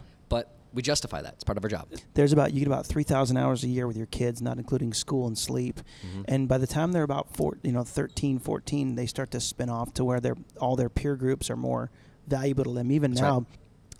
We 0.72 0.82
justify 0.82 1.22
that 1.22 1.34
it's 1.34 1.44
part 1.44 1.58
of 1.58 1.64
our 1.64 1.70
job 1.70 1.88
There's 2.14 2.32
about 2.32 2.52
you 2.52 2.60
get 2.60 2.66
about 2.66 2.86
three 2.86 3.02
thousand 3.02 3.36
hours 3.36 3.64
a 3.64 3.68
year 3.68 3.86
with 3.86 3.96
your 3.96 4.06
kids, 4.06 4.40
not 4.40 4.58
including 4.58 4.92
school 4.92 5.26
and 5.26 5.36
sleep. 5.36 5.80
Mm-hmm. 6.06 6.22
And 6.28 6.48
by 6.48 6.58
the 6.58 6.66
time 6.66 6.92
they're 6.92 7.02
about 7.02 7.34
four, 7.36 7.58
you 7.62 7.72
know, 7.72 7.84
13, 7.84 8.38
14, 8.38 8.94
they 8.94 9.06
start 9.06 9.30
to 9.32 9.40
spin 9.40 9.68
off 9.68 9.92
to 9.94 10.04
where 10.04 10.20
their 10.20 10.36
all 10.58 10.76
their 10.76 10.88
peer 10.88 11.16
groups 11.16 11.50
are 11.50 11.56
more 11.56 11.90
valuable 12.26 12.64
to 12.64 12.72
them. 12.72 12.90
Even 12.92 13.12
That's 13.12 13.22
now. 13.22 13.38
right. 13.38 13.46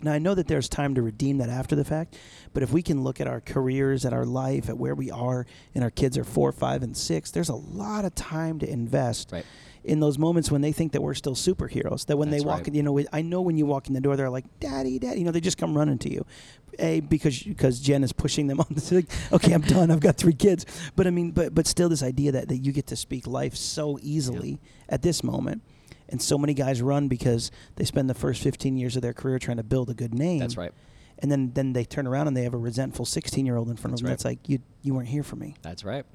Now 0.03 0.13
I 0.13 0.19
know 0.19 0.33
that 0.33 0.47
there's 0.47 0.67
time 0.67 0.95
to 0.95 1.01
redeem 1.01 1.37
that 1.39 1.49
after 1.49 1.75
the 1.75 1.85
fact, 1.85 2.17
but 2.53 2.63
if 2.63 2.71
we 2.71 2.81
can 2.81 3.03
look 3.03 3.21
at 3.21 3.27
our 3.27 3.39
careers, 3.39 4.03
at 4.03 4.13
our 4.13 4.25
life, 4.25 4.67
at 4.67 4.77
where 4.77 4.95
we 4.95 5.11
are, 5.11 5.45
and 5.75 5.83
our 5.83 5.91
kids 5.91 6.17
are 6.17 6.23
four, 6.23 6.51
five, 6.51 6.81
and 6.81 6.97
six, 6.97 7.29
there's 7.31 7.49
a 7.49 7.55
lot 7.55 8.03
of 8.05 8.15
time 8.15 8.57
to 8.59 8.69
invest 8.69 9.31
Right. 9.31 9.45
In 9.83 9.99
those 9.99 10.17
moments 10.17 10.51
when 10.51 10.61
they 10.61 10.71
think 10.71 10.91
that 10.91 11.01
we're 11.01 11.13
still 11.15 11.35
superheroes. 11.35 12.05
That 12.05 12.17
when 12.17 12.29
That's 12.29 12.43
they 12.43 12.47
walk, 12.47 12.59
right. 12.59 12.67
in, 12.69 12.73
you 12.75 12.83
know, 12.83 12.99
I 13.11 13.21
know 13.21 13.41
when 13.41 13.57
you 13.57 13.65
walk 13.65 13.87
in 13.87 13.93
the 13.93 14.01
door, 14.01 14.15
they're 14.15 14.29
like, 14.29 14.45
"Daddy, 14.59 14.99
Daddy," 14.99 15.19
you 15.19 15.25
know, 15.25 15.31
they 15.31 15.41
just 15.41 15.57
come 15.57 15.75
running 15.77 15.97
to 15.99 16.11
you. 16.11 16.25
A 16.79 16.99
because 17.01 17.41
because 17.43 17.79
Jen 17.79 18.03
is 18.03 18.13
pushing 18.13 18.47
them 18.47 18.59
on. 18.61 18.67
It's 18.71 18.91
like, 18.91 19.07
okay, 19.33 19.53
I'm 19.53 19.61
done. 19.61 19.91
I've 19.91 19.99
got 19.99 20.17
three 20.17 20.33
kids. 20.33 20.65
But 20.95 21.07
I 21.07 21.09
mean, 21.09 21.31
but 21.31 21.53
but 21.55 21.67
still, 21.67 21.89
this 21.89 22.03
idea 22.03 22.31
that, 22.33 22.47
that 22.49 22.57
you 22.57 22.71
get 22.71 22.87
to 22.87 22.95
speak 22.95 23.27
life 23.27 23.55
so 23.55 23.97
easily 24.01 24.59
at 24.87 25.01
this 25.01 25.23
moment, 25.23 25.63
and 26.09 26.21
so 26.21 26.37
many 26.37 26.53
guys 26.53 26.81
run 26.81 27.07
because 27.07 27.51
they 27.75 27.83
spend 27.85 28.09
the 28.09 28.13
first 28.13 28.41
15 28.41 28.77
years 28.77 28.95
of 28.95 29.01
their 29.01 29.13
career 29.13 29.39
trying 29.39 29.57
to 29.57 29.63
build 29.63 29.89
a 29.89 29.93
good 29.93 30.13
name. 30.13 30.39
that's 30.39 30.57
right 30.57 30.73
And 31.19 31.31
then 31.31 31.51
then 31.53 31.73
they 31.73 31.83
turn 31.85 32.07
around 32.07 32.27
and 32.27 32.35
they 32.37 32.43
have 32.43 32.53
a 32.53 32.57
resentful 32.57 33.05
16 33.05 33.45
year 33.45 33.57
old 33.57 33.69
in 33.69 33.75
front 33.77 33.91
That's 33.93 34.01
of 34.01 34.03
them. 34.05 34.09
right. 34.09 34.13
That's 34.13 34.25
like 34.25 34.47
you 34.49 34.59
you 34.83 34.93
weren't 34.93 35.07
here 35.09 35.23
for 35.23 35.35
me. 35.35 35.55
That's 35.61 35.83
right. 35.83 36.05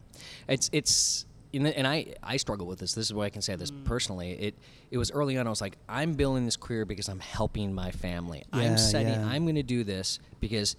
It's 0.48 0.70
it's 0.72 1.26
and 1.64 1.87
I 1.87 2.14
I 2.23 2.37
struggle 2.37 2.66
with 2.66 2.79
this. 2.79 2.92
This 2.95 3.07
is 3.07 3.14
what 3.14 3.25
I 3.25 3.31
can 3.31 3.42
say 3.42 3.57
this 3.57 3.71
Mm. 3.71 3.85
personally. 3.85 4.33
It 4.33 4.55
it 4.90 4.99
was 4.99 5.11
early 5.11 5.38
on. 5.38 5.47
I 5.47 5.51
was 5.51 5.61
like, 5.61 5.77
I'm 5.88 6.14
building 6.14 6.45
this 6.45 6.57
career 6.57 6.85
because 6.85 7.09
I'm 7.09 7.21
helping 7.21 7.73
my 7.75 7.90
family. 7.90 8.45
Yeah, 8.53 8.61
I'm 8.61 8.79
setting. 8.79 9.12
yeah. 9.14 9.27
I'm 9.27 9.45
going 9.45 9.55
to 9.57 9.62
do 9.62 9.85
this 9.85 10.19
because 10.40 10.77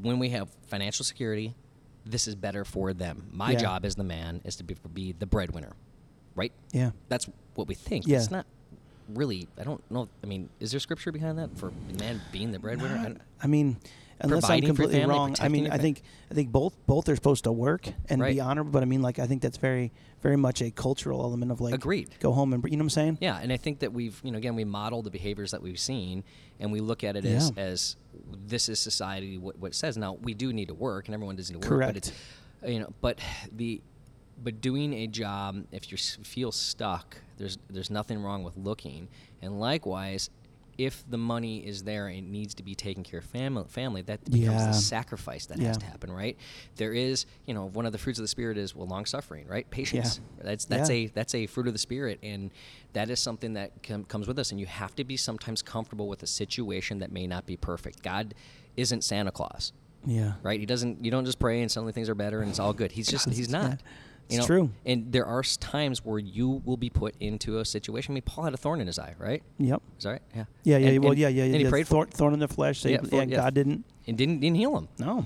when 0.00 0.18
we 0.18 0.28
have 0.30 0.48
financial 0.68 1.04
security, 1.04 1.54
this 2.06 2.28
is 2.28 2.34
better 2.34 2.64
for 2.64 2.92
them. 2.92 3.28
My 3.32 3.52
Yeah. 3.52 3.58
job 3.58 3.84
as 3.84 3.94
the 3.96 4.04
man 4.04 4.40
is 4.44 4.56
to 4.56 4.64
be, 4.64 4.76
be 4.94 5.12
the 5.12 5.26
breadwinner. 5.26 5.72
right? 6.36 6.52
Yeah. 6.72 6.92
That's 7.08 7.28
what 7.56 7.66
we 7.66 7.74
think. 7.74 8.06
Yeah. 8.06 8.18
It's 8.18 8.30
not 8.30 8.46
really. 9.12 9.48
I 9.58 9.64
don't 9.64 9.82
know. 9.90 10.08
I 10.22 10.26
mean, 10.26 10.48
is 10.60 10.70
there 10.70 10.80
scripture 10.80 11.10
behind 11.12 11.38
that 11.38 11.56
for 11.58 11.72
man 11.98 12.20
being 12.32 12.52
the 12.52 12.58
breadwinner? 12.60 12.96
I 13.40 13.44
I 13.44 13.46
mean, 13.48 13.76
unless 14.20 14.44
I'm 14.44 14.60
Providing 14.60 14.62
for 14.62 14.66
your 14.66 14.74
completely 14.88 15.00
family, 15.00 15.14
wrong, 15.14 15.36
I 15.40 15.48
mean, 15.48 15.70
I 15.70 15.78
think 15.78 16.02
I 16.30 16.34
think 16.34 16.50
both 16.52 16.74
both 16.86 17.08
are 17.08 17.14
supposed 17.14 17.44
to 17.44 17.52
work 17.52 17.88
and 18.08 18.20
Right. 18.20 18.34
be 18.34 18.40
honorable. 18.40 18.70
But 18.72 18.82
I 18.82 18.86
mean, 18.86 19.02
like, 19.02 19.18
I 19.18 19.26
think 19.26 19.42
that's 19.42 19.56
very 19.56 19.92
very 20.22 20.36
much 20.36 20.60
a 20.60 20.70
cultural 20.70 21.22
element 21.22 21.50
of 21.50 21.60
like, 21.60 21.74
Agreed. 21.74 22.10
Go 22.20 22.32
home 22.32 22.52
and 22.52 22.62
you 22.64 22.72
know 22.72 22.82
what 22.82 22.84
I'm 22.86 22.90
saying? 22.90 23.18
Yeah, 23.20 23.38
and 23.40 23.50
I 23.52 23.56
think 23.56 23.78
that 23.80 23.92
we've, 23.92 24.20
you 24.22 24.30
know, 24.30 24.38
again, 24.38 24.54
we 24.54 24.64
model 24.64 25.00
the 25.02 25.10
behaviors 25.10 25.50
that 25.52 25.62
we've 25.62 25.78
seen, 25.80 26.24
and 26.58 26.70
we 26.70 26.80
look 26.80 27.02
at 27.04 27.16
it 27.16 27.24
as, 27.24 27.52
Yeah. 27.56 27.62
as 27.62 27.96
this 28.46 28.68
is 28.68 28.78
society 28.78 29.38
what, 29.38 29.58
what 29.58 29.68
it 29.72 29.74
says. 29.74 29.96
Now 29.96 30.18
we 30.22 30.34
do 30.34 30.52
need 30.52 30.68
to 30.68 30.74
work, 30.74 31.06
and 31.08 31.14
everyone 31.14 31.36
does 31.36 31.50
need 31.50 31.60
to 31.62 31.66
work, 31.66 31.68
Correct. 31.68 31.88
but 31.94 31.96
it's, 31.96 32.12
you 32.66 32.80
know, 32.80 32.92
but 33.00 33.18
the, 33.56 33.80
but 34.42 34.60
doing 34.60 34.92
a 34.94 35.06
job 35.06 35.64
if 35.72 35.90
you 35.90 35.96
feel 35.98 36.52
stuck, 36.52 37.16
there's 37.38 37.58
there's 37.70 37.90
nothing 37.90 38.22
wrong 38.22 38.42
with 38.44 38.56
looking, 38.56 39.08
and 39.42 39.58
likewise. 39.60 40.28
If 40.80 41.04
the 41.10 41.18
money 41.18 41.58
is 41.66 41.82
there 41.84 42.06
and 42.06 42.16
it 42.18 42.24
needs 42.24 42.54
to 42.54 42.62
be 42.62 42.74
taken 42.74 43.02
care 43.02 43.18
of 43.18 43.24
family, 43.26 43.64
family 43.68 44.00
that 44.02 44.24
becomes 44.24 44.60
Yeah. 44.62 44.66
the 44.68 44.72
sacrifice 44.72 45.44
that 45.46 45.58
has 45.58 45.76
to 45.78 45.84
happen, 45.84 46.10
right? 46.10 46.38
There 46.76 46.94
is, 46.94 47.26
you 47.46 47.52
know, 47.52 47.66
one 47.66 47.84
of 47.84 47.92
the 47.92 47.98
fruits 47.98 48.18
of 48.18 48.22
the 48.24 48.28
spirit 48.28 48.56
is 48.56 48.74
well, 48.74 48.86
long 48.86 49.04
suffering, 49.04 49.46
right? 49.46 49.68
Patience. 49.70 50.20
That's 50.42 50.64
that's 50.64 50.88
Yeah. 50.88 50.96
a 50.96 51.06
that's 51.08 51.34
a 51.34 51.46
fruit 51.46 51.66
of 51.66 51.74
the 51.74 51.78
spirit 51.78 52.18
and 52.22 52.50
that 52.94 53.10
is 53.10 53.20
something 53.20 53.52
that 53.54 53.82
com- 53.82 54.04
comes 54.04 54.26
with 54.26 54.38
us 54.38 54.50
and 54.52 54.58
you 54.58 54.66
have 54.66 54.94
to 54.96 55.04
be 55.04 55.16
sometimes 55.18 55.60
comfortable 55.60 56.08
with 56.08 56.22
a 56.22 56.26
situation 56.26 56.98
that 57.00 57.12
may 57.12 57.26
not 57.26 57.44
be 57.46 57.56
perfect 57.56 58.02
god 58.02 58.34
isn't 58.76 59.04
santa 59.04 59.30
claus 59.30 59.72
Yeah. 60.06 60.32
right 60.42 60.58
he 60.58 60.66
doesn't 60.66 61.04
you 61.04 61.10
don't 61.10 61.24
just 61.24 61.38
pray 61.38 61.60
and 61.62 61.70
suddenly 61.70 61.92
things 61.92 62.08
are 62.08 62.14
better 62.16 62.40
and 62.40 62.48
it's 62.50 62.58
all 62.58 62.72
good 62.72 62.90
he's 62.92 63.06
just 63.06 63.28
he's 63.30 63.48
not 63.48 63.80
you 64.32 64.38
know? 64.38 64.46
true. 64.46 64.70
and 64.86 65.12
there 65.12 65.24
are 65.26 65.42
times 65.42 66.04
where 66.04 66.18
you 66.18 66.62
will 66.64 66.76
be 66.76 66.90
put 66.90 67.14
into 67.20 67.58
a 67.58 67.64
situation 67.64 68.12
i 68.12 68.14
mean 68.14 68.22
paul 68.22 68.44
had 68.44 68.54
a 68.54 68.56
thorn 68.56 68.80
in 68.80 68.86
his 68.86 68.98
eye 68.98 69.14
right 69.18 69.42
Yep. 69.58 69.82
is 69.98 70.04
that 70.04 70.10
right 70.10 70.22
yeah 70.34 70.44
Yeah. 70.64 70.76
Yeah. 70.78 70.88
And- 70.90 71.04
well, 71.04 71.14
yeah. 71.14 71.28
Yeah. 71.28 71.44
and 71.44 71.54
he 71.56 71.64
prayed 71.68 71.86
thorn, 71.86 72.08
for 72.08 72.16
thorn 72.16 72.34
in 72.34 72.40
the 72.40 72.48
flesh. 72.48 72.80
So 72.80 72.88
Yeah, 72.88 72.98
yeah, 73.02 73.08
for- 73.08 73.16
yeah. 73.24 73.36
God 73.36 73.54
didn't. 73.54 73.84
and 74.06 74.16
didn't 74.18 74.40
didn't 74.40 74.56
heal 74.56 74.76
him 74.76 74.88
No. 74.98 75.24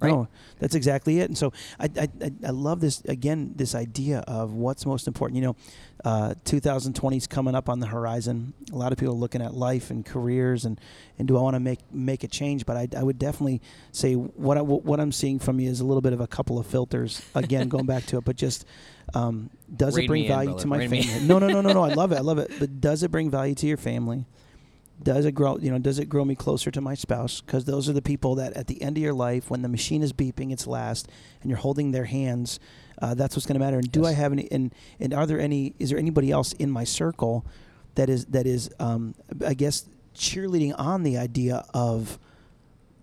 Right? 0.00 0.10
No, 0.10 0.28
that's 0.58 0.74
exactly 0.74 1.20
it. 1.20 1.28
And 1.28 1.36
so 1.36 1.52
I, 1.78 1.88
I, 1.98 2.08
I- 2.46 2.50
love 2.50 2.80
this 2.80 3.00
again. 3.04 3.52
This 3.56 3.74
idea 3.74 4.20
of 4.28 4.52
what's 4.52 4.86
most 4.86 5.06
important. 5.06 5.36
You 5.36 5.42
know, 5.48 5.56
uh, 6.04 6.34
2020 6.44 7.16
is 7.16 7.26
coming 7.26 7.54
up 7.54 7.68
on 7.68 7.80
the 7.80 7.86
horizon. 7.86 8.54
A 8.72 8.76
lot 8.76 8.92
of 8.92 8.98
people 8.98 9.14
are 9.14 9.18
looking 9.18 9.42
at 9.42 9.54
life 9.54 9.90
and 9.90 10.04
careers 10.06 10.64
and, 10.64 10.80
and 11.18 11.26
do 11.26 11.36
I 11.36 11.40
want 11.40 11.54
to 11.54 11.60
make 11.60 11.80
make 11.92 12.22
a 12.24 12.28
change? 12.28 12.64
But 12.66 12.76
I, 12.76 12.88
I 12.96 13.02
would 13.02 13.18
definitely 13.18 13.60
say 13.92 14.14
what 14.14 14.56
I, 14.56 14.62
what 14.62 15.00
I'm 15.00 15.12
seeing 15.12 15.38
from 15.38 15.58
you 15.60 15.68
is 15.70 15.80
a 15.80 15.84
little 15.84 16.00
bit 16.02 16.12
of 16.12 16.20
a 16.20 16.26
couple 16.26 16.58
of 16.58 16.66
filters. 16.66 17.22
Again, 17.34 17.68
going 17.74 17.86
back 17.86 18.06
to 18.06 18.18
it, 18.18 18.24
but 18.24 18.36
just 18.36 18.64
um, 19.14 19.50
does 19.74 19.96
Rein 19.96 20.04
it 20.04 20.08
bring 20.08 20.22
me 20.22 20.26
in, 20.28 20.32
value 20.32 20.58
to 20.58 20.66
my 20.66 20.78
Rein 20.78 20.90
family? 20.90 21.26
no, 21.26 21.38
no, 21.38 21.48
no, 21.48 21.60
no, 21.60 21.72
no. 21.72 21.82
I 21.84 21.94
love 21.94 22.12
it. 22.12 22.16
I 22.18 22.20
love 22.20 22.38
it. 22.38 22.52
But 22.58 22.80
does 22.80 23.02
it 23.02 23.10
bring 23.10 23.30
value 23.30 23.54
to 23.56 23.66
your 23.66 23.76
family? 23.78 24.24
Does 25.02 25.24
it 25.24 25.32
grow 25.32 25.58
you 25.58 25.70
know 25.70 25.78
does 25.78 25.98
it 25.98 26.06
grow 26.08 26.24
me 26.24 26.34
closer 26.34 26.70
to 26.70 26.80
my 26.80 26.94
spouse? 26.94 27.40
Because 27.40 27.64
those 27.64 27.88
are 27.88 27.92
the 27.92 28.02
people 28.02 28.34
that 28.36 28.52
at 28.54 28.66
the 28.66 28.82
end 28.82 28.96
of 28.96 29.02
your 29.02 29.14
life 29.14 29.50
when 29.50 29.62
the 29.62 29.68
machine 29.68 30.02
is 30.02 30.12
beeping 30.12 30.52
its 30.52 30.66
last 30.66 31.08
and 31.40 31.50
you're 31.50 31.58
holding 31.58 31.92
their 31.92 32.06
hands 32.06 32.58
uh, 33.00 33.14
that's 33.14 33.36
what's 33.36 33.46
going 33.46 33.54
to 33.54 33.64
matter. 33.64 33.78
And 33.78 33.90
do 33.92 34.04
i 34.04 34.12
have 34.12 34.32
any 34.32 34.48
and, 34.50 34.74
and 34.98 35.14
are 35.14 35.24
there 35.26 35.38
any 35.40 35.74
is 35.78 35.90
there 35.90 35.98
anybody 35.98 36.30
else 36.32 36.52
in 36.54 36.70
my 36.70 36.84
circle 36.84 37.46
that 37.94 38.08
is 38.10 38.24
that 38.26 38.46
is 38.46 38.70
um, 38.80 39.14
i 39.46 39.54
guess 39.54 39.86
cheerleading 40.14 40.74
on 40.78 41.04
the 41.04 41.16
idea 41.16 41.64
of 41.72 42.18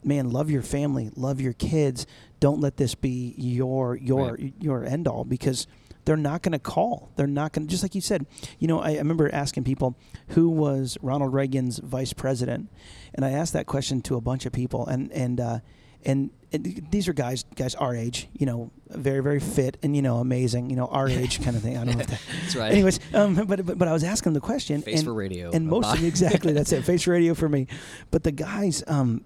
man 0.04 0.30
love 0.32 0.50
your 0.52 0.62
family 0.62 1.12
love 1.16 1.40
your 1.40 1.54
kids 1.54 2.06
don't 2.42 2.60
let 2.60 2.76
this 2.78 2.94
be 2.94 3.34
your 3.38 3.96
your 3.96 4.34
Right. 4.34 4.54
your 4.60 4.84
end 4.84 5.08
all? 5.08 5.24
Because 5.24 5.66
they're 6.06 6.16
not 6.16 6.42
going 6.44 6.54
to 6.54 6.60
call. 6.60 7.12
They're 7.16 7.28
not 7.28 7.52
going 7.52 7.68
to 7.68 7.72
just 7.72 7.84
like 7.84 7.96
you 7.96 8.02
said 8.02 8.26
you 8.60 8.68
know 8.68 8.80
I, 8.80 8.92
I 8.92 8.98
remember 8.98 9.30
asking 9.34 9.64
people 9.64 9.98
who 10.30 10.50
was 10.50 10.98
ronald 11.02 11.34
reagan's 11.34 11.80
vice 11.80 12.14
president? 12.14 12.70
And 13.14 13.26
i 13.26 13.32
asked 13.32 13.54
that 13.54 13.66
question 13.66 14.02
to 14.04 14.16
a 14.16 14.22
bunch 14.22 14.46
of 14.46 14.54
people 14.54 14.86
and 14.88 15.12
and 15.12 15.40
uh, 15.40 15.60
and, 16.06 16.30
and 16.54 16.88
these 16.92 17.08
are 17.08 17.14
guys 17.14 17.44
guys 17.56 17.76
our 17.76 17.96
age 17.96 18.28
you 18.34 18.46
know 18.46 18.72
very 18.90 19.22
very 19.22 19.40
fit 19.40 19.78
and 19.82 19.96
you 19.96 20.02
know 20.02 20.18
amazing 20.18 20.70
you 20.70 20.76
know 20.76 20.86
our 20.88 21.10
age 21.22 21.42
kind 21.44 21.56
of 21.56 21.64
thing 21.64 21.78
i 21.78 21.84
don't 21.84 21.96
know 21.96 22.02
if 22.02 22.08
that 22.08 22.22
That's 22.42 22.56
right. 22.56 22.72
anyways 22.72 23.00
um, 23.14 23.36
but, 23.36 23.66
but 23.66 23.78
but 23.78 23.88
i 23.88 23.94
was 23.94 24.04
asking 24.04 24.34
them 24.34 24.42
the 24.42 24.46
question 24.46 24.82
Face 24.82 25.00
and, 25.00 25.06
for 25.06 25.14
radio. 25.14 25.52
and 25.52 25.68
most 25.68 25.88
of 25.88 25.98
them, 25.98 26.06
exactly 26.06 26.54
that's 26.54 26.72
it 26.72 26.84
face 26.86 27.08
radio 27.08 27.34
for 27.34 27.50
me. 27.50 27.68
But 28.12 28.24
the 28.24 28.32
guys 28.32 28.84
um, 28.88 29.26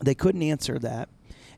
they 0.00 0.14
couldn't 0.14 0.42
answer 0.42 0.78
that 0.80 1.08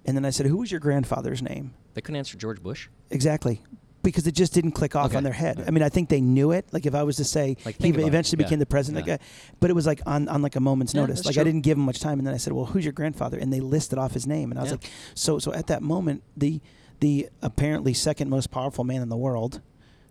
and 0.04 0.16
then 0.16 0.24
i 0.24 0.30
said 0.30 0.46
who 0.46 0.58
was 0.58 0.70
your 0.70 0.80
grandfather's 0.80 1.42
name? 1.42 1.74
They 1.94 2.00
couldn't 2.02 2.16
answer 2.16 2.36
george 2.36 2.62
bush? 2.62 2.88
Exactly 3.10 3.62
because 4.02 4.26
it 4.26 4.32
just 4.32 4.52
didn't 4.54 4.72
click 4.72 4.96
off 4.96 5.06
Okay. 5.06 5.16
on 5.16 5.22
their 5.24 5.32
head 5.32 5.62
I 5.66 5.70
mean, 5.70 5.82
I 5.82 5.88
think 5.88 6.08
they 6.08 6.20
knew 6.20 6.52
it. 6.52 6.66
Like 6.72 6.86
if 6.86 6.94
I 6.94 7.02
was 7.02 7.16
to 7.16 7.24
say 7.24 7.56
Like, 7.64 7.80
he 7.80 7.90
about 7.90 8.00
it. 8.02 8.06
eventually 8.06 8.40
Yeah. 8.40 8.46
became 8.46 8.58
the 8.58 8.66
president, 8.66 9.06
Yeah. 9.06 9.12
like, 9.14 9.20
but 9.60 9.70
it 9.70 9.74
was 9.74 9.86
like 9.86 10.00
on, 10.06 10.28
on 10.28 10.42
like 10.42 10.56
a 10.56 10.60
moment's 10.60 10.94
Yeah, 10.94 11.02
notice. 11.02 11.24
Like 11.24 11.36
I 11.38 11.44
didn't 11.44 11.62
give 11.62 11.76
him 11.78 11.84
much 11.84 12.00
time, 12.00 12.18
and 12.18 12.26
then 12.26 12.34
I 12.34 12.38
said, 12.38 12.52
"Well, 12.52 12.66
who's 12.66 12.84
your 12.84 12.92
grandfather?" 12.92 13.38
And 13.38 13.52
they 13.52 13.60
listed 13.60 13.98
off 13.98 14.12
his 14.14 14.26
name, 14.26 14.50
and 14.50 14.58
I 14.58 14.62
was 14.62 14.70
like, 14.72 14.84
"So, 15.14 15.38
so 15.38 15.52
at 15.52 15.66
that 15.68 15.82
moment, 15.82 16.22
the 16.36 16.60
the 17.00 17.28
apparently 17.40 17.94
second 17.94 18.28
most 18.28 18.50
powerful 18.50 18.84
man 18.84 19.00
in 19.02 19.08
the 19.08 19.16
world, 19.16 19.60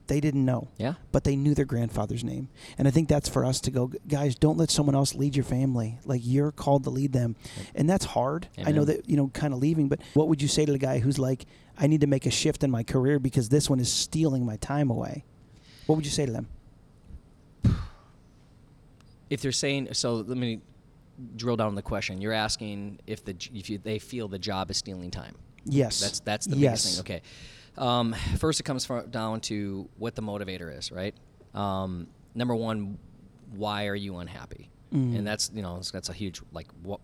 they 0.10 0.20
didn't 0.20 0.44
know, 0.44 0.68
yeah 0.78 0.96
but 1.14 1.24
they 1.24 1.38
knew 1.38 1.56
their 1.56 1.66
grandfather's 1.66 2.24
name, 2.24 2.50
and 2.78 2.88
I 2.88 2.92
think 2.92 3.08
that's 3.08 3.30
for 3.30 3.46
us 3.46 3.62
to 3.62 3.72
go, 3.72 3.92
guys. 4.08 4.36
Don't 4.36 4.58
let 4.58 4.70
someone 4.70 4.96
else 4.96 5.16
lead 5.16 5.36
your 5.36 5.46
family. 5.46 5.98
Like 6.04 6.22
you're 6.24 6.52
called 6.52 6.84
to 6.84 6.90
lead 6.90 7.14
them, 7.14 7.38
and 7.74 7.90
that's 7.90 8.04
hard. 8.04 8.50
I 8.66 8.72
know 8.74 8.84
that 8.84 9.10
you 9.10 9.16
know, 9.16 9.30
kind 9.30 9.54
of 9.54 9.60
leaving. 9.60 9.88
But 9.88 10.02
what 10.14 10.28
would 10.28 10.42
you 10.42 10.50
say 10.50 10.66
to 10.66 10.72
the 10.72 10.78
guy 10.78 11.00
who's 11.00 11.18
like, 11.18 11.46
I 11.78 11.88
need 11.88 12.02
to 12.02 12.08
make 12.08 12.26
a 12.26 12.32
shift 12.32 12.64
in 12.64 12.70
my 12.72 12.84
career 12.84 13.20
because 13.20 13.48
this 13.48 13.70
one 13.70 13.80
is 13.80 13.92
stealing 13.92 14.46
my 14.46 14.58
time 14.58 14.90
away? 14.90 15.24
What 15.86 15.96
would 15.96 16.06
you 16.06 16.12
say 16.12 16.26
to 16.26 16.32
them? 16.32 16.48
if 19.30 19.42
they're 19.42 19.52
saying 19.52 19.94
so 19.94 20.16
let 20.16 20.38
me 20.38 20.60
drill 21.36 21.56
down 21.58 21.68
on 21.68 21.76
the 21.76 21.82
question 21.82 22.22
you're 22.22 22.34
asking 22.34 23.00
if 23.06 23.24
the 23.26 23.36
if 23.54 23.70
you, 23.70 23.78
they 23.78 24.00
feel 24.00 24.28
the 24.28 24.40
job 24.40 24.72
is 24.72 24.78
stealing 24.78 25.12
time 25.12 25.36
Yes, 25.66 26.00
that's 26.00 26.20
that's 26.22 26.46
the 26.46 26.56
yes. 26.56 26.84
biggest 26.84 27.06
thing 27.06 27.16
okay 27.16 27.22
um, 27.80 28.14
first 28.38 28.60
it 28.60 28.64
comes 28.64 28.86
from, 28.86 29.10
down 29.10 29.42
to 29.42 29.90
what 29.98 30.16
the 30.16 30.22
motivator 30.22 30.76
is 30.78 30.92
right? 30.92 31.16
Um, 31.54 32.08
number 32.36 32.56
one 32.56 32.98
why 33.56 33.88
are 33.88 33.96
you 33.96 34.18
unhappy? 34.18 34.70
Mm. 34.94 35.20
and 35.20 35.28
that's 35.28 35.52
you 35.54 35.62
know 35.62 35.80
that's 35.94 36.10
a 36.10 36.14
huge 36.14 36.42
like 36.52 36.68
what 36.82 37.00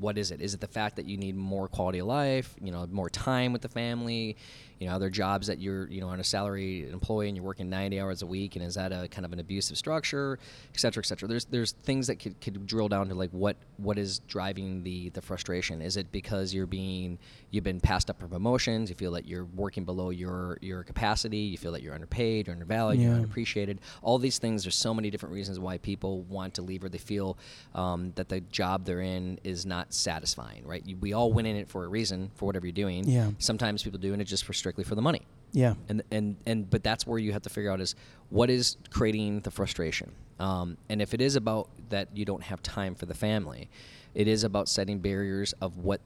what 0.00 0.18
is 0.18 0.30
it? 0.30 0.40
Is 0.40 0.54
it 0.54 0.60
the 0.60 0.68
fact 0.68 0.96
that 0.96 1.06
you 1.06 1.16
need 1.16 1.36
more 1.36 1.68
quality 1.68 2.00
of 2.00 2.06
life 2.06 2.54
you 2.60 2.72
know 2.72 2.86
more 2.90 3.08
time 3.08 3.52
with 3.52 3.62
the 3.62 3.68
family 3.68 4.36
you 4.78 4.86
know 4.88 4.94
other 4.94 5.10
jobs 5.10 5.46
that 5.48 5.58
you're 5.58 5.88
you 5.88 6.00
know 6.00 6.08
on 6.08 6.20
a 6.20 6.24
salary 6.24 6.88
employee 6.90 7.28
and 7.28 7.36
you're 7.36 7.44
working 7.44 7.68
90 7.68 8.00
hours 8.00 8.22
a 8.22 8.26
week 8.26 8.54
and 8.56 8.64
is 8.64 8.74
that 8.76 8.92
a 8.92 9.08
kind 9.08 9.24
of 9.24 9.32
an 9.32 9.40
abusive 9.40 9.76
structure 9.76 10.38
et 10.74 10.78
cetera 10.80 11.00
et 11.02 11.06
cetera? 11.06 11.28
There's 11.28 11.44
there's 11.46 11.72
things 11.72 12.06
that 12.06 12.16
could, 12.20 12.40
could 12.40 12.66
drill 12.66 12.88
down 12.88 13.08
to 13.08 13.14
like 13.14 13.30
what 13.30 13.56
what 13.76 13.98
is 13.98 14.20
driving 14.20 14.82
the 14.84 15.10
the 15.10 15.20
frustration? 15.20 15.82
Is 15.82 15.96
it 15.96 16.10
because 16.12 16.54
you're 16.54 16.66
being 16.66 17.18
you've 17.50 17.64
been 17.64 17.80
passed 17.80 18.10
up 18.10 18.20
for 18.20 18.28
promotions 18.28 18.90
you 18.90 18.94
feel 18.96 19.12
that 19.12 19.26
you're 19.26 19.46
working 19.56 19.84
below 19.84 20.10
your 20.10 20.58
your 20.60 20.82
capacity 20.82 21.38
you 21.38 21.56
feel 21.56 21.72
that 21.72 21.82
you're 21.82 21.94
underpaid 21.94 22.46
you're 22.46 22.54
undervalued 22.54 23.00
you're 23.00 23.10
Yeah. 23.12 23.16
unappreciated 23.18 23.80
all 24.02 24.18
these 24.18 24.38
things 24.38 24.64
there's 24.64 24.74
so 24.76 24.92
many 24.92 25.10
different 25.10 25.34
reasons 25.34 25.58
why 25.58 25.78
people 25.78 26.22
want 26.22 26.54
to 26.54 26.62
leave 26.62 26.84
or 26.84 26.88
they 26.88 26.98
feel 26.98 27.38
um, 27.74 28.12
that 28.16 28.28
the 28.28 28.40
job 28.40 28.84
they're 28.84 29.00
in 29.00 29.38
is 29.44 29.64
not 29.64 29.92
satisfying 29.94 30.64
right? 30.66 30.84
You, 30.86 30.96
we 30.98 31.12
all 31.14 31.32
went 31.32 31.46
in 31.48 31.56
it 31.56 31.68
for 31.68 31.84
a 31.84 31.88
reason 31.88 32.30
for 32.34 32.44
whatever 32.46 32.66
you're 32.66 32.72
doing. 32.72 33.08
Yeah. 33.08 33.30
sometimes 33.38 33.82
people 33.82 33.98
doing 33.98 34.20
it 34.20 34.24
just 34.24 34.44
for 34.44 34.52
strictly 34.68 34.84
for 34.84 34.94
the 34.94 35.02
money. 35.02 35.22
Yeah, 35.52 35.74
and 35.88 36.02
and 36.10 36.36
and 36.46 36.68
but 36.68 36.82
that's 36.82 37.06
where 37.06 37.18
you 37.18 37.32
have 37.32 37.42
to 37.42 37.50
figure 37.50 37.70
out 37.70 37.80
is 37.80 37.94
what 38.28 38.50
is 38.50 38.76
creating 38.90 39.40
the 39.40 39.50
frustration. 39.50 40.12
Um, 40.38 40.76
and 40.88 41.02
if 41.02 41.14
it 41.14 41.20
is 41.20 41.34
about 41.34 41.68
that 41.88 42.08
you 42.14 42.24
don't 42.24 42.44
have 42.44 42.62
time 42.62 42.94
for 42.94 43.06
the 43.06 43.14
family 43.14 43.68
it 44.14 44.28
is 44.28 44.44
about 44.44 44.68
setting 44.68 44.98
barriers 44.98 45.54
of 45.60 45.78
what 45.78 46.00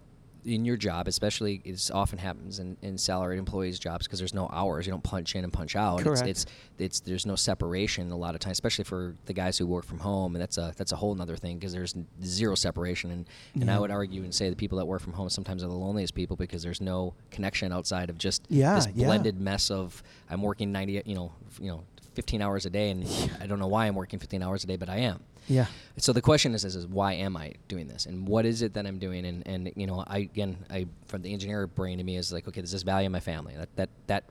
in 0.45 0.65
your 0.65 0.77
job 0.77 1.07
especially 1.07 1.61
it 1.65 1.91
often 1.95 2.19
happens 2.19 2.59
in, 2.59 2.77
in 2.83 2.99
salaried 2.99 3.39
employees 3.39 3.79
jobs 3.79 4.07
because 4.07 4.19
there's 4.19 4.35
no 4.35 4.49
hours 4.53 4.87
you 4.87 4.91
don't 4.93 5.05
punch 5.05 5.37
in 5.37 5.45
and 5.45 5.53
punch 5.53 5.77
out 5.77 6.01
Correct. 6.01 6.27
It's, 6.27 6.45
it's 6.45 6.53
it's 6.79 7.01
there's 7.01 7.25
no 7.27 7.37
separation 7.37 8.11
a 8.11 8.17
lot 8.17 8.35
of 8.35 8.41
times 8.41 8.55
especially 8.57 8.85
for 8.85 9.15
the 9.27 9.33
guys 9.33 9.57
who 9.57 9.67
work 9.69 9.85
from 9.85 10.01
home 10.01 10.35
and 10.35 10.43
that's 10.43 10.59
a 10.59 10.73
that's 10.77 10.91
a 10.93 10.97
whole 10.97 11.15
nother 11.15 11.37
thing 11.37 11.59
because 11.59 11.73
there's 11.73 11.95
zero 12.25 12.55
separation 12.57 13.11
and 13.13 13.27
and 13.55 13.65
Yeah. 13.67 13.77
I 13.77 13.79
would 13.79 13.91
argue 13.93 14.25
and 14.25 14.35
say 14.35 14.51
the 14.51 14.57
people 14.57 14.79
that 14.79 14.87
work 14.87 15.01
from 15.01 15.13
home 15.13 15.29
sometimes 15.31 15.63
are 15.63 15.69
the 15.69 15.75
loneliest 15.75 16.15
people 16.15 16.37
because 16.37 16.63
there's 16.63 16.81
no 16.81 17.15
connection 17.31 17.73
outside 17.73 18.11
of 18.11 18.19
just 18.19 18.45
Yeah, 18.49 18.75
this 18.75 18.89
yeah. 18.95 19.07
blended 19.07 19.41
mess 19.41 19.71
of 19.71 20.03
I'm 20.29 20.43
working 20.43 20.73
90, 20.73 21.03
you 21.07 21.15
know, 21.15 21.33
you 21.61 21.69
know, 21.71 21.85
15 22.15 22.43
hours 22.43 22.67
a 22.67 22.71
day, 22.71 22.91
and 22.91 23.07
I 23.41 23.47
don't 23.47 23.59
know 23.59 23.67
why 23.67 23.87
I'm 23.87 23.95
working 23.95 24.19
15 24.19 24.43
hours 24.43 24.65
a 24.65 24.67
day, 24.67 24.77
but 24.77 24.89
I 24.89 24.99
am. 24.99 25.21
yeah, 25.49 25.67
So 25.97 26.13
the 26.13 26.23
question 26.23 26.55
is, 26.55 26.65
is, 26.65 26.77
is 26.77 26.87
why 26.87 27.15
am 27.15 27.37
I 27.37 27.55
doing 27.69 27.89
this, 27.89 28.07
and 28.07 28.27
what 28.29 28.45
is 28.45 28.63
it 28.63 28.75
that 28.75 28.87
I'm 28.87 28.99
doing? 28.99 29.25
And, 29.27 29.47
and 29.47 29.73
you 29.77 29.87
know, 29.87 30.05
I 30.07 30.19
again, 30.19 30.57
I 30.71 30.87
from 31.07 31.23
the 31.23 31.33
engineer 31.33 31.67
brain 31.67 31.99
to 31.99 32.05
me 32.05 32.17
is 32.17 32.33
like, 32.33 32.47
okay, 32.49 32.61
does 32.61 32.73
this 32.73 32.83
value 32.83 33.09
my 33.11 33.21
family? 33.21 33.55
That 33.57 33.75
that 33.77 33.89
that 34.07 34.25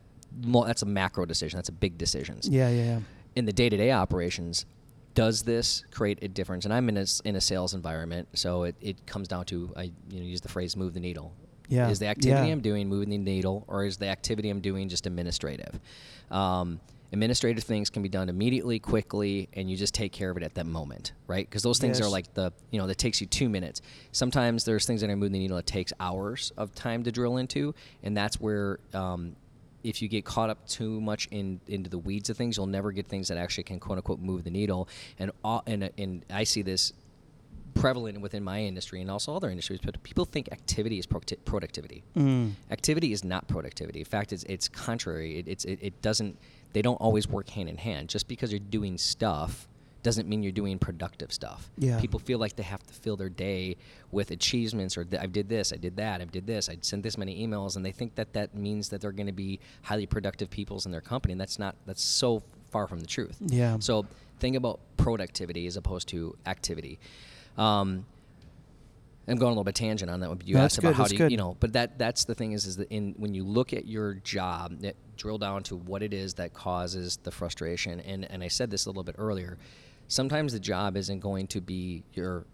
that's 0.68 0.82
a 0.82 0.86
macro 0.86 1.26
decision. 1.26 1.58
That's 1.58 1.70
a 1.70 1.74
big 1.74 1.98
decision. 1.98 2.40
yeah, 2.44 2.70
yeah, 2.70 2.84
yeah. 2.84 3.00
In 3.36 3.46
the 3.46 3.54
day-to-day 3.54 3.92
operations, 3.92 4.66
does 5.14 5.42
this 5.44 5.84
create 5.92 6.20
a 6.22 6.28
difference? 6.28 6.66
And 6.66 6.74
I'm 6.74 6.88
in 6.90 6.98
a, 6.98 7.06
in 7.26 7.36
a 7.36 7.42
sales 7.42 7.74
environment, 7.74 8.28
so 8.34 8.64
it, 8.64 8.76
it 8.82 9.06
comes 9.06 9.28
down 9.28 9.46
to 9.46 9.72
I 9.76 9.84
you 10.10 10.20
know 10.20 10.26
use 10.26 10.42
the 10.42 10.50
phrase 10.50 10.76
move 10.76 10.94
the 10.94 11.00
needle. 11.00 11.34
Yeah, 11.68 11.90
Is 11.90 12.00
the 12.00 12.08
activity 12.08 12.48
yeah. 12.48 12.52
I'm 12.54 12.60
doing 12.60 12.90
moving 12.90 13.10
the 13.10 13.18
needle, 13.18 13.64
or 13.70 13.86
is 13.86 13.96
the 13.96 14.08
activity 14.08 14.50
I'm 14.50 14.60
doing 14.60 14.90
just 14.90 15.08
administrative? 15.08 15.80
Um, 16.30 16.82
administrative 17.12 17.64
things 17.64 17.90
can 17.90 18.02
be 18.02 18.10
done 18.10 18.30
immediately, 18.30 18.80
quickly, 18.80 19.50
and 19.54 19.70
you 19.70 19.76
just 19.76 19.94
take 19.94 20.12
care 20.12 20.30
of 20.30 20.38
it 20.38 20.44
at 20.44 20.56
that 20.56 20.66
moment, 20.66 21.14
right? 21.28 21.48
Because 21.48 21.64
those 21.64 21.80
things 21.80 22.00
are 22.00 22.10
like 22.10 22.34
the 22.34 22.52
you 22.72 22.80
know 22.80 22.88
that 22.88 22.98
takes 22.98 23.22
you 23.22 23.28
two 23.28 23.50
minutes. 23.50 23.82
Sometimes 24.12 24.64
there's 24.64 24.86
things 24.86 25.02
that 25.02 25.10
are 25.10 25.16
moving 25.16 25.34
the 25.34 25.40
needle 25.40 25.58
that 25.58 25.68
takes 25.68 25.94
hours 26.00 26.52
of 26.58 26.74
time 26.74 27.04
to 27.04 27.12
drill 27.12 27.38
into, 27.38 27.74
and 28.04 28.16
that's 28.16 28.40
where. 28.40 28.80
Um, 28.94 29.36
if 29.84 30.00
you 30.00 30.08
get 30.08 30.24
caught 30.24 30.52
up 30.52 30.68
too 30.68 31.02
much 31.02 31.28
in 31.32 31.60
into 31.68 31.90
the 31.90 31.98
weeds 31.98 32.30
of 32.30 32.38
things, 32.38 32.56
you'll 32.56 32.68
never 32.68 32.92
get 32.92 33.08
things 33.08 33.30
that 33.30 33.40
actually 33.40 33.64
can 33.64 33.80
quote 33.80 33.98
unquote 33.98 34.20
move 34.20 34.44
the 34.44 34.52
needle. 34.52 34.88
And 35.18 35.32
all, 35.44 35.64
and 35.66 35.90
and 35.98 36.24
I 36.30 36.44
see 36.44 36.62
this 36.62 36.94
prevalent 37.74 38.20
within 38.22 38.44
my 38.44 38.62
industry 38.62 39.02
and 39.02 39.10
also 39.10 39.36
other 39.36 39.50
industries. 39.50 39.80
But 39.84 40.02
people 40.04 40.26
think 40.26 40.52
activity 40.52 41.00
is 41.00 41.08
producti- 41.08 41.44
productivity. 41.46 42.04
Mm. 42.16 42.52
Activity 42.70 43.12
is 43.12 43.24
not 43.24 43.48
productivity. 43.48 44.00
In 44.00 44.06
fact, 44.06 44.34
it's 44.34 44.44
it's 44.44 44.68
contrary. 44.68 45.40
It, 45.40 45.48
it's 45.48 45.66
it, 45.66 45.80
it 45.82 46.02
doesn't. 46.02 46.38
They 46.74 46.82
don't 46.82 46.96
always 46.96 47.28
work 47.28 47.50
hand 47.50 47.70
in 47.70 47.78
hand. 47.78 48.10
Just 48.10 48.28
because 48.28 48.52
you're 48.52 48.60
doing 48.60 48.98
stuff 48.98 49.68
doesn't 50.04 50.28
mean 50.28 50.42
you're 50.42 50.52
doing 50.52 50.80
productive 50.80 51.32
stuff. 51.32 51.70
Yeah. 51.78 52.00
People 52.00 52.20
feel 52.20 52.40
like 52.40 52.56
they 52.56 52.64
have 52.64 52.82
to 52.88 52.94
fill 52.94 53.16
their 53.18 53.30
day 53.30 53.78
with 54.12 54.32
achievements 54.32 54.98
or 54.98 55.04
th- 55.06 55.22
I 55.22 55.28
did 55.28 55.48
this, 55.48 55.72
I 55.72 55.76
did 55.78 55.96
that, 55.98 56.22
I 56.22 56.26
did 56.26 56.48
this, 56.48 56.70
I 56.70 56.78
sent 56.82 57.04
this 57.04 57.20
many 57.20 57.46
emails, 57.46 57.76
and 57.76 57.86
they 57.86 57.92
think 57.92 58.16
that 58.16 58.34
that 58.34 58.56
means 58.56 58.90
that 58.90 59.00
they're 59.02 59.12
going 59.12 59.28
to 59.28 59.32
be 59.34 59.60
highly 59.84 60.08
productive 60.08 60.50
peoples 60.50 60.88
in 60.88 60.92
their 60.92 61.02
company, 61.02 61.34
and 61.34 61.40
that's 61.42 61.60
not. 61.60 61.76
That's 61.86 62.02
so 62.02 62.42
far 62.72 62.88
from 62.88 63.00
the 63.00 63.06
truth. 63.06 63.38
Yeah. 63.46 63.78
So 63.80 64.06
think 64.40 64.56
about 64.56 64.80
productivity 64.98 65.68
as 65.68 65.78
opposed 65.78 66.08
to 66.10 66.36
activity. 66.48 66.98
Um, 67.58 68.06
I'm 69.28 69.38
going 69.38 69.50
a 69.50 69.54
little 69.54 69.64
bit 69.64 69.76
tangent 69.76 70.10
on 70.10 70.20
that 70.22 70.30
one, 70.30 70.38
but 70.40 70.48
you 70.48 70.56
No, 70.56 70.62
asked 70.62 70.78
that's 70.78 70.84
about 70.84 70.96
how 70.96 71.06
do 71.06 71.14
you, 71.14 71.18
good. 71.20 71.32
you 71.32 71.38
know, 71.38 71.56
but 71.60 71.74
that 71.74 72.00
that's 72.00 72.26
the 72.26 72.34
thing 72.34 72.54
is 72.54 72.66
is 72.66 72.78
that 72.78 72.90
in 72.90 73.14
when 73.18 73.36
you 73.36 73.44
look 73.44 73.72
at 73.72 73.86
your 73.86 74.16
job, 74.16 74.80
that 74.80 74.96
drill 75.22 75.38
down 75.38 75.62
to 75.64 75.76
what 75.76 76.02
it 76.02 76.14
is 76.14 76.34
that 76.36 76.54
causes 76.54 77.18
the 77.24 77.32
frustration, 77.32 78.00
and 78.00 78.26
and 78.32 78.44
I 78.44 78.48
said 78.48 78.72
this 78.72 78.86
a 78.86 78.90
little 78.90 79.04
bit 79.04 79.16
earlier. 79.18 79.58
Sometimes 80.08 80.52
the 80.54 80.60
job 80.60 80.98
isn't 80.98 81.20
going 81.20 81.48
to 81.48 81.62
be 81.62 82.04
your 82.14 82.46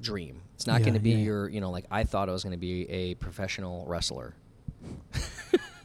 dream. 0.00 0.42
It's 0.56 0.66
not 0.66 0.80
Yeah, 0.80 0.86
going 0.86 0.94
to 0.94 1.00
be 1.00 1.10
yeah. 1.12 1.16
your, 1.18 1.48
you 1.48 1.60
know, 1.60 1.70
like 1.70 1.86
I 1.90 2.04
thought 2.04 2.28
I 2.28 2.32
was 2.32 2.42
going 2.42 2.52
to 2.52 2.58
be 2.58 2.88
a 2.90 3.14
professional 3.14 3.86
wrestler. 3.86 4.34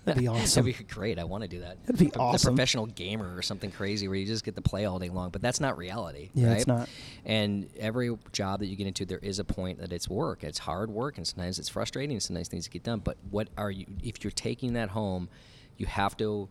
That'd 0.04 0.22
be 0.22 0.28
awesome. 0.28 0.66
That'd 0.66 0.78
be 0.80 0.84
great. 0.86 1.18
I 1.20 1.24
want 1.24 1.44
to 1.44 1.48
do 1.48 1.62
that. 1.62 1.78
That'd 1.86 2.00
be 2.00 2.12
A- 2.14 2.20
awesome. 2.20 2.50
A 2.50 2.52
professional 2.56 2.88
gamer 2.88 3.34
or 3.38 3.42
something 3.42 3.72
crazy 3.72 4.08
where 4.10 4.18
you 4.18 4.26
just 4.26 4.44
get 4.44 4.56
to 4.56 4.62
play 4.62 4.84
all 4.86 5.00
day 5.00 5.10
long, 5.10 5.30
but 5.30 5.42
that's 5.42 5.60
not 5.62 5.78
reality. 5.78 6.30
Yeah, 6.34 6.48
right? 6.50 6.58
it's 6.58 6.68
not. 6.68 6.90
And 7.24 7.70
every 7.80 8.14
job 8.34 8.60
that 8.60 8.66
you 8.66 8.76
get 8.76 8.88
into, 8.88 9.06
there 9.06 9.20
is 9.20 9.40
a 9.40 9.44
point 9.46 9.80
that 9.80 9.94
it's 9.94 10.10
work. 10.10 10.44
It's 10.44 10.60
hard 10.60 10.90
work, 10.90 11.18
and 11.18 11.26
sometimes 11.28 11.60
it's 11.60 11.70
frustrating. 11.70 12.20
Sometimes 12.20 12.48
things 12.50 12.68
get 12.68 12.84
done. 12.84 13.00
But 13.00 13.16
what 13.30 13.48
are 13.58 13.72
you? 13.72 13.86
If 14.04 14.24
you're 14.24 14.32
taking 14.32 14.74
that 14.74 14.90
home, 14.90 15.30
you 15.82 15.88
have 15.88 16.16
to 16.18 16.48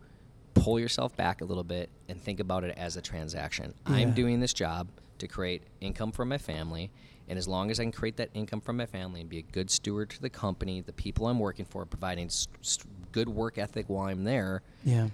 pull 0.53 0.77
yourself 0.77 1.15
back 1.15 1.39
a 1.41 1.45
little 1.45 1.63
bit 1.63 1.89
and 2.09 2.21
think 2.21 2.39
about 2.41 2.63
it 2.65 2.77
as 2.77 2.97
a 2.97 3.01
transaction. 3.01 3.73
Yeah. 3.87 3.95
I'm 3.95 4.11
doing 4.11 4.41
this 4.41 4.53
job 4.53 4.89
to 5.19 5.27
create 5.27 5.63
income 5.79 6.11
for 6.11 6.25
my 6.25 6.37
family. 6.37 6.91
And 7.29 7.39
as 7.39 7.47
long 7.47 7.71
as 7.71 7.79
I 7.79 7.83
can 7.83 7.93
create 7.93 8.17
that 8.17 8.29
income 8.33 8.59
from 8.59 8.75
my 8.75 8.85
family 8.85 9.21
and 9.21 9.29
be 9.29 9.37
a 9.37 9.41
good 9.43 9.71
steward 9.71 10.09
to 10.09 10.21
the 10.21 10.29
company, 10.29 10.81
the 10.81 10.91
people 10.91 11.27
I'm 11.27 11.39
working 11.39 11.63
for, 11.63 11.85
providing 11.85 12.25
s- 12.25 12.49
s- 12.59 12.79
good 13.13 13.29
work 13.29 13.57
ethic 13.57 13.85
while 13.87 14.07
I'm 14.07 14.25
there, 14.25 14.63
yeah. 14.83 15.07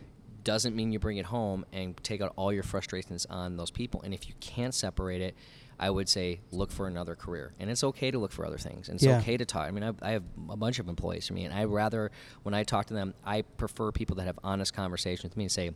doesn't 0.44 0.76
mean 0.76 0.92
you 0.92 0.98
bring 0.98 1.18
it 1.18 1.26
home 1.28 1.64
and 1.72 1.96
take 2.04 2.20
out 2.22 2.34
all 2.36 2.52
your 2.52 2.64
frustrations 2.64 3.28
on 3.30 3.58
those 3.58 3.70
people. 3.70 4.02
And 4.02 4.16
if 4.16 4.28
you 4.28 4.34
can't 4.40 4.74
separate 4.74 5.22
it, 5.22 5.36
I 5.80 5.90
would 5.90 6.10
say 6.10 6.42
look 6.52 6.72
for 6.72 6.88
another 6.88 7.16
career. 7.16 7.54
And 7.60 7.70
it's 7.70 7.84
okay 7.84 8.10
to 8.12 8.18
look 8.18 8.32
for 8.32 8.46
other 8.46 8.58
things. 8.58 8.90
And 8.90 8.96
it's 8.96 9.04
Yeah. 9.06 9.20
okay 9.20 9.38
to 9.38 9.46
talk. 9.46 9.68
I 9.68 9.72
mean, 9.72 9.84
I, 9.84 9.92
I 10.02 10.12
have 10.12 10.24
a 10.50 10.58
bunch 10.58 10.80
of 10.80 10.88
employees 10.90 11.28
for 11.28 11.34
me, 11.34 11.46
and 11.46 11.54
I 11.54 11.66
rather, 11.66 12.12
when 12.44 12.54
I 12.56 12.64
talk 12.64 12.88
to 12.88 12.94
them, 12.94 13.14
I 13.24 13.44
prefer 13.44 13.92
people 13.92 14.16
that 14.18 14.26
have 14.26 14.40
honest 14.44 14.74
conversations 14.74 15.24
with 15.32 15.38
me 15.38 15.44
and 15.46 15.52
say, 15.52 15.72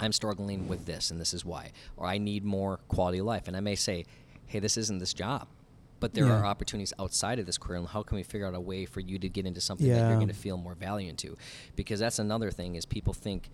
I'm 0.00 0.12
struggling 0.12 0.66
with 0.68 0.86
this, 0.86 1.10
and 1.10 1.20
this 1.20 1.34
is 1.34 1.44
why. 1.44 1.72
Or 1.98 2.06
I 2.06 2.16
need 2.18 2.44
more 2.44 2.78
quality 2.88 3.18
of 3.18 3.26
life. 3.26 3.46
And 3.46 3.56
I 3.56 3.60
may 3.60 3.74
say, 3.74 4.06
hey, 4.46 4.58
this 4.58 4.76
isn't 4.78 4.98
this 4.98 5.12
job. 5.12 5.48
But 6.00 6.14
there 6.14 6.26
Yeah. 6.26 6.32
are 6.32 6.44
opportunities 6.46 6.92
outside 6.98 7.38
of 7.38 7.44
this 7.46 7.58
career, 7.58 7.78
and 7.78 7.88
how 7.88 8.02
can 8.02 8.16
we 8.16 8.22
figure 8.22 8.46
out 8.46 8.54
a 8.54 8.60
way 8.60 8.84
for 8.86 9.00
you 9.00 9.18
to 9.18 9.28
get 9.28 9.44
into 9.46 9.60
something 9.60 9.86
that 9.88 10.08
you're 10.08 10.16
going 10.18 10.28
to 10.28 10.34
feel 10.34 10.56
more 10.56 10.74
value 10.74 11.08
into? 11.10 11.36
Because 11.74 12.00
that's 12.00 12.18
another 12.18 12.50
thing 12.50 12.74
is 12.74 12.84
people 12.86 13.12
think 13.14 13.48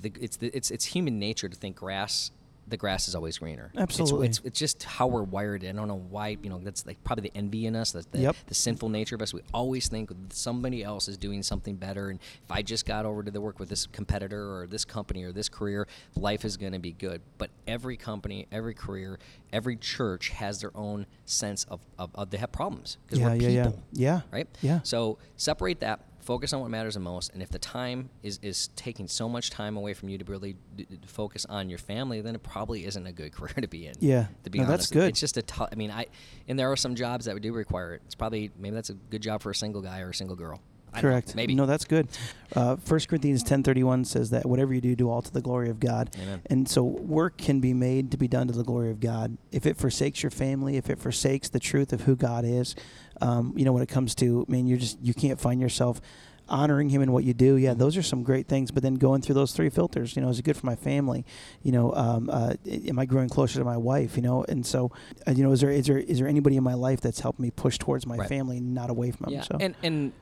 the, 0.00 0.10
it's 0.20 0.36
the, 0.38 0.46
it's 0.56 0.70
it's 0.70 0.86
human 0.86 1.18
nature 1.18 1.50
to 1.50 1.56
think 1.56 1.76
grass 1.76 2.30
the 2.72 2.76
grass 2.76 3.06
is 3.06 3.14
always 3.14 3.38
greener. 3.38 3.66
It's- 3.74 3.82
Absolutely. 3.82 4.26
it's, 4.26 4.40
it's 4.44 4.58
just 4.58 4.82
how 4.82 5.06
we're 5.06 5.22
wired. 5.22 5.64
I 5.64 5.70
don't 5.72 5.86
know 5.88 6.04
why 6.10 6.36
you 6.42 6.50
know 6.50 6.58
that's 6.58 6.84
like 6.86 7.02
probably 7.04 7.28
the 7.30 7.36
envy 7.38 7.66
in 7.66 7.76
us, 7.76 7.92
that's 7.92 8.06
the, 8.06 8.18
Yep. 8.18 8.36
the 8.46 8.54
sinful 8.54 8.88
nature 8.88 9.14
of 9.14 9.22
us. 9.22 9.32
We 9.32 9.42
always 9.54 9.88
think 9.88 10.10
somebody 10.30 10.82
else 10.82 11.06
is 11.06 11.16
doing 11.16 11.42
something 11.42 11.76
better, 11.76 12.10
and 12.10 12.18
if 12.44 12.50
I 12.50 12.62
just 12.62 12.84
got 12.86 13.04
over 13.06 13.22
to 13.22 13.30
the 13.30 13.40
work 13.40 13.60
with 13.60 13.68
this 13.68 13.86
competitor 13.86 14.56
or 14.56 14.66
this 14.66 14.84
company 14.84 15.22
or 15.22 15.32
this 15.32 15.48
career, 15.48 15.86
life 16.16 16.44
is 16.44 16.56
going 16.56 16.72
to 16.72 16.78
be 16.78 16.92
good. 16.92 17.20
But 17.38 17.50
every 17.66 17.96
company, 17.96 18.46
every 18.50 18.74
career, 18.74 19.18
every 19.52 19.76
church 19.76 20.30
has 20.30 20.60
their 20.60 20.76
own 20.76 21.06
sense 21.26 21.64
of, 21.68 21.80
of, 21.98 22.10
of 22.14 22.30
they 22.30 22.38
have 22.38 22.52
problems 22.52 22.96
because 23.06 23.18
Yeah, 23.20 23.28
we're 23.28 23.34
yeah, 23.36 23.48
yeah. 23.48 23.70
Yeah. 23.92 24.20
right? 24.32 24.48
Yeah. 24.62 24.80
So 24.82 25.18
separate 25.36 25.80
that. 25.80 26.00
Focus 26.22 26.52
on 26.52 26.60
what 26.60 26.70
matters 26.70 26.94
the 26.94 27.00
most, 27.00 27.32
and 27.32 27.42
if 27.42 27.50
the 27.50 27.58
time 27.58 28.08
is, 28.22 28.38
is 28.42 28.68
taking 28.76 29.08
so 29.08 29.28
much 29.28 29.50
time 29.50 29.76
away 29.76 29.92
from 29.92 30.08
you 30.08 30.18
to 30.18 30.24
really 30.24 30.54
d- 30.76 30.86
d- 30.88 30.98
focus 31.06 31.44
on 31.46 31.68
your 31.68 31.78
family, 31.80 32.20
then 32.20 32.36
it 32.36 32.42
probably 32.44 32.86
isn't 32.86 33.06
a 33.06 33.12
good 33.12 33.32
career 33.34 33.54
to 33.60 33.66
be 33.66 33.86
in. 33.88 33.94
Yeah. 33.98 34.26
to 34.44 34.50
be 34.50 34.58
No, 34.60 34.66
honest, 34.66 34.78
that's 34.78 34.90
good. 34.92 35.08
It's 35.08 35.20
just 35.20 35.36
a 35.36 35.42
tough. 35.42 35.68
I 35.72 35.74
mean, 35.74 35.90
I 35.90 36.06
and 36.48 36.56
there 36.58 36.70
are 36.70 36.76
some 36.76 36.94
jobs 36.94 37.24
that 37.24 37.40
do 37.42 37.52
require 37.52 37.94
it. 37.94 38.02
It's 38.06 38.14
probably 38.14 38.52
maybe 38.56 38.74
that's 38.76 38.90
a 38.90 38.94
good 38.94 39.20
job 39.20 39.42
for 39.42 39.50
a 39.50 39.54
single 39.54 39.82
guy 39.82 40.00
or 40.00 40.10
a 40.10 40.14
single 40.14 40.36
girl. 40.36 40.60
Don't 40.94 41.02
know. 41.04 41.08
Correct. 41.10 41.34
Maybe. 41.34 41.54
No, 41.54 41.66
that's 41.66 41.84
good. 41.84 42.08
Uh, 42.54 42.76
1 42.76 43.00
Corinthians 43.08 43.42
ten 43.42 43.62
thirty 43.62 43.82
one 43.82 44.04
says 44.04 44.30
that 44.30 44.44
whatever 44.44 44.74
you 44.74 44.80
do, 44.80 44.94
do 44.94 45.08
all 45.10 45.22
to 45.22 45.32
the 45.32 45.40
glory 45.40 45.70
of 45.70 45.80
God. 45.80 46.10
Amen. 46.20 46.42
And 46.46 46.68
so 46.68 46.82
work 46.82 47.38
can 47.38 47.60
be 47.60 47.72
made 47.72 48.10
to 48.10 48.16
be 48.18 48.28
done 48.28 48.46
to 48.48 48.52
the 48.52 48.64
glory 48.64 48.90
of 48.90 49.00
God. 49.00 49.38
If 49.52 49.64
it 49.66 49.76
forsakes 49.78 50.22
your 50.22 50.30
family, 50.30 50.76
if 50.76 50.90
it 50.90 50.98
forsakes 50.98 51.48
the 51.48 51.60
truth 51.60 51.92
of 51.92 52.02
who 52.02 52.14
God 52.14 52.44
is, 52.44 52.74
um, 53.22 53.54
you 53.56 53.64
know, 53.64 53.72
when 53.72 53.82
it 53.82 53.88
comes 53.88 54.14
to, 54.16 54.44
I 54.46 54.52
mean, 54.52 54.66
you're 54.66 54.78
just 54.78 54.98
you 55.00 55.14
can't 55.14 55.40
find 55.40 55.60
yourself 55.60 56.00
honoring 56.48 56.90
him 56.90 57.00
in 57.00 57.12
what 57.12 57.24
you 57.24 57.32
do. 57.32 57.56
Yeah, 57.56 57.72
those 57.72 57.96
are 57.96 58.02
some 58.02 58.22
great 58.22 58.46
things. 58.48 58.70
But 58.70 58.82
then 58.82 58.96
going 58.96 59.22
through 59.22 59.36
those 59.36 59.52
three 59.52 59.70
filters, 59.70 60.14
you 60.16 60.20
know, 60.20 60.28
is 60.28 60.38
it 60.38 60.42
good 60.42 60.56
for 60.56 60.66
my 60.66 60.74
family? 60.74 61.24
You 61.62 61.72
know, 61.72 61.94
um, 61.94 62.28
uh, 62.30 62.54
am 62.66 62.98
I 62.98 63.06
growing 63.06 63.30
closer 63.30 63.58
to 63.60 63.64
my 63.64 63.76
wife? 63.78 64.16
You 64.16 64.22
know, 64.22 64.44
and 64.48 64.66
so, 64.66 64.90
uh, 65.26 65.30
you 65.30 65.42
know, 65.42 65.52
is 65.52 65.60
there 65.62 65.70
is 65.70 65.86
there 65.86 65.98
is 65.98 66.18
there 66.18 66.28
anybody 66.28 66.56
in 66.56 66.64
my 66.64 66.74
life 66.74 67.00
that's 67.00 67.20
helped 67.20 67.38
me 67.40 67.50
push 67.50 67.78
towards 67.78 68.06
my 68.06 68.16
Right. 68.18 68.28
family, 68.28 68.60
not 68.60 68.90
away 68.90 69.12
from 69.12 69.26
them? 69.26 69.34
Yeah, 69.34 69.42
So 69.42 69.56
and 69.58 69.74
and 69.82 70.12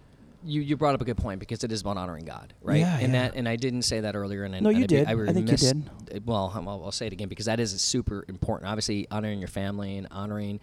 you, 0.45 0.61
you 0.61 0.77
brought 0.77 0.95
up 0.95 1.01
a 1.01 1.05
good 1.05 1.17
point 1.17 1.41
because 1.41 1.65
it 1.65 1.73
is 1.73 1.81
about 1.83 1.97
honoring 1.97 2.25
God, 2.25 2.55
right? 2.63 2.81
Yeah, 2.81 2.99
and 2.99 3.13
yeah. 3.13 3.23
that 3.29 3.35
and 3.37 3.49
I 3.49 3.57
didn't 3.57 3.83
say 3.83 4.01
that 4.01 4.15
earlier, 4.17 4.45
and 4.45 4.55
I- 4.57 4.61
No, 4.61 4.71
you 4.71 4.81
be- 4.83 4.87
did. 4.87 5.09
I, 5.09 5.13
I 5.13 5.33
think 5.33 5.51
you 5.51 5.57
did. 5.57 6.27
Well, 6.27 6.51
I'll, 6.55 6.69
I'll 6.85 6.93
say 6.93 7.07
it 7.07 7.13
again 7.13 7.29
because 7.29 7.47
that 7.47 7.61
is 7.61 7.79
super 7.81 8.25
important. 8.29 8.69
Obviously, 8.71 9.07
honoring 9.11 9.39
your 9.39 9.49
family 9.49 9.97
and 9.99 10.07
honoring 10.11 10.61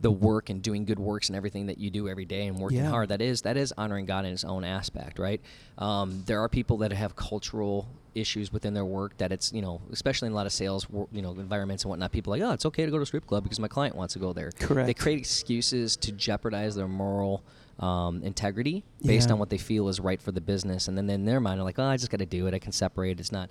the 0.00 0.10
work 0.10 0.48
and 0.48 0.62
doing 0.62 0.86
good 0.86 0.98
works 0.98 1.28
and 1.28 1.36
everything 1.36 1.66
that 1.66 1.76
you 1.76 1.90
do 1.90 2.08
every 2.08 2.24
day 2.24 2.46
and 2.46 2.58
working 2.58 2.78
Yeah. 2.78 2.88
hard. 2.88 3.10
That 3.10 3.20
is 3.20 3.42
that 3.42 3.56
is 3.58 3.72
honoring 3.76 4.06
God 4.06 4.24
in 4.24 4.32
its 4.32 4.44
own 4.44 4.64
aspect, 4.64 5.18
right? 5.18 5.42
Um, 5.76 6.22
there 6.26 6.40
are 6.40 6.48
people 6.48 6.78
that 6.78 6.90
have 6.92 7.14
cultural 7.16 7.86
issues 8.14 8.50
within 8.52 8.74
their 8.74 8.84
work 8.84 9.16
that 9.18 9.30
it's 9.30 9.52
you 9.52 9.62
know 9.62 9.80
especially 9.92 10.26
in 10.26 10.32
a 10.32 10.34
lot 10.34 10.44
of 10.44 10.52
sales 10.52 10.84
you 11.12 11.22
know 11.22 11.30
environments 11.30 11.84
and 11.84 11.90
whatnot 11.90 12.10
people 12.10 12.34
are 12.34 12.38
like 12.38 12.44
oh 12.48 12.52
it's 12.52 12.66
okay 12.66 12.84
to 12.84 12.90
go 12.90 12.96
to 12.96 13.04
a 13.04 13.06
strip 13.06 13.24
club 13.24 13.44
because 13.44 13.60
my 13.60 13.68
client 13.68 13.94
wants 13.94 14.14
to 14.14 14.18
go 14.18 14.32
there 14.32 14.50
correct 14.58 14.88
they 14.88 14.92
create 14.94 15.20
excuses 15.20 15.96
to 15.96 16.10
jeopardize 16.10 16.74
their 16.74 16.88
moral 16.88 17.44
um, 17.80 18.22
integrity 18.22 18.84
based 19.04 19.28
Yeah. 19.28 19.32
on 19.34 19.38
what 19.38 19.50
they 19.50 19.58
feel 19.58 19.88
is 19.88 19.98
right 20.00 20.20
for 20.20 20.32
the 20.32 20.40
business, 20.40 20.86
and 20.88 20.96
then 20.96 21.08
in 21.10 21.24
their 21.24 21.40
mind, 21.40 21.58
they're 21.58 21.64
like, 21.64 21.78
"Oh, 21.78 21.84
I 21.84 21.96
just 21.96 22.10
got 22.10 22.18
to 22.20 22.26
do 22.26 22.46
it. 22.46 22.54
I 22.54 22.58
can 22.58 22.72
separate. 22.72 23.18
It's 23.20 23.32
not." 23.32 23.50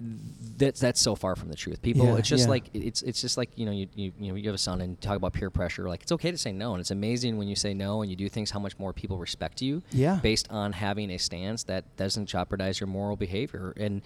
That's 0.00 0.78
that's 0.78 1.00
so 1.00 1.16
far 1.16 1.34
from 1.34 1.48
the 1.48 1.56
truth. 1.56 1.82
People, 1.82 2.06
Yeah, 2.06 2.16
it's 2.18 2.28
just 2.28 2.44
yeah. 2.44 2.50
like 2.50 2.70
it's 2.72 3.02
it's 3.02 3.20
just 3.20 3.36
like 3.36 3.50
you 3.56 3.66
know 3.66 3.72
you, 3.72 3.88
you 3.96 4.12
you 4.20 4.28
know 4.28 4.36
you 4.36 4.44
have 4.46 4.54
a 4.54 4.58
son 4.58 4.80
and 4.80 5.00
talk 5.00 5.16
about 5.16 5.32
peer 5.32 5.50
pressure. 5.50 5.88
Like 5.88 6.02
it's 6.02 6.12
okay 6.12 6.30
to 6.30 6.38
say 6.38 6.52
no, 6.52 6.72
and 6.72 6.80
it's 6.80 6.92
amazing 6.92 7.36
when 7.36 7.48
you 7.48 7.56
say 7.56 7.74
no 7.74 8.00
and 8.02 8.08
you 8.08 8.16
do 8.16 8.28
things 8.28 8.52
how 8.52 8.60
much 8.60 8.78
more 8.78 8.92
people 8.92 9.18
respect 9.18 9.60
you. 9.60 9.82
Yeah. 9.90 10.20
Based 10.22 10.46
on 10.50 10.72
having 10.72 11.10
a 11.10 11.18
stance 11.18 11.64
that 11.64 11.96
doesn't 11.96 12.26
jeopardize 12.26 12.78
your 12.78 12.86
moral 12.86 13.16
behavior, 13.16 13.74
and 13.76 14.02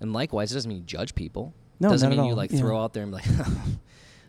and 0.00 0.12
likewise, 0.12 0.50
it 0.50 0.54
doesn't 0.56 0.68
mean 0.68 0.78
you 0.78 0.84
judge 0.84 1.14
people. 1.14 1.54
No, 1.78 1.90
doesn't 1.90 2.08
not 2.10 2.16
at 2.18 2.20
mean 2.22 2.28
you 2.30 2.34
like 2.34 2.50
Yeah. 2.50 2.58
throw 2.58 2.82
out 2.82 2.92
there 2.92 3.04
and 3.04 3.12
be 3.12 3.18
like. 3.18 3.26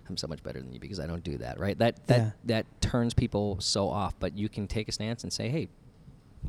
I'm 0.10 0.18
so 0.18 0.28
much 0.28 0.42
better 0.44 0.60
than 0.60 0.72
you 0.74 0.80
because 0.80 1.00
I 1.00 1.08
don't 1.08 1.24
do 1.24 1.38
that, 1.40 1.60
right? 1.60 1.78
That 1.78 2.06
that 2.08 2.18
Yeah. 2.20 2.32
that 2.46 2.66
turns 2.82 3.14
people 3.14 3.58
so 3.60 3.90
off. 3.90 4.14
But 4.20 4.38
you 4.38 4.50
can 4.50 4.68
take 4.68 4.88
a 4.88 4.92
stance 4.92 5.24
and 5.24 5.32
say, 5.34 5.50
"Hey, 5.50 5.68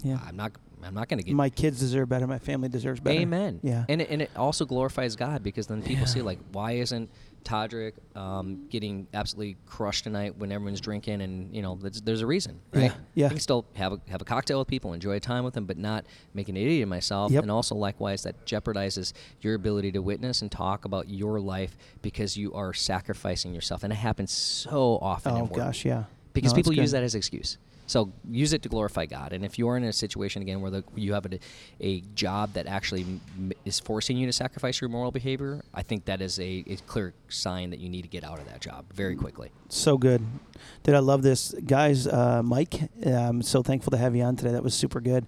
yeah. 0.03 0.19
I'm 0.27 0.37
not. 0.37 0.53
I'm 0.83 0.95
not 0.95 1.09
going 1.09 1.19
to 1.19 1.25
get 1.25 1.35
my 1.35 1.51
kids 1.51 1.81
deserve 1.81 2.09
better. 2.09 2.27
My 2.29 2.39
family 2.39 2.69
deserves 2.69 3.01
better. 3.01 3.19
Amen. 3.19 3.59
Yeah. 3.65 3.85
And 3.89 4.01
it, 4.01 4.11
and 4.11 4.23
it 4.23 4.31
also 4.37 4.65
glorifies 4.65 5.17
God 5.17 5.43
because 5.43 5.67
then 5.67 5.83
people 5.83 6.03
Yeah. 6.03 6.05
see 6.07 6.23
like, 6.23 6.39
why 6.53 6.73
isn't 6.73 7.11
Todrick 7.45 7.93
um, 8.17 8.67
getting 8.69 9.07
absolutely 9.15 9.57
crushed 9.67 10.05
tonight 10.05 10.37
when 10.37 10.53
everyone's 10.53 10.81
drinking 10.81 11.21
and 11.23 11.55
you 11.55 11.63
know 11.63 11.79
there's, 11.81 12.01
there's 12.03 12.21
a 12.21 12.27
reason, 12.27 12.61
right? 12.73 12.85
Yeah, 12.85 12.95
yeah. 13.15 13.27
I 13.27 13.29
can 13.31 13.41
still 13.41 13.65
have 13.75 13.93
a 13.93 14.01
have 14.09 14.21
a 14.21 14.25
cocktail 14.25 14.59
with 14.59 14.69
people, 14.69 14.93
enjoy 14.93 15.13
a 15.13 15.21
time 15.21 15.45
with 15.45 15.55
them, 15.55 15.65
but 15.65 15.79
not 15.79 16.07
make 16.35 16.49
an 16.49 16.57
idiot 16.57 16.83
of 16.83 16.89
myself. 16.89 17.33
Yep. 17.33 17.43
And 17.43 17.51
also 17.51 17.75
likewise, 17.75 18.23
that 18.25 18.45
jeopardizes 18.45 19.13
your 19.41 19.55
ability 19.55 19.93
to 19.93 20.03
witness 20.03 20.43
and 20.43 20.51
talk 20.51 20.85
about 20.85 21.09
your 21.09 21.41
life 21.41 21.77
because 22.03 22.37
you 22.37 22.53
are 22.55 22.73
sacrificing 22.75 23.55
yourself, 23.55 23.83
and 23.83 23.93
it 23.93 23.97
happens 23.97 24.33
so 24.33 24.99
often. 25.01 25.33
oh 25.33 25.47
gosh, 25.47 25.85
yeah. 25.85 26.05
because 26.33 26.53
No, 26.53 26.57
people 26.57 26.73
use 26.73 26.91
that 26.93 27.03
as 27.03 27.15
excuse. 27.15 27.59
So 27.89 28.13
use 28.31 28.53
it 28.53 28.63
to 28.63 28.69
glorify 28.69 29.07
God. 29.07 29.33
And 29.33 29.45
if 29.45 29.59
you're 29.59 29.77
in 29.77 29.83
a 29.83 29.93
situation 29.93 30.43
again 30.43 30.61
where 30.61 30.71
the, 30.71 30.85
you 30.95 31.15
have 31.15 31.27
a, 31.27 31.39
a 31.81 32.03
job 32.15 32.53
that 32.53 32.67
actually 32.67 33.01
m- 33.03 33.53
is 33.65 33.81
forcing 33.81 34.17
you 34.17 34.27
to 34.27 34.33
sacrifice 34.33 34.81
your 34.81 34.91
moral 34.91 35.11
behavior, 35.11 35.63
I 35.75 35.83
think 35.83 36.05
that 36.05 36.21
is 36.21 36.39
a, 36.39 36.65
a 36.67 36.77
clear 36.87 37.15
sign 37.29 37.71
that 37.71 37.81
you 37.81 37.89
need 37.89 38.03
to 38.03 38.09
get 38.09 38.25
out 38.25 38.39
of 38.39 38.47
that 38.47 38.61
job 38.61 38.85
very 38.93 39.17
quickly. 39.17 39.51
So 39.71 39.97
good. 39.99 40.23
Did 40.83 40.95
I 40.95 40.99
love 41.01 41.23
this, 41.23 41.55
guys? 41.67 42.07
Uh, 42.07 42.43
Mike, 42.45 42.91
I'm 43.05 43.43
so 43.43 43.63
thankful 43.63 43.91
to 43.93 43.97
have 43.97 44.15
you 44.15 44.23
on 44.23 44.37
today. 44.37 44.53
That 44.53 44.63
was 44.63 44.75
super 44.75 45.01
good. 45.01 45.27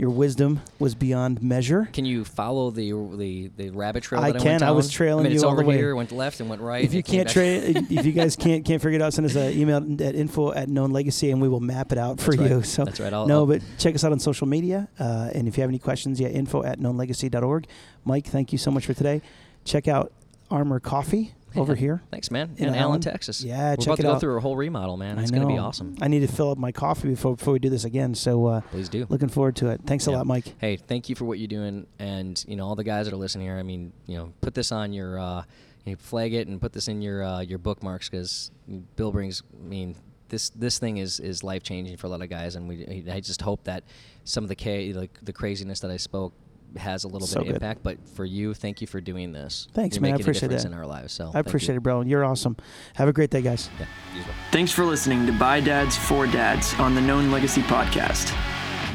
Your 0.00 0.08
wisdom 0.08 0.62
was 0.78 0.94
beyond 0.94 1.42
measure. 1.42 1.86
Can 1.92 2.06
you 2.06 2.24
follow 2.24 2.70
the 2.70 2.90
the, 3.18 3.50
the 3.54 3.68
rabbit 3.68 4.02
trail? 4.02 4.22
I 4.22 4.28
I, 4.28 4.32
can. 4.32 4.44
Went 4.44 4.62
I 4.62 4.70
was 4.70 4.88
trailing 4.90 5.26
I 5.26 5.28
mean, 5.28 5.38
you 5.38 5.46
all 5.46 5.54
the 5.54 5.62
way. 5.62 5.76
here. 5.76 5.94
Went 5.94 6.10
left 6.10 6.40
and 6.40 6.48
went 6.48 6.62
right. 6.62 6.82
If 6.82 6.94
you 6.94 7.02
can't 7.02 7.28
trade, 7.28 7.76
if 7.90 8.06
you 8.06 8.12
guys 8.12 8.34
can't 8.34 8.64
can't 8.64 8.80
figure 8.80 8.96
it 8.98 9.02
out, 9.02 9.12
send 9.12 9.26
us 9.26 9.34
an 9.34 9.52
email 9.52 9.76
at 9.76 10.14
info 10.14 10.54
at 10.54 10.70
known 10.70 10.90
legacy, 10.92 11.30
and 11.30 11.42
we 11.42 11.50
will 11.50 11.60
map 11.60 11.92
it 11.92 11.98
out 11.98 12.18
for 12.18 12.30
That's 12.30 12.40
right. 12.40 12.50
you. 12.50 12.62
So 12.62 12.86
That's 12.86 12.98
right. 12.98 13.12
I'll, 13.12 13.26
no, 13.26 13.40
I'll- 13.40 13.46
but 13.46 13.60
check 13.76 13.94
us 13.94 14.02
out 14.02 14.10
on 14.10 14.18
social 14.20 14.46
media, 14.46 14.88
uh, 14.98 15.28
and 15.34 15.46
if 15.46 15.58
you 15.58 15.60
have 15.60 15.70
any 15.70 15.78
questions, 15.78 16.18
yeah, 16.18 16.28
info 16.28 16.62
at 16.64 16.78
knownlegacy.org. 16.78 17.66
Mike, 18.06 18.24
thank 18.24 18.52
you 18.52 18.58
so 18.58 18.70
much 18.70 18.86
for 18.86 18.94
today. 18.94 19.20
Check 19.66 19.86
out 19.86 20.14
Armor 20.50 20.80
Coffee 20.80 21.34
over 21.56 21.74
here. 21.74 22.02
Thanks, 22.10 22.30
man. 22.30 22.54
in 22.56 22.64
In 22.64 22.68
Allen. 22.70 22.78
Allen, 22.80 23.00
Texas. 23.00 23.42
Yeah, 23.42 23.54
check 23.54 23.58
it 23.58 23.62
out. 23.62 23.68
We're 23.70 23.76
check 23.76 23.86
about 23.86 23.96
to 23.96 24.02
go 24.02 24.12
out. 24.12 24.20
through 24.20 24.36
a 24.36 24.40
whole 24.40 24.56
remodel, 24.56 24.96
man. 24.96 25.18
It's 25.18 25.30
going 25.30 25.42
to 25.42 25.48
be 25.48 25.58
awesome. 25.58 25.96
I 26.00 26.08
need 26.08 26.20
to 26.20 26.28
fill 26.28 26.50
up 26.50 26.58
my 26.58 26.72
coffee 26.72 27.08
before 27.10 27.36
before 27.36 27.52
we 27.52 27.58
do 27.58 27.68
this 27.70 27.84
again. 27.84 28.14
So 28.14 28.46
uh, 28.46 28.60
Please 28.70 28.88
do. 28.88 29.06
looking 29.08 29.28
forward 29.28 29.56
to 29.56 29.68
it. 29.68 29.80
Thanks 29.86 30.06
a 30.06 30.10
lot, 30.10 30.26
Mike. 30.26 30.54
hey, 30.58 30.76
thank 30.76 31.08
you 31.08 31.14
for 31.14 31.24
what 31.24 31.38
you're 31.38 31.48
doing, 31.48 31.86
and 31.98 32.42
you 32.48 32.56
know 32.56 32.66
all 32.66 32.76
the 32.76 32.84
guys 32.84 33.06
that 33.06 33.12
are 33.14 33.18
listening 33.18 33.46
here. 33.46 33.56
I 33.58 33.62
mean, 33.62 33.92
you 34.06 34.16
know, 34.16 34.32
put 34.40 34.54
this 34.54 34.72
on 34.72 34.92
your, 34.92 35.18
uh, 35.18 35.42
you 35.84 35.92
know, 35.92 35.98
flag 36.00 36.34
it 36.34 36.46
and 36.48 36.60
put 36.60 36.72
this 36.72 36.88
in 36.88 37.02
your 37.02 37.22
uh, 37.24 37.40
your 37.40 37.58
bookmarks 37.58 38.08
because 38.08 38.50
Bill 38.96 39.12
brings. 39.12 39.42
I 39.60 39.66
mean, 39.66 39.96
this 40.28 40.50
this 40.50 40.78
thing 40.78 40.98
is 40.98 41.18
is 41.20 41.42
life 41.42 41.62
changing 41.62 41.96
for 41.96 42.06
a 42.06 42.10
lot 42.10 42.22
of 42.22 42.28
guys, 42.30 42.54
and 42.56 42.68
we. 42.68 43.04
I 43.10 43.20
just 43.20 43.42
hope 43.42 43.64
that 43.64 43.84
some 44.24 44.44
of 44.44 44.48
the 44.48 44.56
ca- 44.56 44.92
like 44.92 45.18
the 45.22 45.32
craziness 45.32 45.80
that 45.80 45.90
I 45.90 45.96
spoke 45.96 46.32
has 46.76 47.04
a 47.04 47.08
little 47.08 47.26
So 47.26 47.40
bit 47.40 47.46
good. 47.46 47.56
of 47.56 47.62
impact. 47.62 47.82
But 47.82 47.98
for 48.10 48.24
you, 48.24 48.54
thank 48.54 48.80
you 48.80 48.86
for 48.86 49.00
doing 49.00 49.32
this. 49.32 49.66
Thanks, 49.72 49.96
You're 49.96 50.02
man. 50.02 50.10
I 50.10 50.12
making 50.14 50.20
a 50.20 50.24
appreciate 50.24 50.40
difference 50.48 50.62
that. 50.64 50.72
in 50.72 50.78
our 50.78 50.86
lives. 50.86 51.12
So 51.12 51.30
I 51.34 51.38
appreciate 51.40 51.76
it, 51.76 51.80
bro. 51.82 52.02
You're 52.02 52.24
awesome. 52.24 52.56
Have 52.94 53.08
a 53.08 53.12
great 53.12 53.30
day, 53.30 53.42
guys. 53.42 53.68
Yeah, 53.78 53.86
well. 54.14 54.24
Thanks 54.52 54.72
for 54.72 54.84
listening 54.84 55.26
to 55.26 55.32
By 55.32 55.60
Dads 55.60 55.96
for 55.96 56.26
Dads 56.26 56.74
on 56.74 56.94
the 56.94 57.00
Known 57.00 57.30
Legacy 57.30 57.62
podcast. 57.62 58.34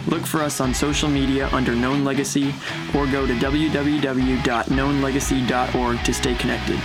Look 0.07 0.23
for 0.25 0.41
us 0.43 0.61
on 0.61 0.73
social 0.73 1.09
media 1.09 1.49
under 1.51 1.75
Known 1.75 2.03
Legacy 2.05 2.53
or 2.95 3.07
go 3.07 3.25
to 3.25 3.33
www.knownlegacy.org 3.33 6.03
to 6.03 6.13
stay 6.13 6.35
connected. 6.35 6.79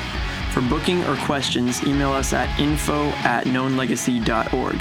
For 0.53 0.63
booking 0.63 1.05
or 1.05 1.17
questions, 1.27 1.83
email 1.85 2.13
us 2.13 2.33
at 2.33 2.59
info 2.59 3.09
at 3.25 3.45
knownlegacy.org. 3.45 4.81